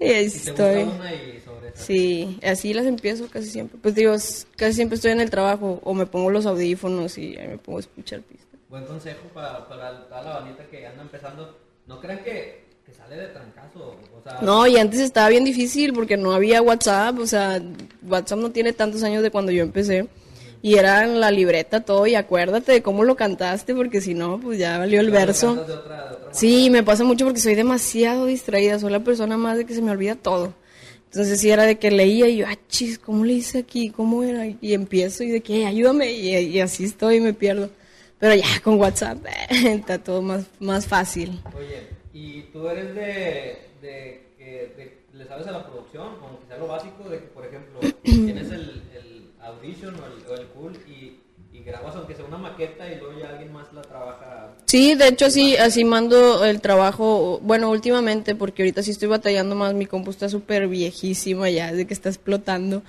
Y 0.00 0.04
ahí 0.04 0.24
estoy. 0.24 0.84
gusta 0.84 0.96
una 0.96 1.12
y 1.14 1.40
sobre 1.44 1.68
esa. 1.68 1.78
Sí, 1.84 2.38
así 2.42 2.72
las 2.72 2.86
empiezo 2.86 3.28
casi 3.28 3.48
siempre. 3.50 3.78
Pues 3.82 3.94
digo, 3.94 4.12
casi 4.56 4.72
siempre 4.72 4.96
estoy 4.96 5.10
en 5.12 5.20
el 5.20 5.30
trabajo 5.30 5.80
o 5.82 5.92
me 5.94 6.06
pongo 6.06 6.30
los 6.30 6.46
audífonos 6.46 7.18
y 7.18 7.36
ahí 7.36 7.48
me 7.48 7.58
pongo 7.58 7.78
a 7.78 7.80
escuchar 7.82 8.22
pistas. 8.22 8.48
Buen 8.70 8.84
consejo 8.86 9.28
para, 9.34 9.68
para 9.68 10.08
toda 10.08 10.22
la 10.22 10.30
bandita 10.40 10.64
que 10.70 10.86
anda 10.86 11.02
empezando. 11.02 11.58
No 11.86 12.00
crean 12.00 12.22
que, 12.24 12.64
que 12.86 12.94
sale 12.94 13.16
de 13.16 13.26
trancazo. 13.28 13.96
O 14.16 14.22
sea, 14.22 14.38
No, 14.40 14.66
y 14.66 14.76
antes 14.76 15.00
estaba 15.00 15.28
bien 15.28 15.44
difícil 15.44 15.92
porque 15.92 16.16
no 16.16 16.32
había 16.32 16.62
WhatsApp, 16.62 17.18
o 17.18 17.26
sea, 17.26 17.60
WhatsApp 18.06 18.38
no 18.38 18.50
tiene 18.50 18.72
tantos 18.72 19.02
años 19.02 19.22
de 19.22 19.30
cuando 19.30 19.52
yo 19.52 19.62
empecé. 19.62 20.06
Y 20.62 20.76
era 20.76 21.04
en 21.04 21.20
la 21.20 21.30
libreta 21.30 21.80
todo 21.80 22.06
y 22.06 22.14
acuérdate 22.14 22.72
de 22.72 22.82
cómo 22.82 23.04
lo 23.04 23.16
cantaste 23.16 23.74
porque 23.74 24.00
si 24.00 24.14
no, 24.14 24.40
pues 24.40 24.58
ya 24.58 24.78
valió 24.78 24.98
el 25.00 25.10
verso. 25.10 25.48
cantas 25.48 25.68
de 25.68 25.72
otra, 25.74 26.08
de 26.08 26.14
otra 26.14 26.28
Sí, 26.32 26.70
me 26.70 26.82
pasa 26.82 27.04
mucho 27.04 27.26
porque 27.26 27.40
soy 27.40 27.54
demasiado 27.54 28.24
distraída, 28.24 28.78
soy 28.78 28.90
la 28.90 29.00
persona 29.00 29.36
más 29.36 29.58
de 29.58 29.66
que 29.66 29.74
se 29.74 29.82
me 29.82 29.90
olvida 29.90 30.14
todo. 30.14 30.54
Entonces 31.06 31.38
sí 31.38 31.50
era 31.50 31.64
de 31.64 31.78
que 31.78 31.90
leía 31.90 32.28
y 32.28 32.38
yo, 32.38 32.46
ah, 32.48 32.56
chis, 32.68 32.98
¿cómo 32.98 33.24
le 33.26 33.34
hice 33.34 33.58
aquí? 33.58 33.90
¿Cómo 33.90 34.22
era? 34.22 34.46
Y 34.46 34.72
empiezo 34.72 35.22
y 35.22 35.28
de 35.30 35.42
que, 35.42 35.66
ayúdame, 35.66 36.10
y, 36.12 36.34
y 36.34 36.60
así 36.60 36.84
estoy 36.84 37.16
y 37.16 37.20
me 37.20 37.34
pierdo. 37.34 37.68
Pero 38.18 38.34
ya 38.34 38.46
con 38.64 38.80
WhatsApp 38.80 39.18
está 39.50 39.98
todo 39.98 40.22
más, 40.22 40.46
más 40.60 40.86
fácil. 40.86 41.40
Oye, 41.56 41.93
¿y 42.14 42.42
tú 42.52 42.66
eres 42.68 42.94
de, 42.94 43.58
de 43.82 44.24
que 44.38 45.04
le 45.12 45.26
sabes 45.26 45.46
a 45.46 45.52
la 45.52 45.66
producción, 45.66 46.08
aunque 46.22 46.46
sea 46.46 46.58
lo 46.58 46.68
básico, 46.68 47.08
de 47.08 47.18
que, 47.18 47.26
por 47.26 47.44
ejemplo, 47.44 47.80
tienes 48.02 48.50
el, 48.50 48.82
el 48.94 49.30
Audition 49.40 49.94
o 49.94 50.06
el, 50.06 50.30
o 50.30 50.40
el 50.40 50.46
Cool 50.48 50.72
y, 50.88 51.20
y 51.52 51.62
grabas 51.62 51.94
aunque 51.96 52.14
sea 52.14 52.24
una 52.24 52.38
maqueta 52.38 52.90
y 52.90 52.98
luego 52.98 53.18
ya 53.18 53.30
alguien 53.30 53.52
más 53.52 53.72
la 53.72 53.82
trabaja? 53.82 54.54
Sí, 54.66 54.94
de 54.94 55.08
hecho 55.08 55.26
así, 55.26 55.56
así 55.56 55.84
mando 55.84 56.44
el 56.44 56.60
trabajo, 56.60 57.40
bueno, 57.42 57.70
últimamente, 57.70 58.34
porque 58.34 58.62
ahorita 58.62 58.82
sí 58.82 58.90
estoy 58.92 59.08
batallando 59.08 59.54
más, 59.54 59.74
mi 59.74 59.86
compu 59.86 60.10
está 60.10 60.28
súper 60.28 60.68
viejísima 60.68 61.50
ya, 61.50 61.72
de 61.72 61.86
que 61.86 61.94
está 61.94 62.08
explotando. 62.08 62.82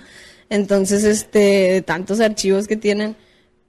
Entonces, 0.48 1.04
este, 1.04 1.82
tantos 1.82 2.20
archivos 2.20 2.68
que 2.68 2.76
tienen. 2.76 3.16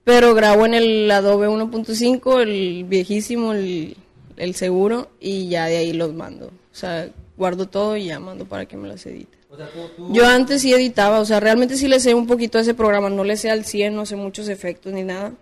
Pero 0.04 0.34
grabo 0.34 0.64
en 0.64 0.74
el 0.74 1.10
Adobe 1.10 1.48
1.5, 1.48 2.40
el 2.40 2.84
viejísimo, 2.84 3.52
el, 3.52 3.96
el 4.38 4.54
seguro, 4.54 5.08
y 5.20 5.48
ya 5.48 5.66
de 5.66 5.76
ahí 5.78 5.92
los 5.92 6.14
mando. 6.14 6.46
O 6.46 6.74
sea, 6.74 7.08
guardo 7.36 7.66
todo 7.66 7.96
y 7.96 8.06
ya 8.06 8.18
mando 8.18 8.44
para 8.44 8.66
que 8.66 8.76
me 8.76 8.88
las 8.88 9.04
edite. 9.06 9.38
O 9.50 9.56
sea, 9.56 9.68
tú, 9.70 9.88
tú 9.96 10.12
Yo 10.12 10.26
antes 10.26 10.62
sí 10.62 10.72
editaba, 10.72 11.20
o 11.20 11.24
sea, 11.24 11.40
realmente 11.40 11.76
sí 11.76 11.88
le 11.88 12.00
sé 12.00 12.14
un 12.14 12.26
poquito 12.26 12.58
a 12.58 12.60
ese 12.60 12.74
programa, 12.74 13.08
no 13.08 13.24
le 13.24 13.36
sé 13.36 13.50
al 13.50 13.64
100, 13.64 13.94
no 13.94 14.06
sé 14.06 14.16
muchos 14.16 14.48
efectos 14.48 14.92
ni 14.92 15.04
nada. 15.04 15.32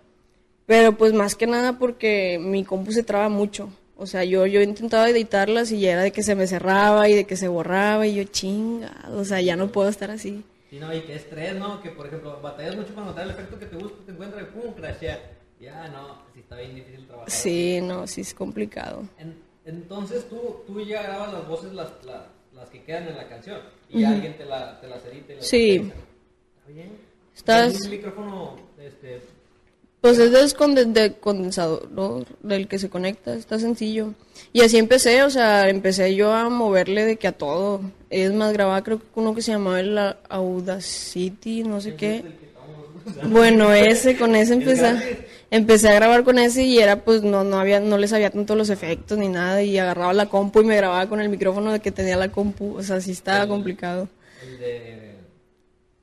Pero 0.65 0.97
pues 0.97 1.13
más 1.13 1.35
que 1.35 1.47
nada 1.47 1.79
porque 1.79 2.39
mi 2.41 2.63
compu 2.63 2.91
se 2.91 3.03
traba 3.03 3.29
mucho. 3.29 3.69
O 3.95 4.05
sea, 4.05 4.23
yo, 4.23 4.45
yo 4.45 4.61
intentaba 4.61 5.09
editarlas 5.09 5.71
y 5.71 5.79
ya 5.79 5.93
era 5.93 6.03
de 6.03 6.11
que 6.11 6.21
se 6.21 6.35
me 6.35 6.45
cerraba 6.45 7.09
y 7.09 7.15
de 7.15 7.25
que 7.25 7.35
se 7.35 7.47
borraba 7.47 8.05
y 8.05 8.15
yo 8.15 8.23
chinga, 8.25 9.09
o 9.11 9.25
sea, 9.25 9.41
ya 9.41 9.55
no 9.55 9.71
puedo 9.71 9.89
estar 9.89 10.11
así. 10.11 10.43
Sí, 10.69 10.77
no, 10.79 10.93
y 10.93 11.01
qué 11.01 11.15
estrés, 11.15 11.55
¿no? 11.55 11.81
Que, 11.81 11.89
por 11.89 12.05
ejemplo, 12.05 12.39
batallas 12.41 12.75
mucho 12.75 12.93
para 12.93 13.07
notar 13.07 13.23
el 13.23 13.31
efecto 13.31 13.57
que 13.57 13.65
te 13.65 13.75
gusta, 13.77 13.97
te 14.05 14.11
encuentras 14.11 14.43
y 14.43 14.45
pum, 14.45 14.73
crashea. 14.73 15.36
Ya, 15.59 15.87
no, 15.89 16.19
sí 16.33 16.41
está 16.41 16.55
bien 16.57 16.75
difícil 16.75 17.05
trabajar. 17.07 17.29
Sí, 17.31 17.79
no, 17.81 18.05
sí 18.07 18.21
es 18.21 18.33
complicado. 18.33 19.03
En- 19.19 19.35
entonces 19.65 20.27
tú, 20.29 20.57
tú 20.65 20.79
ya 20.81 21.01
grabas 21.03 21.33
las 21.33 21.47
voces, 21.47 21.73
las, 21.73 21.89
las, 22.05 22.21
las 22.53 22.69
que 22.69 22.83
quedan 22.83 23.07
en 23.09 23.17
la 23.17 23.27
canción, 23.27 23.59
y 23.89 24.01
ya 24.01 24.11
alguien 24.11 24.37
te, 24.37 24.45
la, 24.45 24.79
te 24.79 24.87
las 24.87 25.03
edita 25.05 25.33
y 25.33 25.35
las 25.37 25.47
Sí. 25.47 25.75
¿Está 25.75 26.71
bien? 26.73 26.91
Estás- 27.35 27.69
¿Tienes 27.71 27.85
un 27.85 27.91
micrófono, 27.91 28.55
este, 28.79 29.21
Pues 30.01 30.19
es 30.19 30.31
de, 30.31 30.39
conde- 30.57 30.85
de 30.85 31.13
condensador 31.15 31.89
¿no? 31.91 32.23
del 32.41 32.67
que 32.67 32.79
se 32.79 32.89
conecta, 32.89 33.33
está 33.33 33.59
sencillo. 33.59 34.13
Y 34.53 34.61
así 34.61 34.77
empecé, 34.77 35.23
o 35.23 35.29
sea, 35.29 35.67
empecé 35.69 36.15
yo 36.15 36.31
a 36.31 36.49
moverle 36.49 37.03
de 37.05 37.17
que 37.17 37.27
a 37.27 37.31
todo. 37.33 37.81
Es 38.09 38.31
más, 38.31 38.53
grababa 38.53 38.83
creo 38.83 38.99
que 38.99 39.05
uno 39.15 39.35
que 39.35 39.41
se 39.41 39.51
llamaba 39.51 39.79
el 39.81 39.97
Audacity, 40.29 41.63
no 41.63 41.81
sé 41.81 41.95
qué. 41.95 42.17
el 42.17 42.21
que 42.37 42.45
estamos 42.45 42.77
usando? 43.05 43.29
Bueno, 43.37 43.73
ese, 43.73 44.17
con 44.17 44.35
ese 44.35 44.53
empecé. 44.53 45.27
Empecé 45.51 45.89
a 45.89 45.93
grabar 45.93 46.23
con 46.23 46.39
ese 46.39 46.63
y 46.63 46.79
era 46.79 47.03
pues 47.03 47.23
no, 47.23 47.43
no 47.43 47.59
había, 47.59 47.79
no 47.79 47.97
les 47.97 48.09
sabía 48.09 48.29
tanto 48.29 48.55
los 48.55 48.69
efectos 48.69 49.17
ni 49.17 49.27
nada 49.27 49.63
y 49.63 49.77
agarraba 49.77 50.13
la 50.13 50.27
compu 50.27 50.61
y 50.61 50.65
me 50.65 50.75
grababa 50.75 51.07
con 51.07 51.21
el 51.21 51.29
micrófono 51.29 51.71
de 51.71 51.79
que 51.79 51.91
tenía 51.91 52.17
la 52.17 52.29
compu, 52.29 52.77
o 52.77 52.83
sea, 52.83 52.99
sí 53.01 53.11
estaba 53.11 53.47
complicado. 53.47 54.09
El 54.43 54.59
de, 54.59 55.15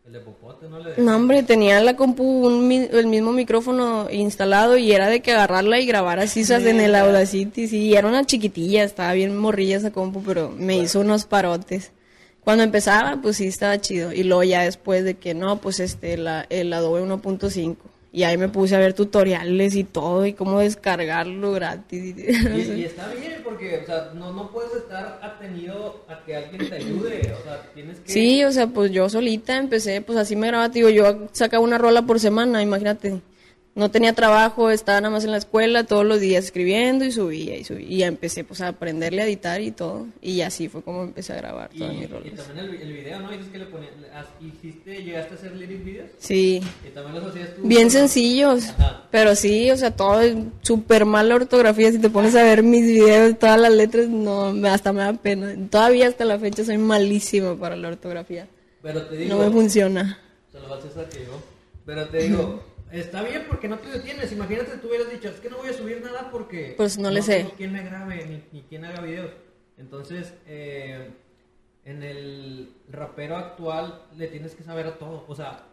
el 0.07 0.12
de 0.12 0.20
Popote, 0.20 0.68
¿no? 0.68 0.78
Le 0.78 0.96
No, 0.96 1.16
hombre, 1.16 1.42
tenía 1.42 1.80
la 1.80 1.96
compu 1.96 2.24
un 2.24 2.70
el 2.72 3.07
mismo 3.07 3.33
micrófono 3.33 4.09
instalado 4.11 4.76
y 4.76 4.92
era 4.92 5.09
de 5.09 5.20
que 5.20 5.33
agarrarla 5.33 5.78
y 5.78 5.87
grabar 5.87 6.20
así 6.20 6.44
sea, 6.44 6.59
en 6.59 6.80
el 6.80 6.94
Audacity. 6.94 7.68
Sí, 7.68 7.94
era 7.94 8.09
una 8.09 8.24
chiquitilla, 8.24 8.85
estaba 8.85 9.12
bien 9.12 9.37
morrilla 9.37 9.76
esa 9.76 9.92
compu, 9.92 10.22
pero 10.22 10.50
me 10.50 10.78
hizo 10.78 11.00
unos 11.00 11.26
parotes. 11.26 11.92
Cuando 12.44 12.62
empezaba, 12.62 13.18
pues 13.22 13.38
sí 13.38 13.46
estaba 13.46 13.80
chido. 13.80 14.12
Y 14.12 14.22
luego 14.22 14.42
ya 14.42 14.62
después 14.62 15.02
de 15.02 15.14
que 15.14 15.33
no, 15.33 15.62
pues 15.62 15.80
este, 15.80 16.18
la, 16.18 16.44
el 16.50 16.70
Adobe 16.74 17.02
1.5. 17.02 17.76
Y 18.14 18.22
ahí 18.22 18.38
me 18.38 18.48
puse 18.48 18.77
a 18.77 18.79
ver 18.79 18.92
tutoriales 18.92 19.74
y 19.74 19.83
todo 19.83 20.24
y 20.24 20.35
cómo 20.35 20.61
descargarlo 20.61 21.50
gratis. 21.50 22.14
Y, 22.16 22.20
y 22.81 22.85
está 22.85 23.09
bien, 23.09 23.40
porque, 23.42 23.81
o 23.83 23.87
sea, 23.87 24.12
no, 24.14 24.33
no 24.33 24.53
puedes 24.53 24.72
estar 24.72 25.18
atenido 25.20 26.05
a 26.09 26.24
que 26.24 26.37
alguien 26.37 26.70
te 26.70 26.77
ayude, 26.77 27.35
o 27.37 27.42
sea, 27.42 27.68
tienes 27.74 27.98
que... 27.98 28.12
Sí, 28.12 28.44
o 28.44 28.53
sea, 28.53 28.68
pues 28.68 28.92
yo 28.92 29.09
solita 29.09 29.57
empecé, 29.57 30.00
pues 30.00 30.16
así 30.16 30.37
me 30.37 30.46
grababa, 30.46 30.68
digo, 30.68 30.90
yo 30.90 31.27
sacaba 31.33 31.64
una 31.64 31.77
rola 31.77 32.03
por 32.03 32.20
semana, 32.20 32.62
imagínate. 32.62 33.20
No 33.76 33.90
tenía 33.90 34.12
trabajo, 34.12 34.70
estaba 34.70 35.00
nada 35.00 35.10
más 35.12 35.24
en 35.24 35.32
la 35.32 35.38
escuela 35.38 35.82
todos 35.82 36.04
los 36.06 36.20
días 36.20 36.44
escribiendo 36.44 37.04
y 37.04 37.10
subía 37.10 37.56
y 37.56 37.64
subía. 37.64 37.87
Y 37.88 37.96
ya 37.98 38.06
empecé 38.06 38.44
pues 38.44 38.60
a 38.60 38.68
aprenderle 38.68 39.22
a 39.22 39.26
editar 39.26 39.60
y 39.60 39.72
todo. 39.72 40.06
Y 40.22 40.42
así 40.42 40.68
fue 40.68 40.82
como 40.82 41.02
empecé 41.02 41.32
a 41.32 41.37
grabar 41.37 41.70
Y, 41.72 41.78
todas 41.78 41.94
mis 41.94 42.04
y 42.04 42.06
rolas. 42.06 42.34
también 42.46 42.66
el, 42.66 42.74
el 42.82 42.92
video, 42.92 43.20
¿no? 43.20 43.30
Dices 43.32 43.46
que 43.50 43.58
le 43.58 43.64
ponías, 43.66 43.90
hiciste, 44.40 45.02
llegaste 45.02 45.34
a 45.34 45.37
hacer 45.38 45.56
lyric 45.56 45.84
videos 45.84 46.10
Sí, 46.18 46.62
y 46.87 46.90
también 46.94 47.16
los 47.24 47.32
hacías 47.32 47.48
tú. 47.56 47.62
bien 47.64 47.84
¿no? 47.84 47.90
sencillos. 47.90 48.68
Ajá. 48.68 49.08
Pero 49.10 49.34
sí, 49.34 49.68
o 49.72 49.76
sea, 49.76 49.90
todo 49.90 50.20
es 50.20 50.37
súper 50.62 51.04
mala 51.04 51.34
ortografía. 51.34 51.90
Si 51.90 51.98
te 51.98 52.10
pones 52.10 52.37
a 52.37 52.44
ver 52.44 52.62
mis 52.62 52.87
videos, 52.87 53.37
todas 53.40 53.58
las 53.60 53.72
letras, 53.72 54.06
no, 54.08 54.54
hasta 54.68 54.92
me 54.92 55.00
da 55.00 55.14
pena. 55.14 55.52
Todavía 55.68 56.06
hasta 56.06 56.24
la 56.24 56.38
fecha 56.38 56.64
soy 56.64 56.78
malísima 56.78 57.58
para 57.58 57.74
la 57.74 57.88
ortografía. 57.88 58.46
Pero 58.82 59.02
te 59.06 59.16
digo, 59.16 59.34
No 59.37 59.42
me 59.44 59.50
funciona. 59.50 60.16
se 60.52 60.60
lo 60.60 60.68
va 60.68 60.76
a 60.76 61.08
que 61.08 61.18
llegó. 61.18 61.42
Pero 61.84 62.06
te 62.08 62.18
digo, 62.18 62.62
está 63.00 63.22
bien 63.22 63.44
porque 63.48 63.68
no 63.68 63.78
te 63.78 63.88
detienes. 63.90 64.33
Imagínate, 64.33 64.76
tú 64.78 64.88
hubieras 64.88 65.11
dicho, 65.11 65.28
es 65.28 65.40
que 65.40 65.50
no 65.50 65.59
voy 65.59 65.68
a 65.68 65.72
subir 65.72 66.00
nada 66.02 66.30
porque. 66.30 66.74
Pues 66.76 66.98
no 66.98 67.11
le 67.11 67.22
sé. 67.22 67.48
quién 67.57 67.72
me 67.72 67.83
grabe 67.83 68.24
ni, 68.26 68.42
ni 68.52 68.62
quién 68.66 68.85
haga 68.85 69.00
videos. 69.00 69.30
Entonces, 69.78 70.33
eh, 70.46 71.11
en 71.85 72.02
el 72.02 72.72
rapero 72.90 73.37
actual 73.37 74.02
le 74.16 74.28
tienes 74.28 74.54
que 74.54 74.62
saber 74.62 74.87
a 74.87 74.98
todo. 74.98 75.24
O 75.28 75.35
sea, 75.35 75.64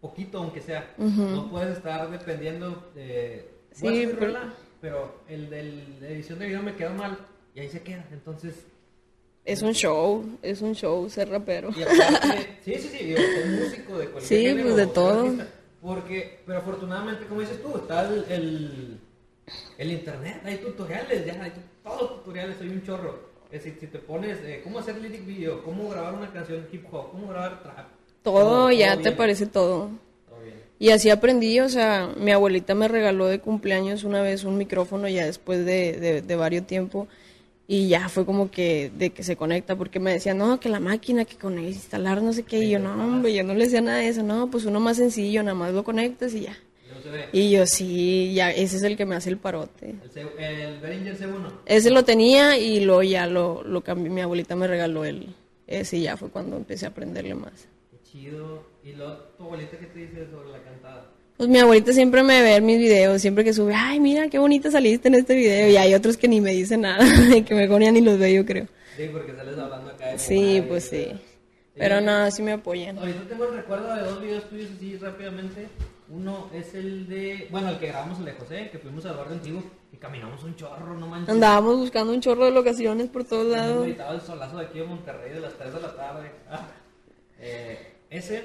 poquito 0.00 0.38
aunque 0.38 0.60
sea. 0.60 0.94
No 0.96 1.50
puedes 1.50 1.76
estar 1.76 2.10
dependiendo 2.10 2.90
de. 2.94 3.48
Sí, 3.72 4.06
pero- 4.14 4.26
rola, 4.26 4.54
pero 4.80 5.20
el 5.28 5.50
de 5.50 5.62
la 6.00 6.08
edición 6.08 6.38
de 6.38 6.46
video 6.46 6.62
me 6.62 6.74
quedó 6.74 6.90
mal 6.94 7.18
y 7.54 7.60
ahí 7.60 7.68
se 7.68 7.82
queda. 7.82 8.04
Entonces. 8.12 8.54
Es 9.44 9.62
un 9.62 9.72
show, 9.72 10.38
es 10.42 10.60
un 10.60 10.74
show 10.74 11.08
ser 11.08 11.30
rapero. 11.30 11.70
Y 11.74 11.82
aparte, 11.82 12.58
sí, 12.64 12.74
sí, 12.74 12.88
sí, 12.98 13.04
digo, 13.04 13.20
músico 13.62 13.96
de 13.98 14.10
cualquier 14.10 14.22
Sí, 14.22 14.46
género, 14.46 14.62
pues, 14.64 14.76
de 14.76 14.86
todo. 14.88 15.20
artista, 15.22 15.48
porque, 15.82 16.40
pero 16.46 16.58
afortunadamente, 16.58 17.26
como 17.26 17.40
dices 17.40 17.62
tú, 17.62 17.76
está 17.76 18.08
el, 18.08 18.24
el, 18.28 19.00
el 19.78 19.92
internet, 19.92 20.42
hay 20.44 20.56
tutoriales, 20.58 21.24
ya, 21.24 21.42
hay 21.42 21.52
todos 21.82 22.16
tutoriales, 22.16 22.60
hay 22.60 22.68
un 22.68 22.82
chorro. 22.82 23.28
Es 23.50 23.64
decir, 23.64 23.78
si 23.80 23.86
te 23.86 23.98
pones, 23.98 24.38
eh, 24.42 24.60
cómo 24.62 24.78
hacer 24.78 24.98
lyric 24.98 25.24
video, 25.24 25.62
cómo 25.62 25.88
grabar 25.88 26.14
una 26.14 26.30
canción 26.30 26.66
hip 26.70 26.84
hop, 26.92 27.12
cómo 27.12 27.28
grabar 27.28 27.62
trap. 27.62 27.86
Todo 28.22 28.70
ya 28.70 28.98
te 28.98 29.12
parece 29.12 29.46
todo. 29.46 29.90
Todo 30.28 30.40
bien. 30.44 30.56
Y 30.78 30.90
así 30.90 31.08
aprendí, 31.08 31.58
o 31.60 31.68
sea, 31.68 32.10
mi 32.16 32.30
abuelita 32.32 32.74
me 32.74 32.88
regaló 32.88 33.26
de 33.26 33.40
cumpleaños 33.40 34.04
una 34.04 34.20
vez 34.20 34.44
un 34.44 34.58
micrófono 34.58 35.08
ya 35.08 35.24
después 35.24 35.64
de, 35.64 35.98
de, 35.98 36.20
de 36.20 36.36
varios 36.36 36.66
tiempo. 36.66 37.08
Y 37.70 37.88
ya 37.88 38.08
fue 38.08 38.24
como 38.24 38.50
que 38.50 38.90
de 38.96 39.10
que 39.10 39.22
se 39.22 39.36
conecta, 39.36 39.76
porque 39.76 40.00
me 40.00 40.10
decían, 40.10 40.38
no, 40.38 40.58
que 40.58 40.70
la 40.70 40.80
máquina, 40.80 41.26
que 41.26 41.36
con 41.36 41.58
él 41.58 41.66
instalar 41.66 42.22
no 42.22 42.32
sé 42.32 42.42
qué. 42.42 42.60
Y 42.60 42.70
yo, 42.70 42.78
no, 42.78 42.94
hombre, 42.94 43.34
yo 43.34 43.44
no 43.44 43.52
le 43.52 43.64
decía 43.64 43.82
nada 43.82 43.98
de 43.98 44.08
eso. 44.08 44.22
No, 44.22 44.50
pues 44.50 44.64
uno 44.64 44.80
más 44.80 44.96
sencillo, 44.96 45.42
nada 45.42 45.54
más 45.54 45.74
lo 45.74 45.84
conectas 45.84 46.32
y 46.32 46.40
ya. 46.40 46.56
Y 47.30 47.50
yo, 47.50 47.66
sí, 47.66 48.32
ya, 48.34 48.50
ese 48.50 48.78
es 48.78 48.82
el 48.84 48.96
que 48.96 49.04
me 49.04 49.16
hace 49.16 49.28
el 49.28 49.36
parote. 49.36 49.94
El, 50.14 50.28
el 50.38 50.80
Behringer 50.80 51.18
C1. 51.18 51.52
Ese 51.66 51.90
lo 51.90 52.04
tenía 52.04 52.56
y 52.56 52.80
luego 52.80 53.02
ya 53.02 53.26
lo, 53.26 53.62
lo 53.62 53.82
cambié. 53.82 54.10
Mi 54.10 54.22
abuelita 54.22 54.56
me 54.56 54.66
regaló 54.66 55.04
el, 55.04 55.34
ese 55.66 55.98
y 55.98 56.02
ya 56.04 56.16
fue 56.16 56.30
cuando 56.30 56.56
empecé 56.56 56.86
a 56.86 56.88
aprenderle 56.88 57.34
más. 57.34 57.68
Qué 57.90 57.98
chido. 58.02 58.64
¿Y 58.82 58.92
lo, 58.92 59.14
tu 59.36 59.44
abuelita 59.44 59.78
qué 59.78 59.86
te 59.86 59.98
dice 59.98 60.26
sobre 60.30 60.50
la 60.50 60.62
cantada? 60.62 61.10
Pues 61.38 61.48
mi 61.48 61.60
abuelita 61.60 61.92
siempre 61.92 62.24
me 62.24 62.42
ve 62.42 62.60
mis 62.60 62.78
videos, 62.78 63.22
siempre 63.22 63.44
que 63.44 63.52
sube, 63.52 63.72
ay, 63.72 64.00
mira 64.00 64.28
qué 64.28 64.40
bonita 64.40 64.72
saliste 64.72 65.06
en 65.06 65.14
este 65.14 65.36
video. 65.36 65.70
Y 65.70 65.76
hay 65.76 65.94
otros 65.94 66.16
que 66.16 66.26
ni 66.26 66.40
me 66.40 66.50
dicen 66.50 66.80
nada, 66.80 67.06
que 67.46 67.54
mejor 67.54 67.80
ya 67.80 67.92
ni 67.92 68.00
los 68.00 68.18
veo, 68.18 68.42
yo 68.42 68.44
creo. 68.44 68.66
Sí, 68.96 69.08
porque 69.12 69.32
sales 69.36 69.56
hablando 69.56 69.90
acá 69.90 70.08
de 70.08 70.18
Sí, 70.18 70.64
pues 70.66 70.88
sí. 70.88 71.12
Pero 71.76 72.00
nada, 72.00 72.32
sí 72.32 72.42
me 72.42 72.50
apoyan. 72.50 72.98
Ahorita 72.98 73.20
tengo 73.28 73.44
el 73.44 73.54
recuerdo 73.54 73.94
de 73.94 74.02
dos 74.02 74.20
videos 74.20 74.50
tuyos 74.50 74.68
así 74.76 74.96
rápidamente. 74.96 75.68
Uno 76.08 76.50
es 76.52 76.74
el 76.74 77.06
de, 77.06 77.46
bueno, 77.52 77.68
el 77.68 77.78
que 77.78 77.86
grabamos 77.86 78.18
el 78.18 78.24
de 78.24 78.32
José, 78.32 78.70
que 78.72 78.78
fuimos 78.80 79.06
al 79.06 79.16
barrio 79.16 79.34
antiguo 79.34 79.62
y 79.92 79.96
caminamos 79.96 80.42
un 80.42 80.56
chorro, 80.56 80.98
no 80.98 81.06
manches. 81.06 81.32
Andábamos 81.32 81.76
buscando 81.76 82.12
un 82.12 82.20
chorro 82.20 82.46
de 82.46 82.50
locaciones 82.50 83.08
por 83.10 83.22
todos 83.22 83.46
lados. 83.46 83.84
meditado 83.84 84.16
el 84.16 84.22
solazo 84.22 84.56
de 84.56 84.64
aquí 84.64 84.80
de 84.80 84.86
Monterrey 84.86 85.34
de 85.34 85.40
las 85.40 85.54
3 85.54 85.72
de 85.72 85.80
la 85.80 85.94
tarde. 85.94 86.32
Ah, 86.50 86.66
eh, 87.38 87.92
ese, 88.10 88.42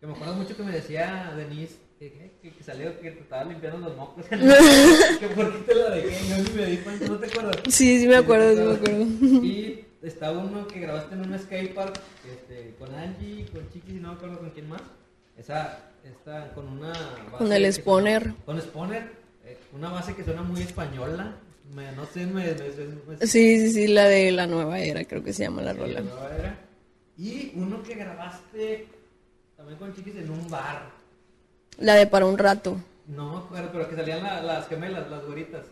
que 0.00 0.06
me 0.08 0.14
acuerdo 0.14 0.34
mucho 0.34 0.56
que 0.56 0.64
me 0.64 0.72
decía 0.72 1.32
Denise, 1.36 1.83
que, 2.12 2.30
que, 2.42 2.50
que 2.56 2.64
salió 2.64 2.98
que 3.00 3.10
te 3.10 3.20
estaba 3.20 3.44
limpiando 3.44 3.88
los 3.88 3.96
mocos. 3.96 4.24
que 4.28 5.28
por 5.34 5.52
qué 5.52 5.58
te 5.66 5.74
lo 5.74 5.90
dejé, 5.90 6.28
yo 6.28 6.36
ni 6.42 6.50
me 6.50 6.66
di 6.66 6.76
cuenta, 6.78 7.06
¿no 7.08 7.18
te 7.18 7.26
acuerdas? 7.26 7.56
Sí, 7.68 8.00
sí 8.00 8.06
me 8.06 8.16
acuerdo, 8.16 8.54
sí 8.54 8.60
me 8.62 8.74
acuerdo. 8.74 9.44
Y 9.44 9.84
está 10.02 10.32
uno 10.32 10.66
que 10.68 10.80
grabaste 10.80 11.14
en 11.14 11.20
un 11.32 11.38
skatepark 11.38 12.00
este, 12.30 12.74
con 12.78 12.94
Angie, 12.94 13.46
con 13.52 13.68
Chiquis 13.70 13.94
y 13.94 14.00
no 14.00 14.08
me 14.08 14.14
acuerdo 14.14 14.38
con 14.38 14.50
quién 14.50 14.68
más. 14.68 14.82
Esa, 15.36 15.78
esta, 16.04 16.52
con 16.54 16.68
una. 16.68 16.88
base 16.92 17.36
Con 17.38 17.52
el 17.52 17.72
suena- 17.72 18.34
Con 18.44 18.60
Spooner, 18.60 19.02
eh, 19.44 19.58
una 19.72 19.90
base 19.90 20.14
que 20.14 20.22
suena 20.24 20.42
muy 20.42 20.60
española. 20.62 21.36
Me, 21.74 21.90
no 21.92 22.04
sé, 22.06 22.26
me. 22.26 22.44
me- 22.54 23.26
Sí, 23.26 23.58
sí, 23.60 23.70
sí, 23.72 23.86
la 23.88 24.04
de 24.08 24.30
la 24.30 24.46
nueva 24.46 24.78
era, 24.78 25.04
creo 25.04 25.24
que 25.24 25.32
se 25.32 25.44
llama 25.44 25.62
la 25.62 25.72
rola. 25.72 25.94
la 25.94 26.00
nueva 26.02 26.36
era. 26.38 26.58
Y 27.16 27.52
uno 27.54 27.82
que 27.82 27.94
grabaste 27.94 28.86
también 29.56 29.78
con 29.78 29.94
Chiquis 29.94 30.16
en 30.16 30.30
un 30.30 30.48
bar. 30.50 30.90
La 31.78 31.94
de 31.94 32.06
para 32.06 32.26
un 32.26 32.38
rato. 32.38 32.76
No 33.08 33.32
me 33.32 33.38
acuerdo, 33.38 33.70
pero 33.72 33.88
que 33.88 33.96
salían 33.96 34.22
la- 34.22 34.42
las 34.42 34.68
gemelas, 34.68 35.10
las 35.10 35.24
güeritas. 35.26 35.62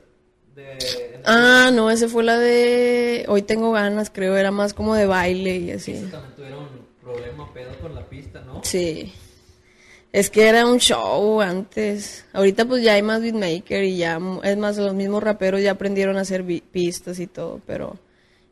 De, 0.55 0.76
Ah, 1.24 1.70
no, 1.72 1.90
ese 1.90 2.09
fue 2.09 2.24
la 2.24 2.38
de 2.38 3.24
Hoy 3.28 3.42
tengo 3.42 3.72
ganas, 3.72 4.11
creo, 4.11 4.36
era 4.36 4.50
más 4.50 4.74
como 4.74 4.94
de 4.94 5.07
baile 5.07 5.57
y 5.57 5.70
así. 5.70 5.92
Esas 5.92 6.11
también 6.11 6.34
tuvieron 6.36 6.68
problema, 7.00 7.53
pedo 7.55 7.70
con 7.80 7.94
la 7.94 8.03
pista, 8.09 8.42
¿no? 8.42 8.61
Sí. 8.64 9.12
Es 10.12 10.28
que 10.28 10.46
era 10.48 10.66
un 10.66 10.78
show 10.78 11.40
antes. 11.40 12.26
Ahorita 12.34 12.66
pues 12.66 12.82
ya 12.82 12.92
hay 12.94 13.03
más 13.03 13.22
beatmaker 13.22 13.82
y 13.84 13.96
ya, 13.96 14.20
es 14.42 14.57
más, 14.59 14.76
los 14.76 14.92
mismos 14.94 15.22
raperos 15.22 15.62
ya 15.62 15.70
aprendieron 15.70 16.18
a 16.18 16.22
hacer 16.22 16.44
pistas 16.70 17.18
y 17.18 17.26
todo, 17.26 17.61
pero 17.66 17.96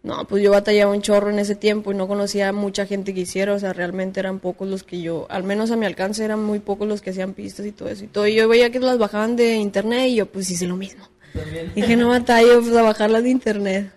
no, 0.03 0.27
pues 0.27 0.43
yo 0.43 0.51
batallaba 0.51 0.93
un 0.93 1.03
chorro 1.03 1.29
en 1.31 1.39
ese 1.39 1.55
tiempo 1.55 1.93
y 1.93 1.95
no 1.95 2.09
conocía 2.09 2.49
a 2.49 2.53
mucha 2.53 2.87
gente 2.87 3.13
que 3.13 3.21
hiciera, 3.21 3.53
o 3.53 3.59
sea, 3.59 3.73
realmente 3.75 4.19
eran 4.19 4.39
pocos 4.39 4.67
los 4.69 4.83
que 4.83 5.03
yo, 5.03 5.27
al 5.29 5.45
menos 5.45 5.71
a 5.71 5.77
mi 5.77 5.85
alcance 5.85 6.25
eran 6.25 6.43
muy 6.43 6.59
pocos 6.59 6.89
los 6.89 7.03
que 7.03 7.11
hacían 7.11 7.35
pistas 7.35 7.67
y 7.67 7.73
todo 7.73 7.89
eso 7.91 8.05
y 8.05 8.09
todo. 8.09 8.27
Y 8.27 8.35
yo 8.35 8.49
veía 8.49 8.71
que 8.71 8.81
las 8.81 8.97
bajaban 8.99 9.37
de 9.37 9.57
internet 9.57 10.09
y 10.09 10.15
yo 10.17 10.27
pues 10.27 10.51
hice 10.51 10.67
lo 10.67 10.77
mismo. 10.77 11.05
También. 11.35 11.73
Dije, 11.75 11.97
no 11.97 12.09
batallo 12.09 12.61
pues, 12.63 12.75
a 12.75 12.83
bajarlas 12.83 13.23
de 13.25 13.31
internet. 13.31 13.93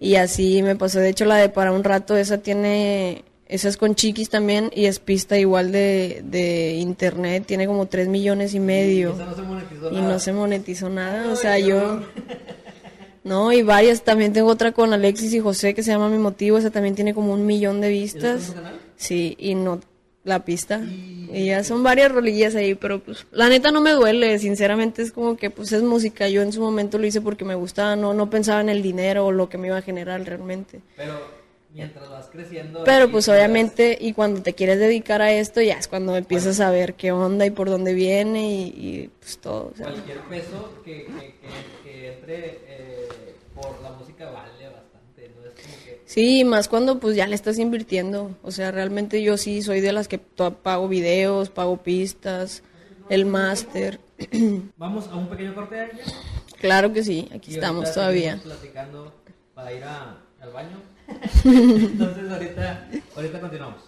Y 0.00 0.16
así 0.16 0.62
me 0.62 0.76
pasó. 0.76 0.98
De 1.00 1.08
hecho, 1.08 1.24
la 1.24 1.36
de 1.36 1.48
para 1.48 1.72
un 1.72 1.82
rato, 1.84 2.16
esa 2.16 2.38
tiene. 2.38 3.24
Esa 3.46 3.68
es 3.70 3.78
con 3.78 3.94
chiquis 3.94 4.28
también 4.28 4.70
y 4.74 4.84
es 4.84 4.98
pista 4.98 5.38
igual 5.38 5.72
de, 5.72 6.20
de 6.24 6.72
internet. 6.74 7.44
Tiene 7.46 7.66
como 7.66 7.86
3 7.86 8.06
millones 8.08 8.52
y 8.52 8.60
medio. 8.60 9.14
Esa 9.14 9.24
no 9.24 9.34
se 9.34 9.42
monetizó 9.42 9.90
Y 9.90 9.94
nada. 9.94 10.12
no 10.12 10.18
se 10.18 10.32
monetizó 10.34 10.88
nada. 10.90 11.32
O 11.32 11.36
sea, 11.36 11.58
yo. 11.58 12.02
No, 13.24 13.52
y 13.52 13.62
varias. 13.62 14.02
También 14.02 14.32
tengo 14.32 14.48
otra 14.48 14.72
con 14.72 14.92
Alexis 14.92 15.32
y 15.34 15.40
José 15.40 15.74
que 15.74 15.82
se 15.82 15.90
llama 15.90 16.08
Mi 16.08 16.18
Motivo. 16.18 16.58
Esa 16.58 16.70
también 16.70 16.94
tiene 16.94 17.14
como 17.14 17.32
un 17.32 17.46
millón 17.46 17.80
de 17.80 17.94
¿Y 17.94 18.04
eso 18.04 18.14
vistas. 18.16 18.50
canal? 18.54 18.78
Sí, 18.96 19.36
y 19.38 19.54
no 19.54 19.80
la 20.24 20.44
pista. 20.44 20.82
Y 21.32 21.46
ya 21.46 21.64
son 21.64 21.82
varias 21.82 22.12
rolillas 22.12 22.54
ahí, 22.54 22.74
pero 22.74 23.00
pues 23.00 23.26
la 23.32 23.48
neta 23.48 23.70
no 23.70 23.80
me 23.80 23.92
duele, 23.92 24.38
sinceramente 24.38 25.00
es 25.02 25.10
como 25.10 25.36
que 25.36 25.48
pues 25.50 25.72
es 25.72 25.82
música. 25.82 26.28
Yo 26.28 26.42
en 26.42 26.52
su 26.52 26.60
momento 26.60 26.98
lo 26.98 27.06
hice 27.06 27.20
porque 27.20 27.44
me 27.44 27.54
gustaba, 27.54 27.96
no 27.96 28.12
no 28.12 28.28
pensaba 28.28 28.60
en 28.60 28.68
el 28.68 28.82
dinero 28.82 29.26
o 29.26 29.32
lo 29.32 29.48
que 29.48 29.56
me 29.58 29.68
iba 29.68 29.78
a 29.78 29.82
generar 29.82 30.22
realmente. 30.24 30.80
Pero 30.96 31.14
mientras 31.74 32.10
vas 32.10 32.28
creciendo. 32.30 32.82
Pero 32.84 33.04
aquí, 33.04 33.12
pues 33.12 33.28
obviamente 33.28 33.96
y 34.00 34.12
cuando 34.12 34.42
te 34.42 34.54
quieres 34.54 34.78
dedicar 34.78 35.20
a 35.22 35.32
esto 35.32 35.60
ya 35.60 35.74
es 35.78 35.88
cuando 35.88 36.16
empiezas 36.16 36.60
a 36.60 36.70
ver 36.70 36.94
qué 36.94 37.12
onda 37.12 37.44
y 37.46 37.50
por 37.50 37.68
dónde 37.70 37.94
viene 37.94 38.50
y, 38.52 38.62
y, 38.76 39.10
pues 39.20 39.38
todo. 39.38 39.70
o 39.72 39.76
sea. 39.76 39.86
Cualquier 39.86 40.20
peso 40.22 40.72
que, 40.84 41.04
que, 41.04 41.04
que, 41.04 41.90
que 41.90 42.08
entre 42.08 42.36
eh, 42.66 43.08
por 43.54 43.80
la 43.82 43.90
música 43.92 44.30
vale 44.30 44.64
bastante. 44.74 45.30
¿no? 45.36 45.44
Es 45.48 45.54
como 45.62 45.74
que. 45.84 45.98
Sí, 46.06 46.44
más 46.44 46.68
cuando 46.68 46.98
pues 46.98 47.16
ya 47.16 47.26
le 47.26 47.34
estás 47.34 47.58
invirtiendo. 47.58 48.36
O 48.42 48.50
sea, 48.50 48.70
realmente 48.70 49.22
yo 49.22 49.36
sí 49.36 49.62
soy 49.62 49.80
de 49.80 49.92
las 49.92 50.08
que 50.08 50.18
pago 50.18 50.88
videos, 50.88 51.50
pago 51.50 51.76
pistas, 51.78 52.62
el 53.08 53.26
máster. 53.26 54.00
Vamos 54.78 55.06
a 55.08 55.16
un 55.16 55.28
pequeño 55.28 55.54
corte 55.54 55.74
de 55.74 55.80
aire. 55.82 55.98
claro 56.60 56.92
que 56.92 57.02
sí, 57.02 57.28
aquí 57.34 57.50
Y 57.50 57.54
estamos 57.54 57.92
todavía. 57.92 58.40
platicando 58.42 59.12
para 59.54 59.72
ir 59.72 59.84
a- 59.84 60.18
al 60.40 60.50
baño. 60.52 60.76
Entonces 61.08 62.30
ahorita, 62.30 62.88
ahorita 63.16 63.40
continuamos. 63.40 63.82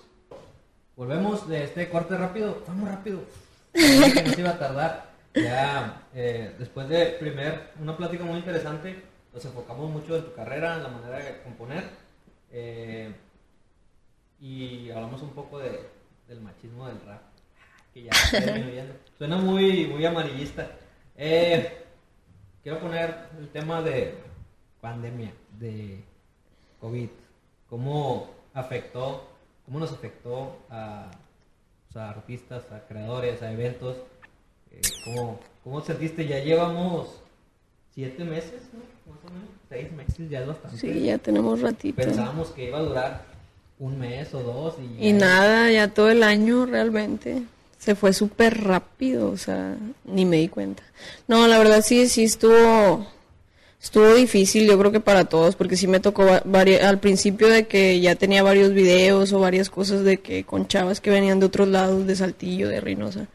Volvemos 0.96 1.48
de 1.48 1.64
este 1.64 1.88
corte 1.88 2.16
rápido. 2.16 2.62
Muy 2.74 2.88
rápido. 2.88 3.20
Que 3.72 4.22
no 4.24 4.32
se 4.32 4.40
iba 4.40 4.50
a 4.50 4.58
tardar. 4.58 5.10
Ya 5.34 6.02
eh, 6.14 6.54
después 6.58 6.88
de 6.88 7.06
primer, 7.20 7.70
una 7.80 7.96
plática 7.96 8.24
muy 8.24 8.38
interesante, 8.38 9.04
nos 9.32 9.44
enfocamos 9.44 9.90
mucho 9.90 10.16
en 10.16 10.24
tu 10.24 10.34
carrera, 10.34 10.76
en 10.76 10.82
la 10.82 10.88
manera 10.88 11.18
de 11.18 11.42
componer. 11.42 11.84
eh, 12.50 13.14
y 14.40 14.90
hablamos 14.90 15.20
un 15.22 15.30
poco 15.30 15.58
de, 15.58 15.88
del 16.26 16.40
machismo 16.40 16.86
del 16.88 17.00
rap. 17.06 17.20
Que 17.92 18.04
ya 18.04 18.10
está 18.10 18.40
disminuyendo. 18.40 18.94
Suena 19.18 19.36
muy, 19.36 19.86
muy 19.86 20.04
amarillista. 20.06 20.70
Eh, 21.16 21.84
quiero 22.62 22.78
poner 22.80 23.14
el 23.38 23.48
tema 23.50 23.82
de 23.82 24.14
pandemia, 24.80 25.32
de 25.58 26.02
COVID. 26.80 27.08
¿Cómo 27.68 28.30
afectó, 28.54 29.22
cómo 29.64 29.78
nos 29.78 29.92
afectó 29.92 30.56
a, 30.70 31.10
o 31.88 31.92
sea, 31.92 32.06
a 32.06 32.10
artistas, 32.10 32.64
a 32.72 32.80
creadores, 32.88 33.42
a 33.42 33.52
eventos? 33.52 33.96
Eh, 34.72 34.80
¿cómo, 35.04 35.38
¿Cómo 35.64 35.80
sentiste? 35.82 36.26
Ya 36.26 36.38
llevamos 36.40 37.08
siete 37.94 38.24
meses, 38.24 38.62
¿no? 38.72 38.80
Más 39.12 39.24
o 39.24 39.32
menos. 39.32 39.48
Seis 39.68 39.92
meses 39.92 40.30
ya 40.30 40.40
es 40.40 40.46
bastante. 40.48 40.76
Sí, 40.78 41.04
ya 41.04 41.18
tenemos 41.18 41.60
ratito. 41.60 41.96
Pensábamos 41.96 42.48
que 42.50 42.68
iba 42.68 42.78
a 42.78 42.82
durar 42.82 43.24
un 43.78 43.98
mes 43.98 44.32
o 44.34 44.42
dos 44.42 44.74
y, 44.80 45.06
Y 45.08 45.12
ya- 45.12 45.18
nada, 45.18 45.70
ya 45.70 45.88
todo 45.88 46.10
el 46.10 46.22
año 46.22 46.66
realmente. 46.66 47.42
Se 47.78 47.94
fue 47.94 48.12
súper 48.12 48.62
rápido, 48.64 49.30
o 49.30 49.36
sea, 49.38 49.74
ni 50.04 50.26
me 50.26 50.36
di 50.36 50.48
cuenta. 50.48 50.82
No, 51.28 51.46
la 51.46 51.56
verdad 51.58 51.80
sí, 51.82 52.08
sí 52.08 52.24
estuvo, 52.24 53.06
estuvo 53.82 54.14
difícil, 54.14 54.66
yo 54.66 54.78
creo 54.78 54.92
que 54.92 55.00
para 55.00 55.24
todos, 55.24 55.56
porque 55.56 55.76
sí 55.76 55.86
me 55.86 56.00
tocó 56.00 56.26
al 56.28 56.98
principio 57.00 57.48
de 57.48 57.66
que 57.66 58.00
ya 58.00 58.14
tenía 58.14 58.42
varios 58.42 58.72
videos 58.72 59.32
o 59.32 59.38
varias 59.40 59.70
cosas 59.70 60.04
de 60.04 60.18
que 60.18 60.44
con 60.44 60.66
chavas 60.68 61.00
que 61.00 61.10
venían 61.10 61.40
de 61.40 61.46
otros 61.46 61.68
lados, 61.68 62.06
de 62.06 62.14
Saltillo, 62.16 62.68
de 62.68 62.80
Reynosa, 62.80 63.26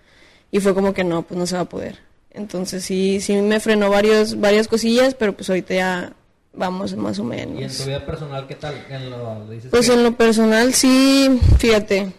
y 0.51 0.59
fue 0.59 0.73
como 0.73 0.93
que 0.93 1.03
no, 1.03 1.23
pues 1.23 1.37
no 1.37 1.47
se 1.47 1.55
va 1.55 1.61
a 1.61 1.69
poder. 1.69 1.99
Entonces 2.31 2.83
sí, 2.83 3.19
sí 3.21 3.33
me 3.37 3.59
frenó 3.59 3.89
varios, 3.89 4.39
varias 4.39 4.67
cosillas, 4.67 5.15
pero 5.15 5.33
pues 5.33 5.49
ahorita 5.49 5.73
ya 5.73 6.13
vamos 6.53 6.95
más 6.95 7.17
o 7.19 7.23
menos. 7.23 7.59
¿Y 7.59 7.63
en 7.63 7.77
tu 7.77 7.83
vida 7.85 8.05
personal 8.05 8.45
qué 8.47 8.55
tal? 8.55 8.75
En 8.89 9.09
lo, 9.09 9.49
dices 9.49 9.69
Pues 9.71 9.87
que- 9.87 9.93
en 9.93 10.03
lo 10.03 10.11
personal 10.15 10.73
sí, 10.73 11.39
fíjate, 11.57 12.11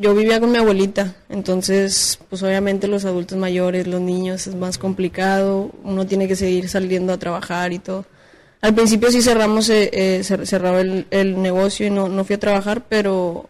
yo 0.00 0.14
vivía 0.14 0.38
con 0.40 0.50
mi 0.52 0.58
abuelita, 0.58 1.14
entonces 1.28 2.18
pues 2.30 2.42
obviamente 2.42 2.86
los 2.88 3.04
adultos 3.04 3.36
mayores, 3.38 3.86
los 3.86 4.00
niños 4.00 4.46
es 4.46 4.54
más 4.54 4.78
complicado, 4.78 5.70
uno 5.84 6.06
tiene 6.06 6.28
que 6.28 6.36
seguir 6.36 6.68
saliendo 6.68 7.12
a 7.12 7.18
trabajar 7.18 7.72
y 7.72 7.78
todo. 7.78 8.04
Al 8.60 8.74
principio 8.74 9.10
sí 9.10 9.22
cerramos, 9.22 9.68
eh, 9.70 9.90
eh, 9.92 10.20
cer- 10.22 10.44
cerraba 10.46 10.80
el, 10.80 11.06
el 11.10 11.40
negocio 11.40 11.86
y 11.86 11.90
no, 11.90 12.08
no 12.08 12.24
fui 12.24 12.34
a 12.36 12.40
trabajar, 12.40 12.84
pero 12.88 13.48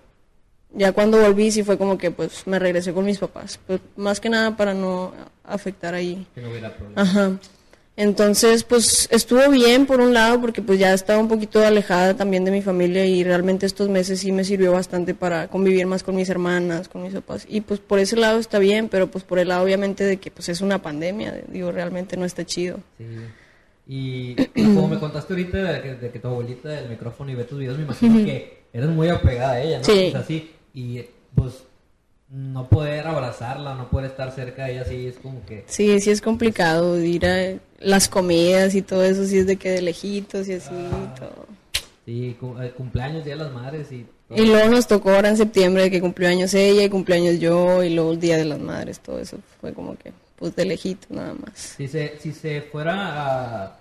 ya 0.75 0.93
cuando 0.93 1.19
volví 1.21 1.51
sí 1.51 1.63
fue 1.63 1.79
como 1.79 1.97
que 1.99 2.11
pues 2.11 2.47
me 2.47 2.59
regresé 2.59 2.93
con 2.93 3.05
mis 3.05 3.19
papás, 3.19 3.59
pues 3.67 3.81
más 3.97 4.21
que 4.21 4.29
nada 4.29 4.57
para 4.57 4.75
no 4.75 5.13
afectar 5.45 5.95
ahí. 5.95 6.27
que 6.35 6.41
no 6.43 6.51
hubiera 6.51 6.75
problema. 6.77 7.01
Ajá. 7.03 7.33
Entonces, 8.01 8.63
pues 8.63 9.09
estuvo 9.11 9.51
bien 9.51 9.85
por 9.85 10.01
un 10.01 10.15
lado 10.15 10.41
porque 10.41 10.63
pues 10.63 10.79
ya 10.79 10.95
estaba 10.95 11.19
un 11.19 11.27
poquito 11.27 11.67
alejada 11.67 12.15
también 12.15 12.45
de 12.45 12.53
mi 12.53 12.63
familia 12.63 13.05
y 13.05 13.25
realmente 13.25 13.67
estos 13.67 13.89
meses 13.89 14.21
sí 14.21 14.31
me 14.31 14.45
sirvió 14.45 14.71
bastante 14.71 15.15
para 15.15 15.49
convivir 15.49 15.85
más 15.85 16.05
con 16.05 16.15
mis 16.15 16.29
hermanas, 16.29 16.89
con 16.89 17.03
mis 17.03 17.13
papás. 17.13 17.45
Y 17.49 17.61
pues 17.61 17.81
por 17.81 17.99
ese 17.99 18.15
lado 18.15 18.39
está 18.39 18.61
bien, 18.61 18.89
pero 18.89 19.11
pues 19.11 19.25
por 19.25 19.41
el 19.41 19.49
lado 19.49 19.65
obviamente 19.65 20.05
de 20.05 20.19
que 20.19 20.31
pues 20.31 20.49
es 20.49 20.61
una 20.61 20.81
pandemia, 20.81 21.43
digo, 21.49 21.73
realmente 21.73 22.17
no 22.17 22.25
está 22.25 22.47
chido. 22.47 22.79
Sí. 22.99 23.05
Y 23.89 24.37
como 24.55 24.87
me 24.87 25.01
contaste 25.01 25.33
ahorita 25.33 25.59
de 25.59 25.83
que, 25.83 25.95
de 25.97 26.11
que 26.13 26.21
tu 26.21 26.29
abuelita 26.29 26.69
del 26.69 26.91
micrófono 26.91 27.33
y 27.33 27.35
ve 27.35 27.43
tus 27.43 27.59
videos, 27.59 27.79
me 27.79 27.83
imagino 27.83 28.25
que 28.25 28.63
eres 28.73 28.91
muy 28.91 29.09
apegada 29.09 29.55
a 29.55 29.61
ella, 29.61 29.79
¿no? 29.79 29.85
Sí. 29.85 30.07
O 30.07 30.11
sea, 30.13 30.23
sí. 30.23 30.53
Y 30.73 31.05
pues 31.35 31.65
no 32.31 32.69
poder 32.69 33.07
abrazarla, 33.07 33.75
no 33.75 33.89
poder 33.89 34.11
estar 34.11 34.31
cerca 34.33 34.65
de 34.67 34.73
ella, 34.73 34.85
sí, 34.85 35.07
es 35.07 35.17
como 35.17 35.45
que... 35.47 35.65
Sí, 35.67 35.99
sí 36.01 36.11
es 36.11 36.21
complicado 36.21 37.01
ir 37.03 37.27
a 37.27 37.55
las 37.79 38.09
comidas 38.09 38.75
y 38.75 38.83
todo 38.83 39.03
eso, 39.05 39.25
sí 39.25 39.39
es 39.39 39.47
de 39.47 39.57
que 39.57 39.71
de 39.71 39.83
lejitos 39.83 40.47
y 40.49 40.55
así 40.55 40.69
Ah. 40.73 41.15
y 41.15 41.19
todo. 41.19 41.47
Sí, 42.05 42.37
eh, 42.61 42.73
cumpleaños, 42.77 43.25
Día 43.25 43.37
de 43.37 43.45
las 43.45 43.53
Madres 43.53 43.91
y... 43.93 44.07
todo. 44.29 44.43
Y 44.43 44.47
luego 44.47 44.69
nos 44.71 44.87
tocó 44.87 45.11
ahora 45.11 45.29
en 45.31 45.37
septiembre 45.37 45.91
que 45.91 46.01
cumplió 46.01 46.29
años 46.29 46.53
ella 46.55 46.83
y 46.85 46.91
cumpleaños 46.91 47.39
yo 47.39 47.83
y 47.83 47.95
luego 47.95 48.13
el 48.13 48.21
Día 48.21 48.37
de 48.37 48.45
las 48.45 48.59
Madres, 48.59 49.01
todo 49.01 49.19
eso 49.21 49.39
fue 49.61 49.73
como 49.73 49.97
que 49.97 50.13
pues 50.37 50.55
de 50.55 50.65
lejito 50.67 51.09
nada 51.11 51.35
más. 51.35 51.59
Si 51.59 51.89
se, 51.89 52.19
si 52.19 52.33
se 52.33 52.63
fuera 52.63 53.65
a... 53.65 53.77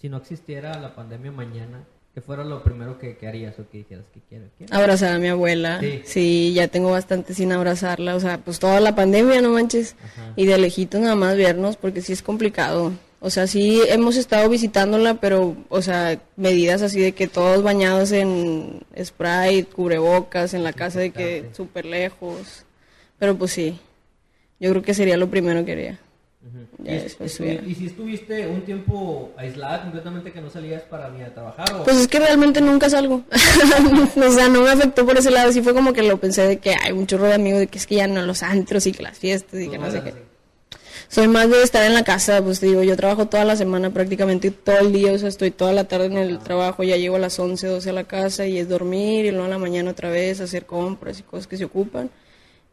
Si 0.00 0.08
no 0.08 0.16
existiera 0.16 0.80
la 0.80 0.94
pandemia 0.96 1.30
mañana, 1.30 1.84
¿qué 2.14 2.20
fuera 2.20 2.44
lo 2.44 2.62
primero 2.62 2.98
que, 2.98 3.16
que 3.16 3.26
harías 3.26 3.58
o 3.58 3.68
que 3.70 3.78
dijeras 3.78 4.04
que 4.12 4.20
quiero? 4.28 4.44
quiero? 4.58 4.74
Abrazar 4.74 5.12
a 5.14 5.18
mi 5.18 5.28
abuela, 5.28 5.80
Sí. 5.80 6.02
sí. 6.04 6.52
ya 6.54 6.68
tengo 6.68 6.90
bastante 6.90 7.34
sin 7.34 7.52
abrazarla, 7.52 8.14
o 8.16 8.20
sea, 8.20 8.38
pues 8.38 8.58
toda 8.58 8.80
la 8.80 8.94
pandemia, 8.94 9.40
no 9.40 9.50
manches, 9.50 9.96
Ajá. 10.04 10.32
y 10.36 10.46
de 10.46 10.58
lejito 10.58 10.98
nada 10.98 11.14
más 11.14 11.36
vernos 11.36 11.76
porque 11.76 12.00
sí 12.02 12.12
es 12.12 12.22
complicado. 12.22 12.92
O 13.24 13.30
sea, 13.30 13.46
sí 13.46 13.80
hemos 13.88 14.16
estado 14.16 14.48
visitándola, 14.48 15.14
pero, 15.14 15.56
o 15.68 15.80
sea, 15.80 16.20
medidas 16.36 16.82
así 16.82 17.00
de 17.00 17.12
que 17.12 17.28
todos 17.28 17.62
bañados 17.62 18.10
en 18.10 18.80
spray, 19.00 19.62
cubrebocas, 19.62 20.54
en 20.54 20.64
la 20.64 20.72
casa 20.72 20.98
de 20.98 21.10
que 21.12 21.48
súper 21.52 21.86
lejos. 21.86 22.64
Pero 23.20 23.36
pues 23.38 23.52
sí, 23.52 23.78
yo 24.58 24.70
creo 24.70 24.82
que 24.82 24.92
sería 24.94 25.16
lo 25.16 25.30
primero 25.30 25.64
que 25.64 25.70
haría. 25.72 26.00
Y, 26.84 27.74
si 27.74 27.86
estuviste 27.86 28.48
un 28.48 28.62
tiempo 28.62 29.32
aislada 29.36 29.82
completamente 29.82 30.32
que 30.32 30.40
no 30.40 30.50
salías 30.50 30.82
para 30.82 31.08
ni 31.08 31.22
a 31.22 31.32
trabajar 31.32 31.72
o... 31.72 31.84
Pues 31.84 31.96
es 31.96 32.08
que 32.08 32.18
realmente 32.18 32.60
nunca 32.60 32.90
salgo. 32.90 33.22
o 34.16 34.30
sea, 34.30 34.48
no 34.48 34.62
me 34.62 34.70
afectó 34.70 35.06
por 35.06 35.16
ese 35.16 35.30
lado. 35.30 35.52
Sí 35.52 35.62
fue 35.62 35.72
como 35.72 35.92
que 35.92 36.02
lo 36.02 36.18
pensé 36.18 36.42
de 36.42 36.58
que 36.58 36.74
hay 36.74 36.92
un 36.92 37.06
chorro 37.06 37.26
de 37.26 37.34
amigos 37.34 37.60
de 37.60 37.68
que 37.68 37.78
es 37.78 37.86
que 37.86 37.96
ya 37.96 38.08
no 38.08 38.22
los 38.22 38.42
antros 38.42 38.86
y 38.86 38.92
que 38.92 39.04
las 39.04 39.18
fiestas 39.18 39.60
y 39.60 39.68
que 39.68 39.78
no 39.78 39.86
no 39.86 39.92
sé 39.92 40.02
qué. 40.02 40.14
Soy 41.08 41.28
más 41.28 41.48
de 41.48 41.62
estar 41.62 41.84
en 41.84 41.94
la 41.94 42.04
casa, 42.04 42.42
pues 42.42 42.58
te 42.58 42.66
digo, 42.66 42.82
yo 42.82 42.96
trabajo 42.96 43.28
toda 43.28 43.44
la 43.44 43.54
semana 43.54 43.90
prácticamente 43.90 44.50
todo 44.50 44.78
el 44.78 44.92
día, 44.92 45.12
o 45.12 45.18
sea, 45.18 45.28
estoy 45.28 45.50
toda 45.50 45.72
la 45.72 45.84
tarde 45.84 46.06
en 46.06 46.16
el 46.16 46.38
trabajo, 46.38 46.82
ya 46.84 46.96
llego 46.96 47.16
a 47.16 47.18
las 47.18 47.38
11, 47.38 47.66
12 47.66 47.90
a 47.90 47.92
la 47.92 48.04
casa 48.04 48.46
y 48.46 48.58
es 48.58 48.68
dormir 48.68 49.26
y 49.26 49.30
luego 49.30 49.44
en 49.44 49.50
la 49.50 49.58
mañana 49.58 49.90
otra 49.90 50.08
vez 50.08 50.40
hacer 50.40 50.64
compras 50.64 51.20
y 51.20 51.22
cosas 51.22 51.46
que 51.46 51.58
se 51.58 51.66
ocupan 51.66 52.10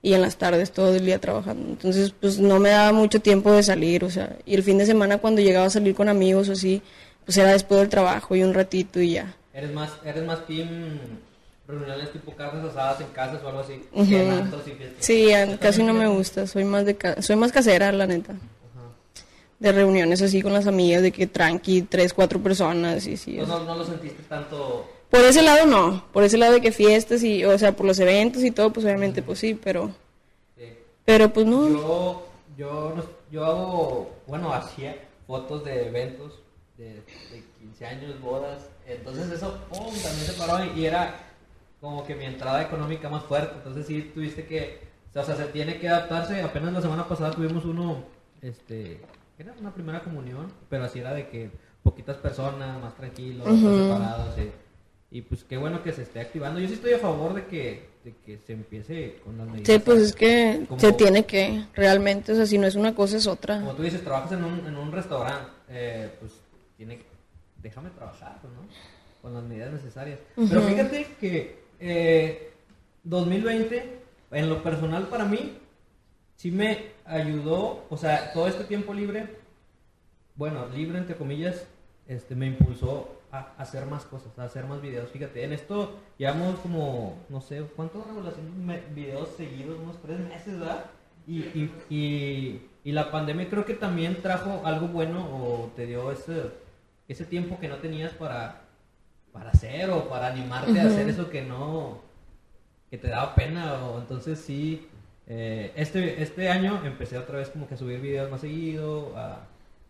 y 0.02 0.14
en 0.14 0.22
las 0.22 0.38
tardes 0.38 0.72
todo 0.72 0.96
el 0.96 1.06
día 1.06 1.20
trabajando. 1.20 1.68
Entonces, 1.70 2.14
pues 2.20 2.40
no 2.40 2.60
me 2.60 2.70
daba 2.70 2.92
mucho 2.94 3.20
tiempo 3.20 3.52
de 3.52 3.64
salir, 3.64 4.04
o 4.06 4.10
sea, 4.10 4.38
y 4.46 4.56
el 4.56 4.64
fin 4.64 4.78
de 4.78 4.86
semana 4.86 5.18
cuando 5.18 5.42
llegaba 5.42 5.66
a 5.66 5.70
salir 5.70 5.94
con 5.96 6.08
amigos 6.10 6.48
o 6.50 6.54
así, 6.54 6.82
pues 7.26 7.38
era 7.38 7.52
después 7.52 7.80
del 7.82 7.90
trabajo 7.90 8.36
y 8.36 8.44
un 8.44 8.54
ratito 8.54 9.00
y 9.02 9.12
ya. 9.14 9.36
¿Eres 9.54 9.74
más, 9.74 9.92
eres 10.06 10.24
más 10.26 10.46
team 10.48 10.68
reuniones 11.68 12.12
tipo 12.12 12.34
carnes 12.34 12.64
asadas 12.66 13.02
en 13.02 13.08
casas 13.08 13.42
o 13.44 13.48
algo 13.48 13.60
así? 13.60 13.74
Ujú. 13.92 14.08
que 14.10 14.24
en 14.24 14.32
antros 14.32 14.62
y 14.68 14.72
fiestas? 14.72 15.06
Sí, 15.06 15.28
casi 15.60 15.84
no 15.84 15.94
me 15.94 16.08
gusta, 16.08 16.48
soy 16.48 16.64
más 16.64 16.86
de 16.86 16.96
ca- 16.96 17.22
soy 17.22 17.36
más 17.36 17.52
casera, 17.52 17.92
la 17.92 18.08
neta. 18.08 18.34
De 19.60 19.74
reuniones 19.74 20.22
así 20.22 20.42
con 20.42 20.54
las 20.54 20.68
amigas, 20.68 21.02
de 21.02 21.12
que 21.12 21.28
tranqui, 21.28 21.82
tres, 21.82 22.14
cuatro 22.14 22.40
personas 22.42 23.06
y 23.06 23.18
sí. 23.18 23.38
no 23.38 23.76
lo 23.76 23.84
sentiste 23.86 24.24
tanto... 24.24 24.90
Por 25.10 25.22
ese 25.22 25.42
lado 25.42 25.66
no, 25.66 26.04
por 26.14 26.24
ese 26.24 26.38
lado 26.38 26.54
de 26.54 26.62
que 26.62 26.72
fiestas 26.72 27.24
y, 27.24 27.44
o 27.44 27.58
sea, 27.58 27.72
por 27.76 27.86
los 27.86 28.00
eventos 28.00 28.44
y 28.44 28.52
todo, 28.52 28.72
pues 28.72 28.86
obviamente 28.86 29.24
pues 29.24 29.40
sí, 29.40 29.60
pero, 29.62 29.90
sí. 30.58 30.66
pero 31.04 31.30
pues 31.34 31.46
no. 31.48 31.68
Yo, 31.70 32.28
yo, 32.58 32.94
no- 32.96 33.04
yo 33.32 33.46
hago, 33.46 34.16
bueno, 34.28 34.54
hacía 34.54 34.96
fotos 35.26 35.64
de 35.66 35.88
eventos 35.88 36.40
de, 36.78 36.94
de 36.96 37.44
15 37.60 37.86
años, 37.86 38.22
bodas. 38.22 38.70
Entonces 38.86 39.32
eso, 39.32 39.58
pum, 39.70 39.88
también 39.88 40.26
se 40.26 40.34
paró 40.34 40.64
y 40.76 40.86
era 40.86 41.16
como 41.82 42.06
que 42.06 42.16
mi 42.16 42.26
entrada 42.26 42.62
económica 42.62 43.10
más 43.10 43.24
fuerte. 43.24 43.54
Entonces 43.56 43.88
sí 43.88 44.12
tuviste 44.14 44.46
que, 44.46 44.80
o 45.16 45.24
sea, 45.24 45.36
se 45.36 45.46
tiene 45.46 45.80
que 45.80 45.90
adaptarse. 45.90 46.42
Apenas 46.42 46.74
la 46.74 46.82
semana 46.82 47.08
pasada 47.08 47.32
tuvimos 47.32 47.66
uno, 47.66 48.04
este, 48.42 49.02
era 49.40 49.54
una 49.60 49.74
primera 49.74 50.02
comunión, 50.04 50.52
pero 50.70 50.84
así 50.86 51.00
era 51.00 51.14
de 51.14 51.28
que 51.30 51.50
poquitas 51.84 52.18
personas, 52.18 52.80
más 52.82 52.96
tranquilos, 52.96 53.48
más 53.48 53.76
separados. 53.76 54.36
sí. 54.36 54.52
Y 55.12 55.22
pues 55.24 55.44
qué 55.44 55.58
bueno 55.58 55.82
que 55.82 55.92
se 55.92 56.04
esté 56.04 56.20
activando. 56.20 56.60
Yo 56.60 56.68
sí 56.68 56.76
estoy 56.76 56.94
a 56.94 57.00
favor 57.00 57.34
de 57.34 57.46
que, 57.48 57.90
de 58.04 58.14
que 58.26 58.38
se 58.38 58.54
empiece 58.54 59.20
con 59.24 59.38
las 59.40 59.48
medidas. 59.48 59.68
Sí, 59.68 59.80
pues 59.80 60.00
es 60.02 60.16
que 60.16 60.66
Como- 60.68 60.80
se 60.80 60.94
tiene 60.94 61.26
que, 61.26 61.66
realmente, 61.74 62.32
o 62.32 62.36
sea, 62.36 62.46
si 62.46 62.58
no 62.60 62.68
es 62.68 62.76
una 62.76 62.94
cosa 62.94 63.18
es 63.18 63.26
otra. 63.26 63.60
como 63.60 63.74
tú 63.74 63.82
dices, 63.84 64.04
trabajas 64.04 64.34
en 64.34 64.44
un, 64.44 64.66
en 64.68 64.76
un 64.78 64.92
restaurante, 64.92 65.50
eh, 65.70 66.12
pues 66.20 66.34
tiene 66.78 66.98
que, 66.98 67.06
déjame 67.62 67.90
trabajar, 67.90 68.38
pues, 68.42 68.54
¿no? 68.54 68.60
Con 69.22 69.34
las 69.34 69.44
medidas 69.44 69.74
necesarias. 69.74 70.20
Pero 70.36 70.62
fíjate 70.62 71.08
que 71.20 71.60
eh, 71.80 72.52
2020, 73.04 74.00
en 74.32 74.50
lo 74.50 74.62
personal 74.62 75.08
para 75.08 75.26
mí, 75.26 75.58
sí 76.36 76.52
me 76.52 76.92
ayudó, 77.06 77.84
o 77.90 77.98
sea, 77.98 78.32
todo 78.32 78.48
este 78.48 78.64
tiempo 78.66 78.94
libre, 78.94 79.28
bueno, 80.36 80.68
libre 80.68 81.00
entre 81.00 81.16
comillas, 81.16 81.66
este, 82.08 82.36
me 82.36 82.46
impulsó 82.46 83.19
a 83.32 83.54
hacer 83.58 83.86
más 83.86 84.06
cosas, 84.06 84.38
a 84.38 84.44
hacer 84.44 84.66
más 84.66 84.82
videos. 84.82 85.10
Fíjate, 85.10 85.44
en 85.44 85.54
esto 85.54 86.00
llevamos 86.18 86.60
como, 86.60 87.18
no 87.30 87.42
sé, 87.42 87.62
¿cuántos 87.76 88.06
regulaciones 88.08 88.96
videos 88.96 89.30
seguidos? 89.38 89.80
Unos 89.80 90.02
tres 90.02 90.20
meses, 90.20 90.60
¿verdad? 90.60 90.86
Y, 91.28 91.40
y, 91.40 91.74
y, 91.90 92.70
y 92.84 92.92
la 92.92 93.12
pandemia 93.12 93.50
creo 93.50 93.66
que 93.66 93.76
también 93.76 94.22
trajo 94.22 94.62
algo 94.66 94.88
bueno 94.88 95.28
o 95.32 95.72
te 95.76 95.86
dio 95.86 96.12
ese, 96.12 96.52
ese 97.08 97.26
tiempo 97.26 97.60
que 97.60 97.68
no 97.68 97.76
tenías 97.78 98.14
para, 98.14 98.62
para 99.32 99.52
hacer 99.52 99.90
o 99.92 100.10
para 100.10 100.28
animarte 100.28 100.80
a 100.80 100.88
hacer 100.88 101.08
eso 101.10 101.30
que 101.30 101.44
no, 101.44 102.00
que 102.90 102.98
te 102.98 103.10
daba 103.10 103.36
pena 103.36 103.86
o 103.86 104.00
entonces 104.00 104.40
sí 104.40 104.88
eh, 105.28 105.72
este 105.76 106.24
este 106.24 106.50
año 106.50 106.84
empecé 106.84 107.18
otra 107.18 107.38
vez 107.38 107.50
como 107.50 107.68
que 107.68 107.76
a 107.76 107.78
subir 107.78 108.02
videos 108.02 108.32
más 108.32 108.42
seguido 108.42 109.16
a, 109.16 109.46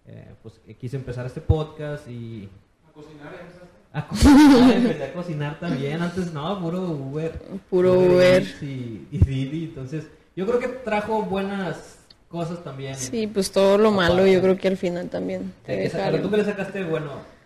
eh, 0.05 0.33
pues 0.43 0.59
que 0.59 0.75
quise 0.75 0.97
empezar 0.97 1.25
este 1.25 1.39
podcast 1.39 2.09
y 2.09 2.49
a 2.89 4.07
cocinar 4.07 4.75
empecé 4.75 5.03
a 5.03 5.13
cocinar 5.13 5.59
también. 5.59 6.01
Antes 6.01 6.31
no 6.33 6.59
puro 6.61 6.81
Uber. 6.81 7.31
Puro 7.69 7.93
Uber 7.93 8.43
y, 8.61 9.07
y 9.11 9.17
Didi. 9.17 9.63
Entonces 9.65 10.05
yo 10.35 10.45
creo 10.45 10.59
que 10.59 10.67
trajo 10.67 11.23
buenas 11.23 11.97
cosas 12.29 12.63
también 12.63 12.95
Sí, 12.95 13.25
pues 13.27 13.51
todo 13.51 13.77
lo 13.77 13.91
malo 13.91 14.25
yo 14.27 14.39
creo 14.41 14.55
que 14.55 14.67
al 14.67 14.77
final 14.77 15.09
también 15.09 15.51
te 15.65 15.87
algo. 15.97 16.19
tú 16.19 16.29
que 16.29 16.37
le 16.37 16.45
sacaste 16.45 16.83
bueno 16.83 17.11
a 17.11 17.38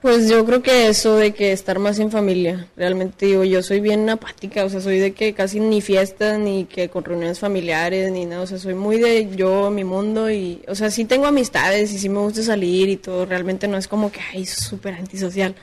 Pues 0.00 0.28
yo 0.28 0.44
creo 0.44 0.62
que 0.62 0.88
eso 0.88 1.16
de 1.16 1.34
que 1.34 1.50
estar 1.50 1.80
más 1.80 1.98
en 1.98 2.12
familia, 2.12 2.68
realmente 2.76 3.26
digo, 3.26 3.42
yo 3.42 3.62
soy 3.64 3.80
bien 3.80 4.08
apática, 4.08 4.64
o 4.64 4.68
sea, 4.68 4.80
soy 4.80 5.00
de 5.00 5.12
que 5.12 5.34
casi 5.34 5.58
ni 5.58 5.80
fiestas, 5.80 6.38
ni 6.38 6.66
que 6.66 6.88
con 6.88 7.04
reuniones 7.04 7.40
familiares, 7.40 8.12
ni 8.12 8.24
nada, 8.24 8.42
o 8.42 8.46
sea, 8.46 8.58
soy 8.58 8.74
muy 8.74 8.98
de 8.98 9.28
yo, 9.34 9.70
mi 9.70 9.82
mundo, 9.82 10.30
y, 10.30 10.62
o 10.68 10.74
sea, 10.76 10.90
sí 10.92 11.04
tengo 11.04 11.26
amistades 11.26 11.92
y 11.92 11.98
sí 11.98 12.08
me 12.08 12.20
gusta 12.20 12.42
salir 12.42 12.88
y 12.88 12.96
todo, 12.96 13.26
realmente 13.26 13.66
no 13.66 13.76
es 13.76 13.88
como 13.88 14.12
que, 14.12 14.20
ay, 14.32 14.46
súper 14.46 14.94
antisocial. 14.94 15.54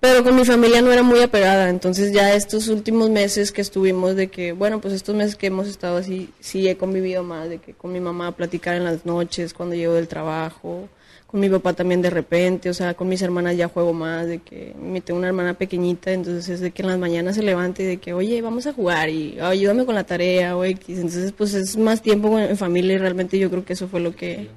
Pero 0.00 0.24
con 0.24 0.36
mi 0.36 0.44
familia 0.44 0.80
no 0.80 0.90
era 0.90 1.02
muy 1.02 1.20
apegada, 1.20 1.68
entonces 1.68 2.12
ya 2.12 2.34
estos 2.34 2.68
últimos 2.68 3.10
meses 3.10 3.52
que 3.52 3.60
estuvimos 3.60 4.16
de 4.16 4.28
que, 4.28 4.52
bueno, 4.52 4.80
pues 4.80 4.94
estos 4.94 5.14
meses 5.14 5.36
que 5.36 5.48
hemos 5.48 5.68
estado 5.68 5.98
así, 5.98 6.30
sí 6.40 6.66
he 6.68 6.76
convivido 6.76 7.22
más, 7.22 7.50
de 7.50 7.58
que 7.58 7.74
con 7.74 7.92
mi 7.92 8.00
mamá 8.00 8.32
platicar 8.32 8.74
en 8.74 8.84
las 8.84 9.04
noches, 9.04 9.52
cuando 9.52 9.74
llego 9.74 9.94
del 9.94 10.08
trabajo, 10.08 10.88
con 11.26 11.40
mi 11.40 11.48
papá 11.50 11.72
también 11.72 12.00
de 12.02 12.10
repente, 12.10 12.70
o 12.70 12.74
sea, 12.74 12.94
con 12.94 13.08
mis 13.08 13.20
hermanas 13.20 13.56
ya 13.56 13.68
juego 13.68 13.92
más, 13.92 14.26
de 14.28 14.38
que 14.38 14.74
me 14.80 15.00
tengo 15.00 15.18
una 15.18 15.26
hermana 15.28 15.54
pequeñita, 15.54 16.12
entonces 16.12 16.48
es 16.48 16.60
de 16.60 16.70
que 16.70 16.82
en 16.82 16.88
las 16.88 16.98
mañanas 16.98 17.34
se 17.36 17.42
levante 17.42 17.82
y 17.82 17.86
de 17.86 17.96
que, 17.98 18.12
oye, 18.12 18.40
vamos 18.42 18.66
a 18.66 18.72
jugar 18.72 19.08
y 19.08 19.36
"Ah, 19.40 19.48
ayúdame 19.48 19.84
con 19.84 19.94
la 19.96 20.04
tarea 20.04 20.56
o 20.56 20.64
X, 20.64 20.96
entonces 20.98 21.32
pues 21.32 21.52
es 21.54 21.76
más 21.76 22.00
tiempo 22.00 22.30
con- 22.30 22.42
en 22.42 22.56
familia 22.56 22.94
y 22.94 22.98
realmente 22.98 23.38
yo 23.38 23.50
creo 23.50 23.64
que 23.64 23.72
eso 23.72 23.88
fue 23.88 23.98
lo 24.00 24.14
que, 24.14 24.48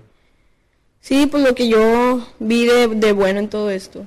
sí, 1.01 1.26
pues 1.26 1.43
lo 1.43 1.55
que 1.55 1.67
yo 1.67 2.26
vi 2.39 2.65
de, 2.65 2.88
de 2.88 3.11
bueno 3.13 3.39
en 3.39 3.49
todo 3.49 3.70
esto. 3.72 4.05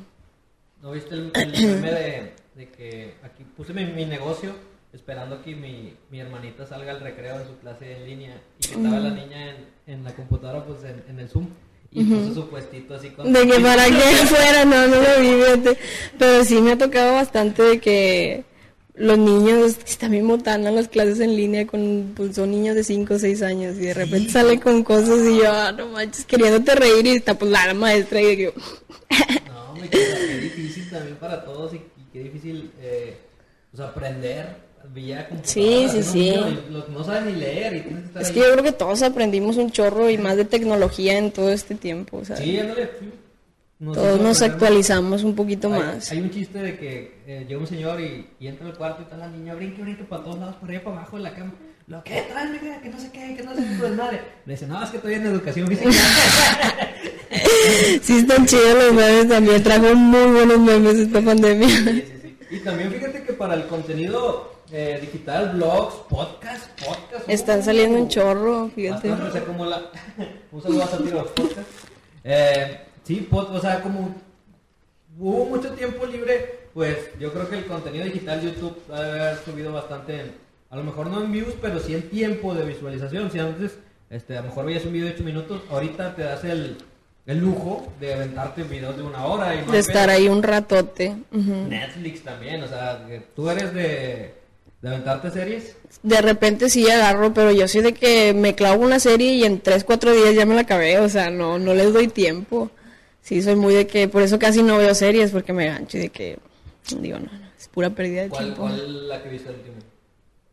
¿No 0.81 0.93
viste 0.93 1.15
el, 1.15 1.31
el 1.35 1.53
meme 1.53 1.91
de, 1.93 2.33
de 2.57 2.69
que 2.69 3.15
aquí 3.25 3.45
puse 3.57 3.73
mi, 3.73 3.85
mi 3.87 4.05
negocio 4.05 4.53
esperando 4.93 5.43
que 5.43 5.55
mi, 5.57 5.95
mi 6.11 6.21
hermanita 6.21 6.67
salga 6.67 6.93
al 6.93 7.01
recreo 7.01 7.39
de 7.39 7.47
su 7.47 7.57
clase 7.59 7.97
en 7.97 8.05
línea 8.07 8.41
y 8.61 8.67
que 8.69 8.75
estaba 8.75 8.99
la 9.01 9.11
niña 9.11 9.51
en, 9.51 9.57
en 9.95 10.05
la 10.05 10.13
computadora 10.15 10.65
pues 10.65 10.85
en, 10.85 11.03
en 11.09 11.19
el 11.21 11.29
Zoom 11.29 11.47
y 11.93 12.05
puso 12.05 12.35
su 12.35 12.49
puestito 12.49 12.95
así 12.95 13.11
con... 13.11 13.33
De 13.33 13.47
que 13.47 13.61
para 13.61 13.87
que 13.87 13.93
fuera, 14.27 14.65
no, 14.65 14.89
no 14.89 14.97
lo 14.97 15.21
vi, 15.21 15.43
fíjate. 15.43 15.79
Pero 16.19 16.45
sí 16.45 16.61
me 16.61 16.73
ha 16.73 16.79
tocado 16.79 17.15
bastante 17.15 17.63
de 17.63 17.81
que 17.81 18.45
los 18.95 19.19
niños 19.19 19.77
bien 20.09 20.29
botanas 20.29 20.73
las 20.73 20.89
clases 20.89 21.21
en 21.21 21.37
línea 21.37 21.67
con, 21.67 22.13
pues 22.15 22.37
son 22.37 22.51
niños 22.51 22.77
de 22.77 22.85
5 22.85 23.15
o 23.15 23.19
6 23.19 23.43
años 23.43 23.77
y 23.77 23.87
de 23.87 23.95
repente 23.95 24.31
salen 24.31 24.61
con 24.61 24.85
cosas 24.85 25.21
y 25.27 25.39
yo, 25.39 25.51
ah, 25.51 25.73
no 25.73 25.89
manches, 25.89 26.25
queriéndote 26.27 26.75
reír 26.75 27.07
y 27.07 27.11
está 27.11 27.39
pues 27.39 27.51
la 27.51 27.73
maestra 27.75 28.21
y 28.21 28.37
yo, 28.37 28.53
No, 29.49 29.71
hombre, 29.71 29.89
qué, 29.89 29.99
qué 29.99 30.39
difícil 30.39 30.91
también 30.91 31.17
para 31.17 31.45
todos 31.45 31.73
y, 31.73 31.77
y 31.77 32.05
qué 32.13 32.21
difícil 32.21 32.71
eh, 32.81 33.17
pues 33.71 33.81
aprender 33.81 34.57
Sí, 35.43 35.87
sí, 35.91 36.03
sí. 36.03 36.31
Niño, 36.31 36.85
no 36.89 37.05
saben 37.05 37.27
ni 37.33 37.41
leer 37.41 37.77
y 37.77 37.81
tienes 37.81 38.01
que 38.03 38.07
estar 38.09 38.23
es 38.23 38.29
ahí. 38.29 38.35
que 38.35 38.41
yo 38.41 38.53
creo 38.53 38.65
que 38.65 38.73
todos 38.73 39.03
aprendimos 39.03 39.57
un 39.57 39.71
chorro 39.71 40.11
y 40.11 40.19
más 40.19 40.37
de 40.37 40.45
tecnología 40.45 41.17
en 41.19 41.31
todo 41.33 41.51
este 41.51 41.75
tiempo, 41.75 42.23
Sí, 42.25 42.59
ándale, 42.59 42.91
nos 43.79 43.97
Todos 43.97 44.21
nos 44.21 44.43
actualizamos 44.43 45.25
un 45.25 45.35
poquito 45.35 45.73
hay, 45.73 45.81
más. 45.81 46.11
hay 46.13 46.21
un 46.21 46.31
chiste 46.31 46.59
de 46.59 46.79
que 46.79 47.23
eh, 47.27 47.45
llega 47.49 47.59
un 47.61 47.67
señor 47.67 48.01
y, 48.01 48.27
y 48.39 48.47
entra 48.47 48.67
al 48.67 48.77
cuarto 48.77 49.01
y 49.01 49.05
está 49.05 49.17
la 49.17 49.29
niña, 49.29 49.55
brinque, 49.55 49.83
brinque 49.83 50.05
para 50.05 50.23
todos 50.23 50.39
lados, 50.39 50.55
por 50.57 50.69
arriba, 50.69 50.85
para 50.85 50.97
abajo 50.99 51.17
de 51.17 51.23
la 51.25 51.35
cama. 51.35 51.53
Lo 51.89 52.05
que 52.05 52.13
mija, 52.13 52.81
que 52.81 52.89
no 52.91 53.01
sé 53.01 53.11
qué, 53.13 53.35
que 53.37 53.43
no 53.43 53.55
sé 53.57 53.63
qué, 53.81 53.89
madre. 53.89 54.21
Le 54.47 54.53
dice, 54.53 54.67
no, 54.69 54.83
es 54.85 54.91
que 54.91 54.99
estoy 54.99 55.15
en 55.15 55.27
educación 55.27 55.67
física. 55.69 55.91
Sí, 58.03 58.19
están 58.19 58.45
chidos 58.47 58.75
los 58.75 58.93
memes 58.93 59.29
también. 59.29 59.63
Trajo 59.63 59.95
muy 59.95 60.31
buenos 60.33 60.59
memes 60.59 60.97
esta 60.97 61.21
pandemia. 61.23 61.69
Sí, 61.69 61.85
sí, 61.85 62.03
sí. 62.23 62.37
Y 62.51 62.59
también 62.59 62.93
fíjate 62.93 63.23
que 63.23 63.33
para 63.33 63.55
el 63.55 63.67
contenido 63.67 64.52
eh, 64.73 64.99
digital, 65.01 65.51
blogs, 65.55 65.95
podcast, 66.09 66.69
podcast. 66.85 67.29
Están 67.29 67.63
saliendo 67.63 67.99
un 67.99 68.09
chorro, 68.09 68.71
fíjate. 68.75 69.11
Como 69.47 69.67
la... 69.67 69.83
un 70.53 70.63
saludo 70.63 70.83
a 70.85 70.87
Satiro 70.87 71.27
Podcast. 71.27 71.69
Eh, 72.25 72.81
sí, 73.05 73.29
pod- 73.31 73.51
o 73.55 73.61
sea, 73.61 73.81
como 73.83 74.15
hubo 75.19 75.45
mucho 75.47 75.71
tiempo 75.73 76.07
libre, 76.07 76.61
pues 76.75 76.97
yo 77.21 77.33
creo 77.33 77.49
que 77.49 77.59
el 77.59 77.67
contenido 77.67 78.05
digital 78.05 78.41
YouTube 78.41 78.77
ha 78.93 79.01
de 79.03 79.37
subido 79.45 79.73
bastante, 79.73 80.21
en- 80.21 80.33
a 80.71 80.77
lo 80.77 80.85
mejor 80.85 81.09
no 81.09 81.23
en 81.23 81.31
views, 81.31 81.55
pero 81.61 81.79
sí 81.79 81.95
en 81.95 82.09
tiempo 82.09 82.55
de 82.55 82.65
visualización. 82.65 83.31
Si 83.31 83.39
antes, 83.39 83.79
este, 84.09 84.37
a 84.39 84.41
lo 84.41 84.49
mejor 84.49 84.65
veías 84.65 84.85
un 84.87 84.93
video 84.95 85.09
de 85.09 85.15
8 85.15 85.25
minutos, 85.25 85.61
ahorita 85.71 86.15
te 86.17 86.23
das 86.23 86.45
el, 86.45 86.79
el 87.27 87.39
lujo 87.39 87.93
de 88.01 88.15
aventarte 88.15 88.63
videos 88.63 88.97
de 88.97 89.03
una 89.03 89.27
hora. 89.27 89.55
Y 89.55 89.59
más 89.63 89.73
De 89.73 89.79
estar 89.81 90.09
ahí 90.09 90.29
un 90.29 90.43
ratote. 90.43 91.15
Netflix 91.31 92.23
también, 92.23 92.63
o 92.63 92.69
sea, 92.69 93.07
tú 93.37 93.51
eres 93.51 93.75
de, 93.75 94.35
de 94.83 94.89
aventarte 94.89 95.31
series. 95.31 95.77
De 96.03 96.21
repente 96.21 96.69
sí 96.69 96.91
agarro, 96.91 97.33
pero 97.33 97.53
yo 97.53 97.69
soy 97.69 97.83
de 97.83 97.95
que 97.95 98.35
me 98.35 98.55
clavo 98.55 98.85
una 98.85 98.99
serie 98.99 99.33
y 99.35 99.45
en 99.45 99.61
3, 99.61 99.85
4 99.85 100.13
días 100.13 100.35
ya 100.35 100.45
me 100.45 100.55
la 100.57 100.63
acabé. 100.63 100.99
O 100.99 101.09
sea, 101.09 101.31
no, 101.31 101.59
no 101.59 101.73
les 101.73 101.93
doy 101.93 102.09
tiempo. 102.09 102.71
Sí, 103.23 103.41
soy 103.41 103.55
muy 103.55 103.75
de 103.75 103.87
que, 103.87 104.09
por 104.09 104.23
eso 104.23 104.39
casi 104.39 104.63
no 104.63 104.79
veo 104.79 104.95
series, 104.95 105.31
porque 105.31 105.53
me 105.53 105.67
gancho 105.67 105.97
y 105.97 106.01
de 106.01 106.09
que, 106.09 106.39
digo, 106.99 107.19
no, 107.21 107.27
no, 107.27 107.49
es 107.57 107.69
pura 107.69 107.91
pérdida 107.91 108.23
de 108.23 108.29
¿Cuál, 108.29 108.45
tiempo. 108.45 108.63
cuál 108.63 108.81
es 108.81 108.89
la 108.89 109.23
que 109.23 109.29
viste 109.29 109.49
el 109.49 109.55
último? 109.55 109.77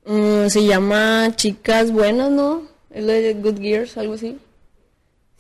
Mm, 0.06 0.50
se 0.50 0.64
llama 0.64 1.36
Chicas 1.36 1.92
Buenas, 1.92 2.30
¿no? 2.30 2.68
Es 2.92 3.04
la 3.04 3.14
de 3.14 3.34
Good 3.34 3.60
Gears, 3.60 3.98
algo 3.98 4.14
así. 4.14 4.38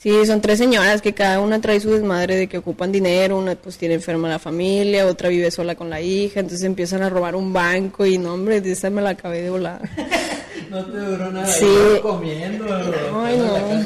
Sí, 0.01 0.25
son 0.25 0.39
tres 0.39 0.57
señoras 0.59 1.01
que 1.01 1.13
cada 1.13 1.41
una 1.41 1.59
trae 1.59 1.77
su 1.81 1.91
desmadre 1.91 2.37
de 2.37 2.47
que 2.47 2.57
ocupan 2.59 2.89
dinero, 2.89 3.37
una 3.37 3.55
pues 3.55 3.77
tiene 3.77 3.95
enferma 3.95 4.29
la 4.29 4.39
familia, 4.39 5.05
otra 5.05 5.27
vive 5.27 5.51
sola 5.51 5.75
con 5.75 5.89
la 5.89 5.99
hija, 5.99 6.39
entonces 6.39 6.65
empiezan 6.65 7.01
a 7.03 7.09
robar 7.09 7.35
un 7.35 7.51
banco 7.51 8.05
y 8.05 8.17
no, 8.17 8.33
hombre, 8.35 8.61
de 8.61 8.71
esa 8.71 8.89
me 8.89 9.01
la 9.01 9.09
acabé 9.11 9.41
de 9.41 9.49
volar. 9.49 9.81
No 10.69 10.85
te 10.85 10.99
duró 10.99 11.31
nada, 11.31 11.47
Sí. 11.47 11.65
comiendo, 12.03 12.63
Ay, 13.23 13.37
la 13.39 13.59
no. 13.59 13.83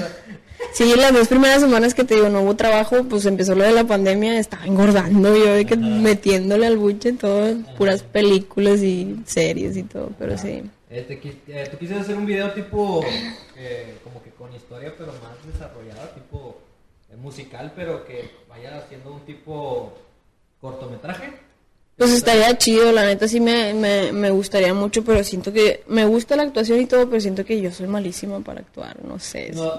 Sí, 0.73 0.93
las 0.97 1.13
dos 1.13 1.29
primeras 1.29 1.61
semanas 1.61 1.93
que 1.93 2.03
te 2.03 2.15
digo 2.15 2.27
no 2.27 2.41
hubo 2.41 2.55
trabajo, 2.57 3.03
pues 3.05 3.25
empezó 3.25 3.55
lo 3.55 3.63
de 3.63 3.71
la 3.71 3.85
pandemia, 3.85 4.37
estaba 4.37 4.65
engordando 4.65 5.33
yo 5.33 5.53
de 5.53 5.65
que 5.65 5.77
metiéndole 5.77 6.67
al 6.67 6.77
buche 6.77 7.13
todo, 7.13 7.55
puras 7.77 8.03
películas 8.03 8.81
y 8.81 9.15
series 9.25 9.77
y 9.77 9.83
todo, 9.83 10.09
pero 10.19 10.37
sí. 10.37 10.63
Te 11.01 11.19
quis- 11.19 11.37
eh, 11.47 11.67
tú 11.71 11.77
quisiste 11.77 12.01
hacer 12.03 12.15
un 12.15 12.25
video 12.25 12.51
tipo, 12.53 13.03
eh, 13.57 13.97
como 14.03 14.21
que 14.23 14.29
con 14.31 14.53
historia, 14.53 14.93
pero 14.97 15.07
más 15.13 15.51
desarrollada, 15.51 16.13
tipo 16.13 16.59
eh, 17.11 17.15
musical, 17.17 17.73
pero 17.75 18.05
que 18.05 18.29
vaya 18.47 18.85
siendo 18.87 19.11
un 19.13 19.21
tipo 19.25 19.93
cortometraje. 20.61 21.33
Pues 21.97 22.11
estaría 22.11 22.57
chido, 22.57 22.91
la 22.91 23.05
neta 23.05 23.27
sí 23.27 23.39
me, 23.39 23.73
me, 23.73 24.11
me 24.11 24.29
gustaría 24.31 24.73
mucho, 24.73 25.03
pero 25.03 25.23
siento 25.23 25.53
que 25.53 25.83
me 25.87 26.05
gusta 26.05 26.35
la 26.35 26.43
actuación 26.43 26.79
y 26.81 26.85
todo, 26.87 27.07
pero 27.07 27.21
siento 27.21 27.45
que 27.45 27.59
yo 27.61 27.71
soy 27.71 27.87
malísima 27.87 28.39
para 28.39 28.61
actuar, 28.61 28.97
no 29.03 29.19
sé. 29.19 29.51
No, 29.53 29.71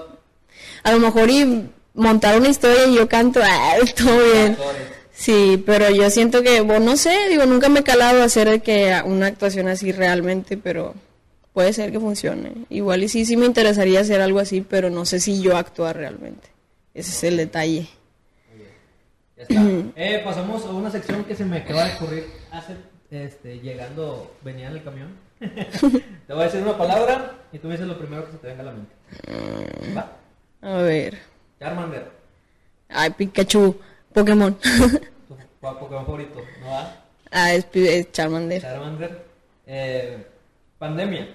A 0.83 0.91
lo 0.93 0.99
mejor 0.99 1.29
y 1.29 1.69
montar 1.93 2.37
una 2.39 2.49
historia 2.49 2.85
y 2.87 2.95
yo 2.95 3.07
canto, 3.09 3.41
ah, 3.43 3.75
todo 3.97 4.17
bien. 4.33 4.51
actores. 4.53 4.94
Sí, 5.15 5.63
pero 5.65 5.89
yo 5.89 6.09
siento 6.09 6.43
que, 6.43 6.59
bueno, 6.59 6.87
no 6.87 6.97
sé, 6.97 7.29
digo, 7.29 7.45
nunca 7.45 7.69
me 7.69 7.79
he 7.79 7.83
calado 7.83 8.21
a 8.21 8.25
hacer 8.25 8.61
que 8.61 9.01
una 9.05 9.27
actuación 9.27 9.69
así 9.69 9.93
realmente, 9.93 10.57
pero 10.57 10.93
puede 11.53 11.71
ser 11.71 11.91
que 11.93 12.01
funcione. 12.01 12.65
Igual 12.69 13.03
y 13.03 13.07
sí, 13.07 13.25
sí 13.25 13.37
me 13.37 13.45
interesaría 13.45 14.01
hacer 14.01 14.19
algo 14.19 14.39
así, 14.39 14.59
pero 14.59 14.89
no 14.89 15.05
sé 15.05 15.21
si 15.21 15.41
yo 15.41 15.55
actuar 15.55 15.95
realmente. 15.95 16.49
Ese 16.93 17.11
es 17.11 17.23
el 17.23 17.37
detalle. 17.37 17.87
Ya 19.37 19.43
está. 19.43 19.63
Eh, 19.95 20.21
pasamos 20.23 20.65
a 20.65 20.71
una 20.71 20.91
sección 20.91 21.23
que 21.23 21.33
se 21.33 21.45
me 21.45 21.59
acaba 21.59 21.85
de 21.85 21.95
ocurrir 21.95 22.25
hace, 22.51 22.75
este, 23.09 23.59
llegando, 23.59 24.35
venía 24.43 24.67
en 24.67 24.73
el 24.73 24.83
camión. 24.83 25.17
te 25.39 26.33
voy 26.33 26.41
a 26.41 26.45
decir 26.45 26.61
una 26.61 26.77
palabra 26.77 27.35
y 27.53 27.59
tú 27.59 27.67
me 27.67 27.75
dices 27.75 27.87
lo 27.87 27.97
primero 27.97 28.25
que 28.25 28.33
se 28.33 28.37
te 28.37 28.47
venga 28.47 28.63
a 28.63 28.65
la 28.65 28.71
mente. 28.73 28.95
¿Va? 29.97 30.11
A 30.61 30.81
ver. 30.81 31.17
Charmander, 31.57 32.11
Ay, 32.89 33.11
Pikachu, 33.11 33.79
Pokémon. 34.15 34.53
tu 34.55 35.37
Pokémon 35.59 36.05
favorito, 36.05 36.41
¿no 36.61 36.67
va? 36.71 37.05
ah, 37.31 37.53
es, 37.53 37.67
es 37.73 38.11
Charmander. 38.13 38.61
Charmander. 38.61 39.25
Eh, 39.67 40.25
pandemia. 40.79 41.27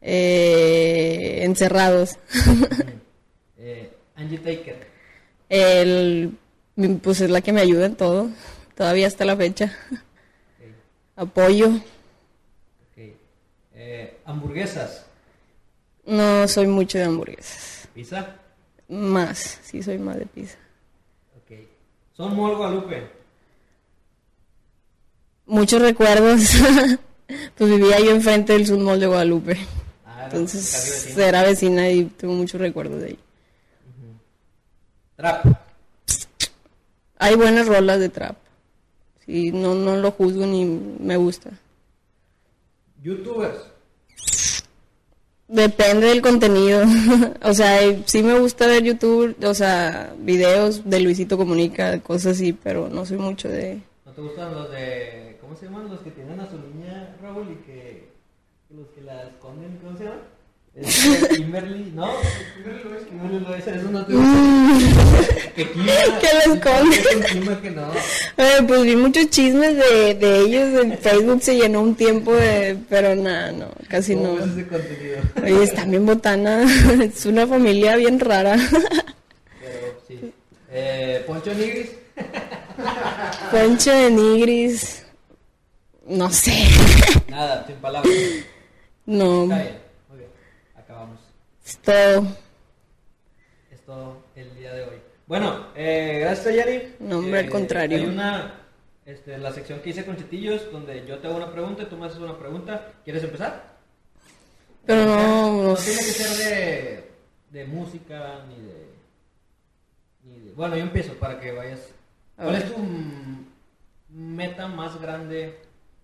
Eh, 0.00 1.40
encerrados. 1.42 2.18
Eh, 3.64 3.92
Angie 4.16 4.38
Taker. 4.38 4.88
El, 5.48 6.36
pues 7.00 7.20
es 7.20 7.30
la 7.30 7.42
que 7.42 7.52
me 7.52 7.60
ayuda 7.60 7.86
en 7.86 7.94
todo. 7.94 8.28
Todavía 8.74 9.06
hasta 9.06 9.24
la 9.24 9.36
fecha. 9.36 9.72
Apoyo. 11.14 11.70
Eh, 13.72 14.18
hamburguesas. 14.24 15.06
No 16.04 16.48
soy 16.48 16.66
mucho 16.66 16.98
de 16.98 17.04
hamburguesas. 17.04 17.86
Pizza. 17.94 18.34
Más, 18.88 19.60
sí 19.62 19.80
soy 19.80 19.98
más 19.98 20.16
de 20.18 20.26
pizza. 20.26 20.58
Son 22.16 22.34
Mol 22.36 22.56
Guadalupe. 22.56 23.10
Muchos 25.46 25.80
recuerdos. 25.80 26.40
pues 27.56 27.70
vivía 27.70 27.98
yo 28.00 28.10
enfrente 28.10 28.52
del 28.52 28.66
Sudmol 28.66 29.00
de 29.00 29.06
Guadalupe. 29.06 29.58
Ah, 30.04 30.24
Entonces 30.26 31.04
vecino. 31.06 31.22
era 31.24 31.42
vecina 31.42 31.88
y 31.90 32.04
tengo 32.04 32.34
muchos 32.34 32.60
recuerdos 32.60 33.00
de 33.00 33.06
ahí. 33.08 33.18
Trap. 35.16 35.46
Hay 37.18 37.34
buenas 37.36 37.66
rolas 37.66 38.00
de 38.00 38.08
trap. 38.08 38.36
Sí, 39.24 39.52
no, 39.52 39.74
no 39.74 39.96
lo 39.96 40.10
juzgo 40.10 40.44
ni 40.46 40.64
me 40.64 41.16
gusta. 41.16 41.50
Youtubers. 43.02 43.71
Depende 45.52 46.06
del 46.06 46.22
contenido. 46.22 46.80
o 47.42 47.52
sea, 47.52 47.82
eh, 47.82 48.02
sí 48.06 48.22
me 48.22 48.38
gusta 48.38 48.66
ver 48.66 48.82
YouTube, 48.82 49.36
o 49.44 49.52
sea, 49.52 50.14
videos 50.18 50.88
de 50.88 50.98
Luisito 51.00 51.36
Comunica, 51.36 52.00
cosas 52.00 52.36
así, 52.36 52.54
pero 52.54 52.88
no 52.88 53.04
soy 53.04 53.18
mucho 53.18 53.50
de... 53.50 53.82
¿No 54.06 54.12
te 54.12 54.22
gustan 54.22 54.54
los 54.54 54.70
de. 54.70 55.36
¿Cómo 55.42 55.54
se 55.54 55.66
llaman? 55.66 55.90
Los 55.90 56.00
que 56.00 56.10
tienen 56.10 56.40
a 56.40 56.48
su 56.48 56.58
niña, 56.58 57.16
Raúl, 57.20 57.48
y 57.52 57.66
que. 57.66 58.08
Los 58.70 58.88
que 58.88 59.02
la 59.02 59.24
esconden, 59.24 59.78
¿cómo 59.82 59.98
se 59.98 60.04
llama? 60.04 60.22
Este, 60.74 61.36
Kimberly, 61.36 61.92
¿no? 61.94 62.08
Kimberly 62.56 62.82
Loaiza, 62.84 63.06
Kimberly 63.08 63.40
Loaiza, 63.40 63.74
eso 63.74 63.90
no 63.90 64.06
te 64.06 64.12
gusta. 64.14 65.54
que 65.54 66.26
la 66.32 66.54
esconde. 66.54 67.60
que 67.62 67.70
no. 67.70 67.90
Pues 68.66 68.82
vi 68.82 68.96
muchos 68.96 69.28
chismes 69.28 69.76
de, 69.76 70.14
de 70.14 70.38
ellos, 70.40 70.82
en 70.82 70.96
Facebook 70.98 71.42
se 71.42 71.56
llenó 71.56 71.82
un 71.82 71.94
tiempo 71.94 72.32
de... 72.34 72.78
Pero 72.88 73.14
nada, 73.14 73.52
no, 73.52 73.68
casi 73.88 74.14
¿Cómo 74.14 74.28
no. 74.28 74.34
ves 74.36 74.46
ese 74.52 74.66
contenido? 74.66 75.18
Oye, 75.42 75.62
están 75.62 75.90
bien 75.90 76.06
botana, 76.06 76.62
es 77.04 77.26
una 77.26 77.46
familia 77.46 77.96
bien 77.96 78.18
rara. 78.18 78.56
Pero 79.60 80.00
sí. 80.08 80.32
Eh, 80.70 81.22
Poncho 81.26 81.52
Nigris. 81.52 81.90
Poncho 83.50 83.90
de 83.92 84.10
Nigris, 84.10 85.02
no 86.06 86.30
sé, 86.30 86.66
Nada, 87.28 87.64
sin 87.66 87.76
palabras. 87.76 88.12
no, 89.04 89.42
Está 89.44 89.56
bien. 89.62 89.82
Es 91.72 91.78
todo. 91.78 92.26
Es 93.70 93.80
todo 93.86 94.16
el 94.36 94.54
día 94.56 94.74
de 94.74 94.82
hoy. 94.84 94.96
Bueno, 95.26 95.68
eh, 95.74 96.18
gracias 96.20 96.46
a 96.48 96.50
Yari. 96.52 96.96
No, 97.00 97.18
hombre, 97.18 97.40
al 97.40 97.46
Eh, 97.46 97.50
contrario. 97.50 97.96
Hay 97.98 98.04
una, 98.04 98.60
este, 99.06 99.38
la 99.38 99.52
sección 99.52 99.80
que 99.80 99.90
hice 99.90 100.04
con 100.04 100.16
Chitillos, 100.18 100.70
donde 100.70 101.06
yo 101.06 101.18
te 101.18 101.28
hago 101.28 101.36
una 101.36 101.50
pregunta 101.50 101.82
y 101.82 101.86
tú 101.86 101.96
me 101.96 102.06
haces 102.06 102.18
una 102.18 102.38
pregunta. 102.38 102.92
¿Quieres 103.04 103.24
empezar? 103.24 103.72
Pero 104.84 105.06
no, 105.06 105.62
No 105.68 105.74
tiene 105.76 105.98
que 105.98 106.12
ser 106.12 106.36
de, 106.36 107.10
de 107.50 107.64
música, 107.66 108.44
ni 108.48 108.56
de, 108.66 108.86
ni 110.24 110.40
de... 110.48 110.52
Bueno, 110.52 110.76
yo 110.76 110.82
empiezo 110.82 111.14
para 111.14 111.40
que 111.40 111.52
vayas... 111.52 111.80
¿Cuál 112.36 112.56
es 112.56 112.74
tu 112.74 112.78
meta 114.10 114.66
más 114.66 115.00
grande 115.00 115.58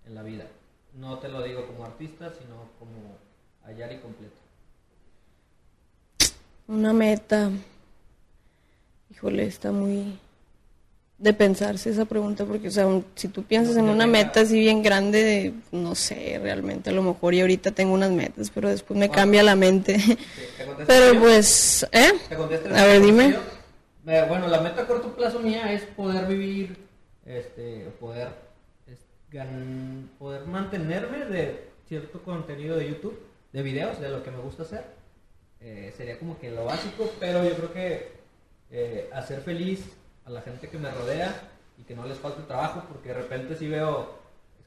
en 0.07 0.14
la 0.14 0.23
vida? 0.23 0.47
No 0.95 1.19
te 1.19 1.29
lo 1.29 1.43
digo 1.43 1.66
como 1.66 1.85
artista, 1.85 2.31
sino 2.39 2.71
como 2.79 3.19
a 3.64 3.73
Yari 3.73 3.99
completo. 3.99 4.37
Una 6.69 6.93
meta. 6.93 7.51
Híjole, 9.11 9.45
está 9.47 9.73
muy 9.73 10.19
de 11.16 11.33
pensarse 11.33 11.91
esa 11.91 12.05
pregunta 12.05 12.45
porque, 12.45 12.69
o 12.69 12.71
sea, 12.71 12.87
un- 12.87 13.05
si 13.16 13.27
tú 13.27 13.43
piensas 13.43 13.77
en 13.77 13.89
una 13.89 14.07
meta 14.07 14.41
así 14.43 14.61
bien 14.61 14.83
grande, 14.85 15.25
de- 15.25 15.55
no 15.73 15.97
sé, 15.97 16.39
realmente 16.41 16.91
a 16.91 16.93
lo 16.93 17.03
mejor 17.03 17.35
y 17.35 17.41
ahorita 17.41 17.73
tengo 17.73 17.95
unas 17.95 18.12
metas, 18.12 18.51
pero 18.55 18.69
después 18.69 18.97
me 19.01 19.11
cambia 19.11 19.43
la 19.43 19.57
mente. 19.57 19.99
Sí, 19.99 20.16
¿te 20.16 20.16
contesto 20.66 20.85
Pero 20.87 21.19
pues, 21.19 21.87
¿eh? 21.91 22.12
¿Te 22.29 22.37
contesto 22.37 22.69
A 22.73 22.85
ver, 22.85 23.03
dime. 23.03 23.35
eh, 24.07 24.25
bueno, 24.29 24.47
la 24.47 24.61
meta 24.61 24.83
a 24.83 24.87
corto 24.87 25.12
plazo 25.16 25.41
mía 25.41 25.73
es 25.73 25.83
poder 25.83 26.27
vivir, 26.27 26.77
este, 27.27 27.89
poder, 27.99 28.29
es, 28.87 28.99
gan- 29.33 30.07
poder 30.21 30.47
mantenerme 30.47 31.25
de 31.25 31.64
cierto 31.89 32.23
contenido 32.23 32.77
de 32.77 32.91
YouTube, 32.91 33.19
de 33.53 33.62
videos, 33.62 33.99
de 34.01 34.11
lo 34.11 34.23
que 34.23 34.31
me 34.31 34.39
gusta 34.39 34.62
hacer. 34.62 34.85
Eh, 35.61 35.92
sería 35.96 36.18
como 36.18 36.38
que 36.38 36.50
lo 36.50 36.64
básico, 36.64 37.11
pero 37.18 37.42
yo 37.44 37.54
creo 37.56 37.72
que 37.72 38.12
eh, 38.70 39.11
hacer 39.12 39.40
feliz 39.40 39.80
a 40.24 40.30
la 40.30 40.40
gente 40.42 40.68
que 40.68 40.78
me 40.78 40.90
rodea 40.90 41.34
y 41.78 41.82
que 41.82 41.94
no 41.94 42.06
les 42.06 42.18
falte 42.18 42.42
trabajo, 42.42 42.84
porque 42.88 43.09
de 43.09 43.14
repente 43.14 43.56
sí 43.56 43.66
veo 43.68 44.18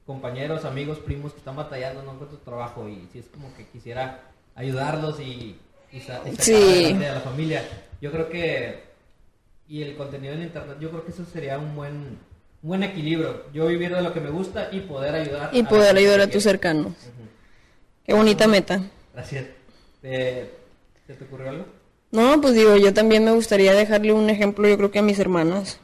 compañeros, 0.05 0.65
amigos, 0.65 0.99
primos 0.99 1.31
que 1.31 1.39
están 1.39 1.55
batallando, 1.55 2.03
no 2.03 2.13
encuentro 2.13 2.37
trabajo 2.39 2.89
y 2.89 3.07
sí 3.13 3.19
es 3.19 3.25
como 3.27 3.55
que 3.55 3.65
quisiera 3.67 4.19
ayudarlos 4.55 5.19
y, 5.19 5.57
y, 5.91 5.99
sa- 6.01 6.21
y 6.25 6.31
sacar 6.31 6.43
Sí. 6.45 6.53
adelante 6.53 7.07
a 7.07 7.13
la 7.15 7.21
familia. 7.21 7.63
Yo 8.01 8.11
creo 8.11 8.27
que, 8.29 8.83
y 9.69 9.83
el 9.83 9.95
contenido 9.95 10.33
en 10.33 10.41
internet, 10.41 10.77
yo 10.81 10.89
creo 10.89 11.05
que 11.05 11.11
eso 11.11 11.23
sería 11.25 11.57
un 11.57 11.73
buen, 11.75 11.93
un 11.93 12.17
buen 12.69 12.83
equilibrio. 12.83 13.43
Yo 13.53 13.67
vivir 13.67 13.95
de 13.95 14.01
lo 14.01 14.11
que 14.11 14.19
me 14.19 14.29
gusta 14.31 14.67
y 14.71 14.81
poder 14.81 15.15
ayudar. 15.15 15.51
Y 15.53 15.63
la 15.63 15.69
poder 15.69 15.95
ayudar 15.95 16.19
a 16.21 16.27
tus 16.27 16.43
cercanos. 16.43 16.93
Qué 18.05 18.13
bonita 18.13 18.47
meta. 18.47 18.81
Gracias. 19.13 19.45
Eh, 20.03 20.49
¿Se 21.12 21.18
te 21.18 21.26
ocurrió? 21.26 21.66
No, 22.12 22.39
pues 22.39 22.53
digo, 22.53 22.78
yo 22.78 22.93
también 22.93 23.26
me 23.26 23.32
gustaría 23.32 23.74
dejarle 23.74 24.14
un 24.14 24.30
ejemplo, 24.30 24.68
yo 24.68 24.78
creo 24.78 24.91
que 24.91 24.99
a 24.99 25.01
mis 25.01 25.20
hermanas, 25.20 25.80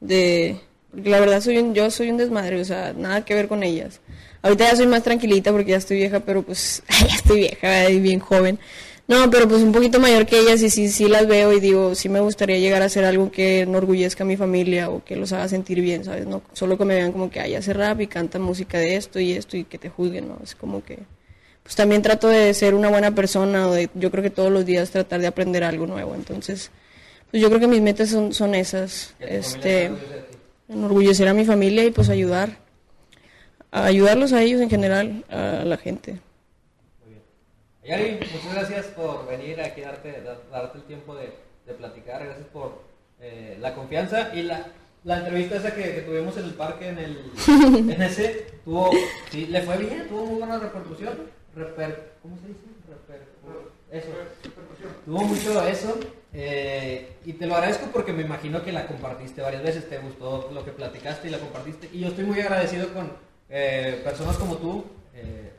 de, 0.00 0.60
la 0.92 1.18
verdad 1.18 1.40
soy 1.40 1.58
un, 1.58 1.74
yo 1.74 1.90
soy 1.90 2.10
un 2.10 2.16
desmadre, 2.16 2.60
o 2.60 2.64
sea, 2.64 2.92
nada 2.92 3.24
que 3.24 3.34
ver 3.34 3.48
con 3.48 3.64
ellas. 3.64 4.00
Ahorita 4.40 4.70
ya 4.70 4.76
soy 4.76 4.86
más 4.86 5.02
tranquilita 5.02 5.50
porque 5.50 5.72
ya 5.72 5.78
estoy 5.78 5.96
vieja, 5.96 6.20
pero 6.20 6.42
pues, 6.42 6.84
ya 7.08 7.14
estoy 7.14 7.40
vieja 7.40 7.90
y 7.90 7.98
bien 7.98 8.20
joven. 8.20 8.60
No, 9.08 9.28
pero 9.30 9.48
pues 9.48 9.62
un 9.62 9.72
poquito 9.72 9.98
mayor 9.98 10.26
que 10.26 10.38
ellas 10.38 10.62
y 10.62 10.70
sí, 10.70 10.88
sí 10.88 11.08
las 11.08 11.26
veo 11.26 11.52
y 11.52 11.60
digo, 11.60 11.94
sí 11.96 12.08
me 12.08 12.20
gustaría 12.20 12.58
llegar 12.58 12.82
a 12.82 12.86
hacer 12.86 13.04
algo 13.04 13.32
que 13.32 13.62
enorgullezca 13.62 14.22
a 14.22 14.26
mi 14.26 14.36
familia 14.36 14.90
o 14.90 15.02
que 15.02 15.16
los 15.16 15.32
haga 15.32 15.48
sentir 15.48 15.80
bien, 15.80 16.04
¿sabes? 16.04 16.26
No 16.26 16.42
solo 16.52 16.78
que 16.78 16.84
me 16.84 16.94
vean 16.94 17.10
como 17.12 17.30
que, 17.30 17.40
ay, 17.40 17.54
hace 17.56 17.72
rap 17.72 18.00
y 18.00 18.06
canta 18.06 18.38
música 18.38 18.78
de 18.78 18.96
esto 18.96 19.18
y 19.18 19.32
esto 19.32 19.56
y 19.56 19.64
que 19.64 19.78
te 19.78 19.88
juzguen, 19.88 20.28
¿no? 20.28 20.38
Es 20.44 20.54
como 20.54 20.84
que 20.84 20.98
pues 21.68 21.76
también 21.76 22.00
trato 22.00 22.28
de 22.28 22.54
ser 22.54 22.74
una 22.74 22.88
buena 22.88 23.10
persona 23.14 23.68
o 23.68 23.72
de, 23.72 23.90
yo 23.92 24.10
creo 24.10 24.22
que 24.22 24.30
todos 24.30 24.50
los 24.50 24.64
días 24.64 24.88
tratar 24.90 25.20
de 25.20 25.26
aprender 25.26 25.64
algo 25.64 25.86
nuevo 25.86 26.14
entonces 26.14 26.70
pues 27.30 27.42
yo 27.42 27.48
creo 27.50 27.60
que 27.60 27.66
mis 27.66 27.82
metas 27.82 28.08
son, 28.08 28.32
son 28.32 28.54
esas 28.54 29.14
este 29.20 29.90
enorgullecer 30.68 31.28
a 31.28 31.34
mi 31.34 31.44
familia 31.44 31.84
y 31.84 31.90
pues 31.90 32.08
ayudar 32.08 32.56
a 33.70 33.84
ayudarlos 33.84 34.32
a 34.32 34.40
ellos 34.42 34.60
en 34.62 34.70
general 34.70 35.24
a 35.30 35.64
la 35.64 35.76
gente 35.76 36.12
Muy 37.04 37.12
bien. 37.12 37.22
Yari, 37.84 38.12
muchas 38.32 38.54
gracias 38.54 38.86
por 38.86 39.26
venir 39.28 39.60
aquí, 39.60 39.82
darte, 39.82 40.22
dar- 40.22 40.40
darte 40.50 40.78
el 40.78 40.84
tiempo 40.84 41.14
de, 41.16 41.32
de 41.66 41.74
platicar. 41.74 42.24
Gracias 42.24 42.46
por 42.52 42.82
eh, 43.20 43.56
la 43.60 43.74
confianza 43.74 44.34
y 44.34 44.42
la, 44.42 44.66
la 45.04 45.18
entrevista 45.18 45.56
esa 45.56 45.74
que, 45.74 45.82
que 45.82 46.00
tuvimos 46.02 46.36
en 46.38 46.44
el 46.44 46.54
parque, 46.54 46.88
en 46.88 46.98
el 46.98 47.18
en 47.90 48.02
ese, 48.02 48.46
tuvo, 48.64 48.90
sí, 49.30 49.46
le 49.46 49.60
fue 49.62 49.76
bien, 49.78 50.06
tuvo 50.08 50.24
muy 50.26 50.38
buena 50.38 50.58
repercusión. 50.58 51.36
Reper, 51.58 52.12
¿Cómo 52.22 52.36
se 52.38 52.48
dice? 52.48 52.60
Reper, 52.88 53.22
eso. 53.90 54.08
Tuvo 55.04 55.24
mucho 55.24 55.66
eso. 55.66 55.98
eh, 56.32 57.16
y 57.24 57.32
te 57.34 57.46
lo 57.46 57.54
agradezco 57.56 57.86
porque 57.92 58.12
me 58.12 58.22
imagino 58.22 58.62
que 58.62 58.72
la 58.72 58.86
compartiste 58.86 59.40
varias 59.42 59.62
veces, 59.62 59.88
te 59.88 59.98
gustó 59.98 60.50
lo 60.52 60.64
que 60.64 60.72
platicaste 60.72 61.28
y 61.28 61.30
la 61.30 61.38
compartiste. 61.38 61.88
Y 61.92 62.00
yo 62.00 62.08
estoy 62.08 62.24
muy 62.24 62.40
agradecido 62.40 62.92
con 62.92 63.10
eh, 63.48 64.00
personas 64.04 64.36
como 64.36 64.56
tú. 64.56 64.84
eh, 65.14 65.52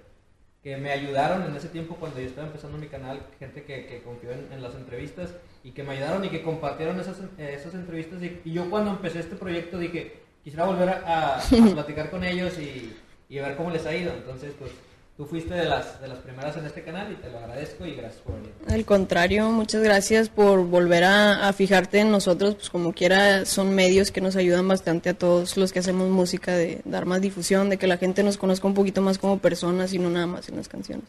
que 0.61 0.75
me 0.75 0.91
ayudaron 0.91 1.43
en 1.45 1.55
ese 1.55 1.69
tiempo 1.69 1.95
cuando 1.95 2.19
yo 2.19 2.27
estaba 2.27 2.45
empezando 2.47 2.77
mi 2.77 2.87
canal, 2.87 3.21
gente 3.39 3.63
que, 3.63 3.85
que 3.85 4.01
confió 4.03 4.31
en, 4.31 4.51
en 4.51 4.61
las 4.61 4.75
entrevistas 4.75 5.29
y 5.63 5.71
que 5.71 5.83
me 5.83 5.93
ayudaron 5.93 6.25
y 6.25 6.29
que 6.29 6.41
compartieron 6.43 6.99
esas, 6.99 7.15
esas 7.37 7.73
entrevistas. 7.75 8.21
Y, 8.21 8.41
y 8.43 8.51
yo 8.51 8.69
cuando 8.69 8.91
empecé 8.91 9.19
este 9.19 9.37
proyecto 9.37 9.77
dije, 9.79 10.17
quisiera 10.43 10.65
volver 10.65 10.89
a, 10.89 10.95
a- 11.05 11.37
a 11.37 11.41
platicar 11.73 12.09
con 12.11 12.25
ellos 12.25 12.59
y, 12.59 12.93
y 13.29 13.39
ver 13.39 13.55
cómo 13.55 13.71
les 13.71 13.85
ha 13.85 13.95
ido. 13.95 14.11
Entonces, 14.13 14.51
pues 14.59 14.71
tú 15.19 15.25
fuiste 15.25 15.53
de 15.53 15.65
las, 15.65 15.99
de 15.99 16.07
las 16.07 16.19
primeras 16.19 16.55
en 16.55 16.65
este 16.65 16.81
canal 16.81 17.11
y 17.11 17.15
te 17.15 17.29
lo 17.29 17.39
agradezco 17.39 17.85
y 17.85 17.93
gracias 17.93 18.21
por 18.21 18.35
venir. 18.35 18.53
al 18.69 18.85
contrario 18.85 19.49
muchas 19.49 19.83
gracias 19.83 20.29
por 20.29 20.63
volver 20.63 21.03
a, 21.03 21.49
a 21.49 21.51
fijarte 21.51 21.99
en 21.99 22.09
nosotros 22.09 22.55
pues 22.55 22.69
como 22.69 22.93
quiera 22.93 23.43
son 23.43 23.75
medios 23.75 24.11
que 24.11 24.21
nos 24.21 24.37
ayudan 24.37 24.65
bastante 24.65 25.09
a 25.09 25.13
todos 25.13 25.57
los 25.57 25.73
que 25.73 25.79
hacemos 25.79 26.07
música 26.07 26.55
de 26.55 26.79
dar 26.85 27.05
más 27.05 27.19
difusión 27.19 27.69
de 27.69 27.75
que 27.75 27.85
la 27.85 27.97
gente 27.97 28.23
nos 28.23 28.37
conozca 28.37 28.65
un 28.65 28.73
poquito 28.73 29.01
más 29.01 29.17
como 29.17 29.39
personas 29.39 29.91
y 29.91 29.99
no 29.99 30.09
nada 30.09 30.25
más 30.25 30.47
en 30.47 30.55
las 30.55 30.69
canciones 30.69 31.03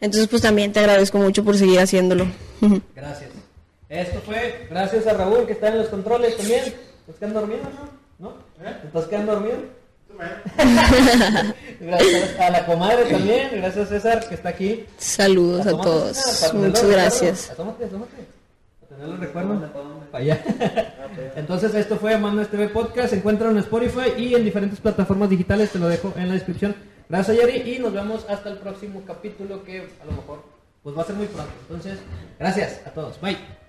entonces 0.00 0.28
pues 0.28 0.40
también 0.40 0.72
te 0.72 0.80
agradezco 0.80 1.18
mucho 1.18 1.44
por 1.44 1.58
seguir 1.58 1.78
haciéndolo 1.78 2.26
Gracias. 2.96 3.28
Esto 3.90 4.18
fue 4.22 4.66
gracias 4.70 5.06
a 5.06 5.12
Raúl 5.12 5.44
que 5.44 5.52
está 5.52 5.68
en 5.68 5.76
los 5.76 5.88
controles 5.88 6.34
también. 6.38 6.64
¿Te 6.64 6.70
estás 6.70 7.16
quedando 7.18 7.40
dormido, 7.40 7.64
no? 8.18 8.30
¿No? 8.30 8.34
¿Te 8.80 8.86
estás 8.86 9.04
quedando 9.04 9.32
dormido? 9.32 9.81
Gracias 11.80 12.40
a 12.40 12.50
la 12.50 12.66
comadre 12.66 13.04
también, 13.10 13.50
gracias 13.54 13.88
César 13.88 14.28
que 14.28 14.34
está 14.34 14.50
aquí. 14.50 14.84
saludos 14.98 15.66
a 15.66 15.70
todos 15.70 16.16
César, 16.16 16.54
muchas 16.54 16.86
gracias 16.86 17.50
Asómate, 17.50 17.84
asómate. 17.84 18.42
Para 20.10 20.24
allá. 20.24 20.44
Entonces, 21.36 21.74
esto 21.74 21.96
fue 21.96 22.16
Manos 22.18 22.48
TV 22.48 22.68
Podcast. 22.68 23.10
Se 23.10 23.16
encuentra 23.16 23.50
en 23.50 23.58
Spotify 23.58 24.12
y 24.16 24.34
en 24.34 24.44
diferentes 24.44 24.78
plataformas 24.80 25.30
digitales. 25.30 25.70
Te 25.70 25.78
lo 25.78 25.88
dejo 25.88 26.12
en 26.16 26.28
la 26.28 26.34
descripción. 26.34 26.74
Gracias, 27.08 27.36
Yari. 27.36 27.74
Y 27.74 27.78
nos 27.78 27.92
vemos 27.92 28.26
hasta 28.28 28.50
el 28.50 28.58
próximo 28.58 29.02
capítulo 29.06 29.64
que 29.64 29.88
a 30.00 30.04
lo 30.04 30.12
mejor 30.12 30.44
pues 30.82 30.96
va 30.96 31.02
a 31.02 31.06
ser 31.06 31.16
muy 31.16 31.26
pronto. 31.26 31.52
Entonces, 31.62 31.98
gracias 32.38 32.80
a 32.86 32.90
todos. 32.90 33.20
Bye. 33.20 33.61